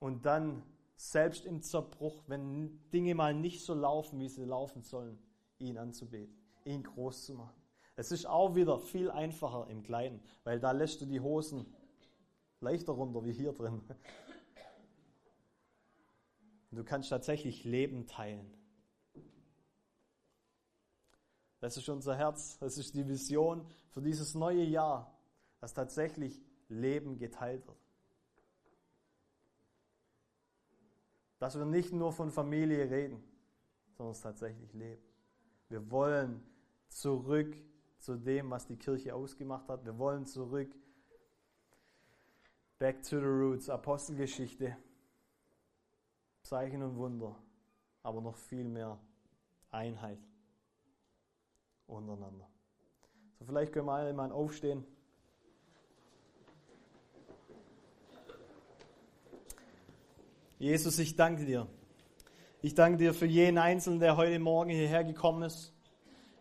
Und 0.00 0.26
dann 0.26 0.64
selbst 0.96 1.46
im 1.46 1.62
Zerbruch, 1.62 2.24
wenn 2.26 2.80
Dinge 2.90 3.14
mal 3.14 3.32
nicht 3.32 3.64
so 3.64 3.74
laufen, 3.74 4.18
wie 4.18 4.28
sie 4.28 4.44
laufen 4.44 4.82
sollen, 4.82 5.18
ihn 5.58 5.78
anzubeten, 5.78 6.34
ihn 6.64 6.82
groß 6.82 7.26
zu 7.26 7.34
machen. 7.34 7.62
Es 7.96 8.10
ist 8.10 8.26
auch 8.26 8.54
wieder 8.54 8.78
viel 8.78 9.10
einfacher 9.10 9.68
im 9.68 9.82
Kleinen, 9.82 10.20
weil 10.44 10.58
da 10.58 10.72
lässt 10.72 11.00
du 11.00 11.06
die 11.06 11.20
Hosen 11.20 11.66
leichter 12.60 12.92
runter 12.92 13.24
wie 13.24 13.32
hier 13.32 13.52
drin. 13.52 13.82
Du 16.70 16.84
kannst 16.84 17.10
tatsächlich 17.10 17.64
Leben 17.64 18.06
teilen. 18.06 18.54
Das 21.58 21.76
ist 21.76 21.88
unser 21.88 22.16
Herz, 22.16 22.58
das 22.58 22.78
ist 22.78 22.94
die 22.94 23.06
Vision 23.06 23.66
für 23.90 24.00
dieses 24.00 24.34
neue 24.34 24.62
Jahr, 24.62 25.18
dass 25.58 25.74
tatsächlich 25.74 26.40
Leben 26.68 27.18
geteilt 27.18 27.66
wird. 27.66 27.89
Dass 31.40 31.58
wir 31.58 31.64
nicht 31.64 31.92
nur 31.92 32.12
von 32.12 32.30
Familie 32.30 32.88
reden, 32.88 33.20
sondern 33.96 34.12
es 34.12 34.20
tatsächlich 34.20 34.72
leben. 34.74 35.02
Wir 35.68 35.90
wollen 35.90 36.42
zurück 36.86 37.56
zu 37.98 38.16
dem, 38.16 38.50
was 38.50 38.66
die 38.66 38.76
Kirche 38.76 39.14
ausgemacht 39.14 39.68
hat. 39.68 39.84
Wir 39.84 39.98
wollen 39.98 40.26
zurück. 40.26 40.72
Back 42.78 43.02
to 43.02 43.18
the 43.18 43.26
roots, 43.26 43.68
Apostelgeschichte, 43.68 44.76
Zeichen 46.42 46.82
und 46.82 46.96
Wunder, 46.96 47.36
aber 48.02 48.20
noch 48.20 48.36
viel 48.36 48.68
mehr 48.68 48.98
Einheit 49.70 50.18
untereinander. 51.86 52.48
So, 53.38 53.44
vielleicht 53.44 53.72
können 53.72 53.86
wir 53.86 53.92
alle 53.92 54.12
mal 54.12 54.32
aufstehen. 54.32 54.86
Jesus, 60.60 60.98
ich 60.98 61.16
danke 61.16 61.46
dir. 61.46 61.66
Ich 62.60 62.74
danke 62.74 62.98
dir 62.98 63.14
für 63.14 63.24
jeden 63.24 63.56
Einzelnen, 63.56 63.98
der 63.98 64.18
heute 64.18 64.38
Morgen 64.38 64.68
hierher 64.68 65.04
gekommen 65.04 65.44
ist. 65.44 65.72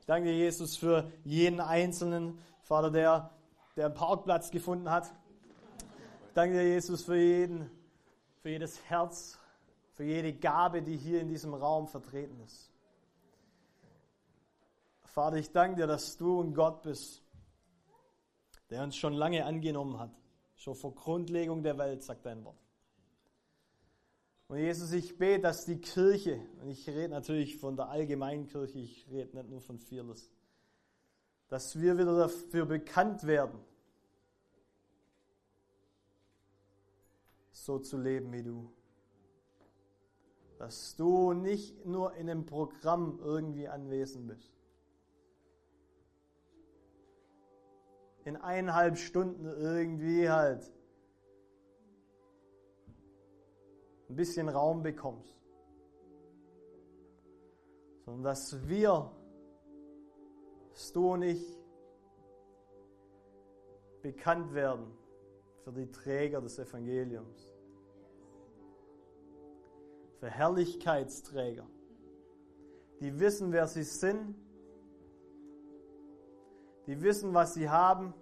Ich 0.02 0.08
danke 0.08 0.28
dir, 0.28 0.36
Jesus, 0.36 0.76
für 0.76 1.10
jeden 1.24 1.62
Einzelnen, 1.62 2.38
Vater, 2.62 2.92
der, 2.92 3.30
der 3.78 3.86
einen 3.86 3.96
Parkplatz 3.96 4.52
gefunden 4.52 4.92
hat. 4.92 5.06
Ich 6.28 6.34
danke 6.34 6.56
dir, 6.56 6.68
Jesus, 6.68 7.06
für 7.06 7.16
jeden, 7.16 7.72
für 8.42 8.50
jedes 8.50 8.84
Herz, 8.90 9.40
für 9.94 10.04
jede 10.04 10.34
Gabe, 10.34 10.82
die 10.82 10.98
hier 10.98 11.22
in 11.22 11.30
diesem 11.30 11.54
Raum 11.54 11.88
vertreten 11.88 12.42
ist. 12.42 12.74
Vater, 15.06 15.38
ich 15.38 15.54
danke 15.54 15.78
dir, 15.78 15.88
dass 15.88 16.18
du 16.18 16.42
ein 16.42 16.54
Gott 16.54 16.82
bist, 16.82 17.24
der 18.70 18.84
uns 18.84 18.98
schon 18.98 19.14
lange 19.14 19.46
angenommen 19.46 19.98
hat. 19.98 20.12
Schon 20.58 20.76
vor 20.76 20.94
Grundlegung 20.94 21.64
der 21.64 21.78
Welt, 21.78 22.04
sagt 22.04 22.26
dein 22.26 22.44
Wort. 22.44 22.69
Und 24.50 24.58
Jesus, 24.58 24.92
ich 24.94 25.16
bete, 25.16 25.42
dass 25.42 25.66
die 25.66 25.80
Kirche, 25.80 26.42
und 26.60 26.70
ich 26.70 26.90
rede 26.90 27.10
natürlich 27.10 27.58
von 27.58 27.76
der 27.76 27.90
allgemeinen 27.90 28.48
Kirche, 28.48 28.80
ich 28.80 29.08
rede 29.08 29.38
nicht 29.38 29.50
nur 29.52 29.62
von 29.62 29.78
Fearless, 29.78 30.32
dass 31.50 31.80
wir 31.80 32.00
wieder 32.00 32.18
dafür 32.18 32.66
bekannt 32.66 33.28
werden, 33.28 33.60
so 37.52 37.78
zu 37.78 38.00
leben 38.00 38.34
wie 38.34 38.42
du. 38.42 38.74
Dass 40.58 40.96
du 40.96 41.34
nicht 41.34 41.86
nur 41.86 42.16
in 42.16 42.28
einem 42.28 42.48
Programm 42.48 43.20
irgendwie 43.22 43.68
anwesend 43.68 44.28
bist. 44.28 44.52
In 48.26 48.36
eineinhalb 48.36 48.98
Stunden 48.98 49.46
irgendwie 49.46 50.28
halt 50.28 50.72
ein 54.10 54.16
bisschen 54.16 54.50
Raum 54.50 54.82
bekommst, 54.82 55.40
sondern 58.06 58.24
dass 58.24 58.68
wir, 58.68 59.12
dass 60.72 60.92
du 60.92 61.14
und 61.14 61.22
ich, 61.22 61.60
bekannt 64.02 64.54
werden 64.54 64.98
für 65.64 65.74
die 65.74 65.92
Träger 65.92 66.42
des 66.42 66.58
Evangeliums, 66.58 67.54
für 70.20 70.30
Herrlichkeitsträger, 70.30 71.68
die 73.00 73.20
wissen, 73.20 73.52
wer 73.52 73.68
sie 73.68 73.84
sind, 73.84 74.36
die 76.90 77.00
wissen, 77.02 77.34
was 77.36 77.54
sie 77.54 77.70
haben. 77.70 78.16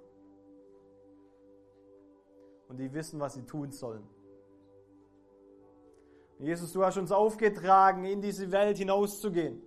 Und 2.68 2.78
die 2.78 2.94
wissen, 2.94 3.18
was 3.18 3.36
sie 3.36 3.44
tun 3.44 3.72
sollen. 3.72 4.06
Jesus, 6.40 6.72
du 6.72 6.84
hast 6.84 6.98
uns 6.98 7.12
aufgetragen, 7.12 8.06
in 8.06 8.22
diese 8.22 8.52
Welt 8.52 8.78
hinauszugehen, 8.78 9.62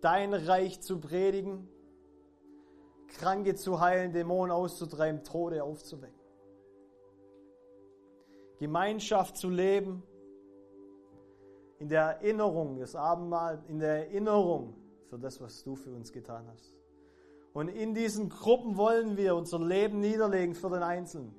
dein 0.00 0.34
Reich 0.34 0.82
zu 0.82 1.00
predigen, 1.00 1.68
Kranke 3.08 3.54
zu 3.54 3.80
heilen, 3.80 4.12
Dämonen 4.12 4.50
auszutreiben, 4.50 5.24
Tode 5.24 5.62
aufzuwecken. 5.64 6.20
Gemeinschaft 8.58 9.36
zu 9.36 9.48
leben, 9.48 10.02
in 11.78 11.88
der 11.88 12.02
Erinnerung, 12.02 12.78
das 12.78 12.94
Abendmahl, 12.94 13.64
in 13.68 13.80
der 13.80 14.06
Erinnerung 14.06 14.74
für 15.08 15.18
das, 15.18 15.40
was 15.40 15.64
du 15.64 15.74
für 15.74 15.90
uns 15.90 16.12
getan 16.12 16.46
hast. 16.46 16.72
Und 17.52 17.68
in 17.68 17.92
diesen 17.92 18.28
Gruppen 18.28 18.76
wollen 18.76 19.16
wir 19.16 19.34
unser 19.34 19.58
Leben 19.58 19.98
niederlegen 19.98 20.54
für 20.54 20.70
den 20.70 20.82
Einzelnen. 20.82 21.34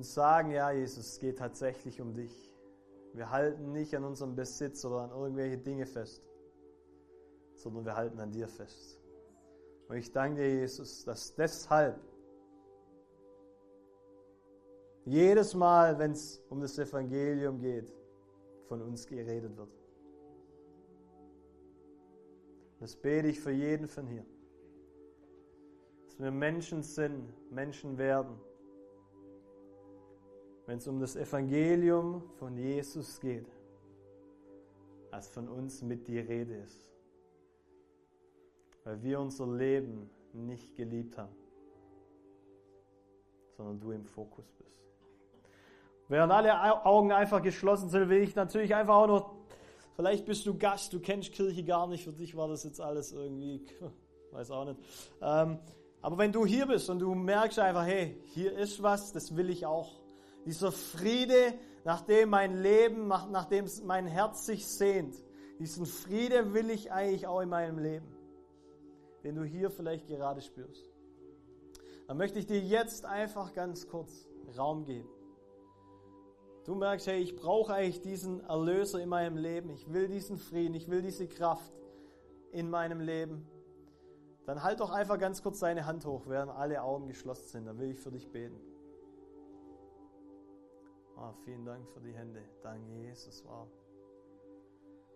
Und 0.00 0.04
sagen, 0.04 0.50
ja 0.52 0.70
Jesus, 0.70 1.12
es 1.12 1.18
geht 1.18 1.36
tatsächlich 1.36 2.00
um 2.00 2.14
dich. 2.14 2.32
Wir 3.12 3.28
halten 3.28 3.70
nicht 3.72 3.94
an 3.94 4.04
unserem 4.04 4.34
Besitz 4.34 4.82
oder 4.86 5.02
an 5.02 5.10
irgendwelche 5.10 5.58
Dinge 5.58 5.84
fest, 5.84 6.26
sondern 7.52 7.84
wir 7.84 7.94
halten 7.94 8.18
an 8.18 8.32
dir 8.32 8.48
fest. 8.48 8.98
Und 9.88 9.96
ich 9.96 10.10
danke 10.10 10.40
dir, 10.40 10.60
Jesus, 10.60 11.04
dass 11.04 11.34
deshalb 11.34 12.00
jedes 15.04 15.52
Mal, 15.52 15.98
wenn 15.98 16.12
es 16.12 16.42
um 16.48 16.62
das 16.62 16.78
Evangelium 16.78 17.60
geht, 17.60 17.92
von 18.68 18.80
uns 18.80 19.06
geredet 19.06 19.54
wird. 19.54 19.68
Das 22.78 22.96
bete 22.96 23.28
ich 23.28 23.38
für 23.38 23.52
jeden 23.52 23.86
von 23.86 24.06
hier. 24.06 24.24
Dass 26.06 26.18
wir 26.18 26.30
Menschen 26.30 26.82
sind, 26.82 27.34
Menschen 27.50 27.98
werden 27.98 28.40
wenn 30.70 30.78
es 30.78 30.86
um 30.86 31.00
das 31.00 31.16
Evangelium 31.16 32.22
von 32.38 32.56
Jesus 32.56 33.18
geht, 33.18 33.48
als 35.10 35.28
von 35.28 35.48
uns 35.48 35.82
mit 35.82 36.06
die 36.06 36.20
Rede 36.20 36.58
ist. 36.58 36.88
Weil 38.84 39.02
wir 39.02 39.18
unser 39.18 39.48
Leben 39.48 40.08
nicht 40.32 40.76
geliebt 40.76 41.18
haben, 41.18 41.34
sondern 43.56 43.80
du 43.80 43.90
im 43.90 44.04
Fokus 44.04 44.44
bist. 44.58 44.80
Während 46.06 46.32
alle 46.32 46.84
Augen 46.86 47.10
einfach 47.10 47.42
geschlossen 47.42 47.88
sind, 47.90 48.08
will 48.08 48.22
ich 48.22 48.36
natürlich 48.36 48.72
einfach 48.72 48.94
auch 48.94 49.08
noch, 49.08 49.34
vielleicht 49.96 50.24
bist 50.24 50.46
du 50.46 50.56
Gast, 50.56 50.92
du 50.92 51.00
kennst 51.00 51.32
Kirche 51.32 51.64
gar 51.64 51.88
nicht, 51.88 52.04
für 52.04 52.12
dich 52.12 52.36
war 52.36 52.46
das 52.46 52.62
jetzt 52.62 52.80
alles 52.80 53.10
irgendwie, 53.10 53.66
weiß 54.30 54.52
auch 54.52 54.66
nicht. 54.66 54.78
Ähm, 55.20 55.58
aber 56.00 56.16
wenn 56.16 56.30
du 56.30 56.46
hier 56.46 56.66
bist 56.66 56.88
und 56.90 57.00
du 57.00 57.12
merkst 57.16 57.58
einfach, 57.58 57.84
hey, 57.84 58.22
hier 58.26 58.56
ist 58.56 58.80
was, 58.84 59.12
das 59.12 59.34
will 59.34 59.50
ich 59.50 59.66
auch 59.66 59.99
dieser 60.44 60.72
Friede, 60.72 61.54
nach 61.84 62.02
dem 62.02 62.30
mein 62.30 62.62
Leben, 62.62 63.08
nach 63.08 63.46
dem 63.46 63.66
mein 63.84 64.06
Herz 64.06 64.46
sich 64.46 64.66
sehnt. 64.66 65.16
Diesen 65.58 65.86
Friede 65.86 66.54
will 66.54 66.70
ich 66.70 66.92
eigentlich 66.92 67.26
auch 67.26 67.40
in 67.40 67.48
meinem 67.48 67.78
Leben, 67.78 68.08
den 69.24 69.34
du 69.36 69.44
hier 69.44 69.70
vielleicht 69.70 70.06
gerade 70.06 70.40
spürst. 70.40 70.90
Dann 72.06 72.16
möchte 72.16 72.38
ich 72.38 72.46
dir 72.46 72.60
jetzt 72.60 73.04
einfach 73.04 73.52
ganz 73.52 73.86
kurz 73.86 74.26
Raum 74.56 74.84
geben. 74.84 75.08
Du 76.64 76.74
merkst, 76.74 77.06
hey, 77.06 77.20
ich 77.20 77.36
brauche 77.36 77.72
eigentlich 77.72 78.00
diesen 78.00 78.40
Erlöser 78.40 79.00
in 79.00 79.08
meinem 79.08 79.36
Leben. 79.36 79.70
Ich 79.70 79.92
will 79.92 80.08
diesen 80.08 80.36
Frieden, 80.36 80.74
ich 80.74 80.88
will 80.88 81.02
diese 81.02 81.26
Kraft 81.26 81.72
in 82.52 82.68
meinem 82.68 83.00
Leben. 83.00 83.46
Dann 84.46 84.62
halt 84.62 84.80
doch 84.80 84.90
einfach 84.90 85.18
ganz 85.18 85.42
kurz 85.42 85.60
deine 85.60 85.86
Hand 85.86 86.04
hoch, 86.04 86.24
während 86.26 86.50
alle 86.50 86.82
Augen 86.82 87.06
geschlossen 87.06 87.48
sind. 87.48 87.66
Dann 87.66 87.78
will 87.78 87.90
ich 87.90 88.00
für 88.00 88.10
dich 88.10 88.30
beten. 88.30 88.60
Ah, 91.22 91.34
vielen 91.44 91.66
Dank 91.66 91.86
für 91.90 92.00
die 92.00 92.14
Hände. 92.14 92.40
Danke, 92.62 92.90
Jesus. 92.94 93.44
Wow. 93.44 93.68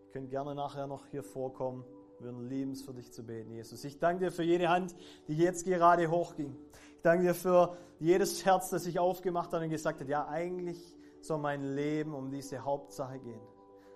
Ihr 0.05 0.13
könnt 0.13 0.29
gerne 0.29 0.55
nachher 0.55 0.87
noch 0.87 1.07
hier 1.07 1.23
vorkommen. 1.23 1.83
Wir 2.21 2.31
lieben 2.31 2.73
es 2.73 2.83
für 2.83 2.93
dich 2.93 3.11
zu 3.11 3.23
beten, 3.25 3.51
Jesus. 3.51 3.83
Ich 3.85 3.99
danke 3.99 4.27
dir 4.27 4.31
für 4.31 4.43
jede 4.43 4.69
Hand, 4.69 4.95
die 5.29 5.35
jetzt 5.35 5.65
gerade 5.65 6.11
hochging. 6.11 6.55
Ich 6.97 7.01
danke 7.01 7.25
dir 7.25 7.35
für 7.35 7.79
jedes 8.01 8.45
Herz, 8.45 8.69
das 8.69 8.85
sich 8.85 8.99
aufgemacht 8.99 9.51
hat 9.55 9.63
und 9.63 9.71
gesagt 9.71 10.03
hat, 10.03 10.09
ja, 10.09 10.29
eigentlich 10.29 10.95
soll 11.23 11.39
mein 11.39 11.75
Leben 11.75 12.13
um 12.13 12.31
diese 12.31 12.59
Hauptsache 12.59 13.19
gehen. 13.21 13.41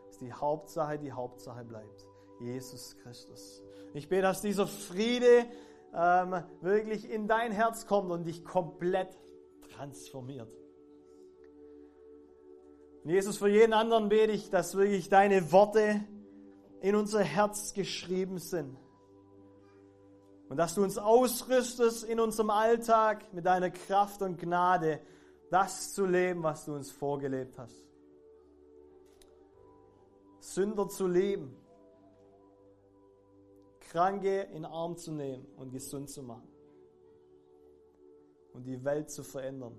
Dass 0.07 0.17
die 0.17 0.33
Hauptsache 0.33 0.99
die 0.99 1.13
Hauptsache 1.13 1.63
bleibt. 1.63 2.07
Jesus 2.41 2.97
Christus. 3.03 3.63
Ich 3.93 4.09
bete, 4.09 4.23
dass 4.23 4.41
dieser 4.41 4.67
Friede 4.67 5.45
ähm, 5.95 6.43
wirklich 6.63 7.11
in 7.11 7.29
dein 7.29 7.53
Herz 7.53 7.87
kommt 7.87 8.11
und 8.11 8.25
dich 8.25 8.47
komplett 8.47 9.19
transformiert. 9.75 10.49
Jesus, 13.05 13.39
für 13.39 13.49
jeden 13.49 13.73
anderen 13.73 14.09
bete 14.09 14.33
ich, 14.33 14.51
dass 14.51 14.77
wirklich 14.77 15.09
deine 15.09 15.53
Worte 15.53 16.05
in 16.81 16.95
unser 16.95 17.23
Herz 17.23 17.73
geschrieben 17.73 18.39
sind. 18.39 18.77
Und 20.49 20.57
dass 20.57 20.75
du 20.75 20.83
uns 20.83 20.99
ausrüstest 20.99 22.05
in 22.05 22.21
unserem 22.21 22.51
Alltag 22.51 23.33
mit 23.33 23.47
deiner 23.47 23.71
Kraft 23.71 24.23
und 24.23 24.39
Gnade, 24.39 25.01
das 25.51 25.93
zu 25.93 26.07
leben, 26.07 26.43
was 26.43 26.65
du 26.65 26.75
uns 26.75 26.91
vorgelebt 26.91 27.59
hast. 27.59 27.83
Sünder 30.41 30.89
zu 30.89 31.07
leben, 31.07 31.55
Kranke 33.81 34.43
in 34.55 34.65
Arm 34.65 34.97
zu 34.97 35.13
nehmen 35.13 35.47
und 35.57 35.71
gesund 35.71 36.11
zu 36.11 36.23
machen 36.23 36.49
und 38.53 38.65
die 38.65 38.83
Welt 38.85 39.11
zu 39.11 39.23
verändern 39.23 39.79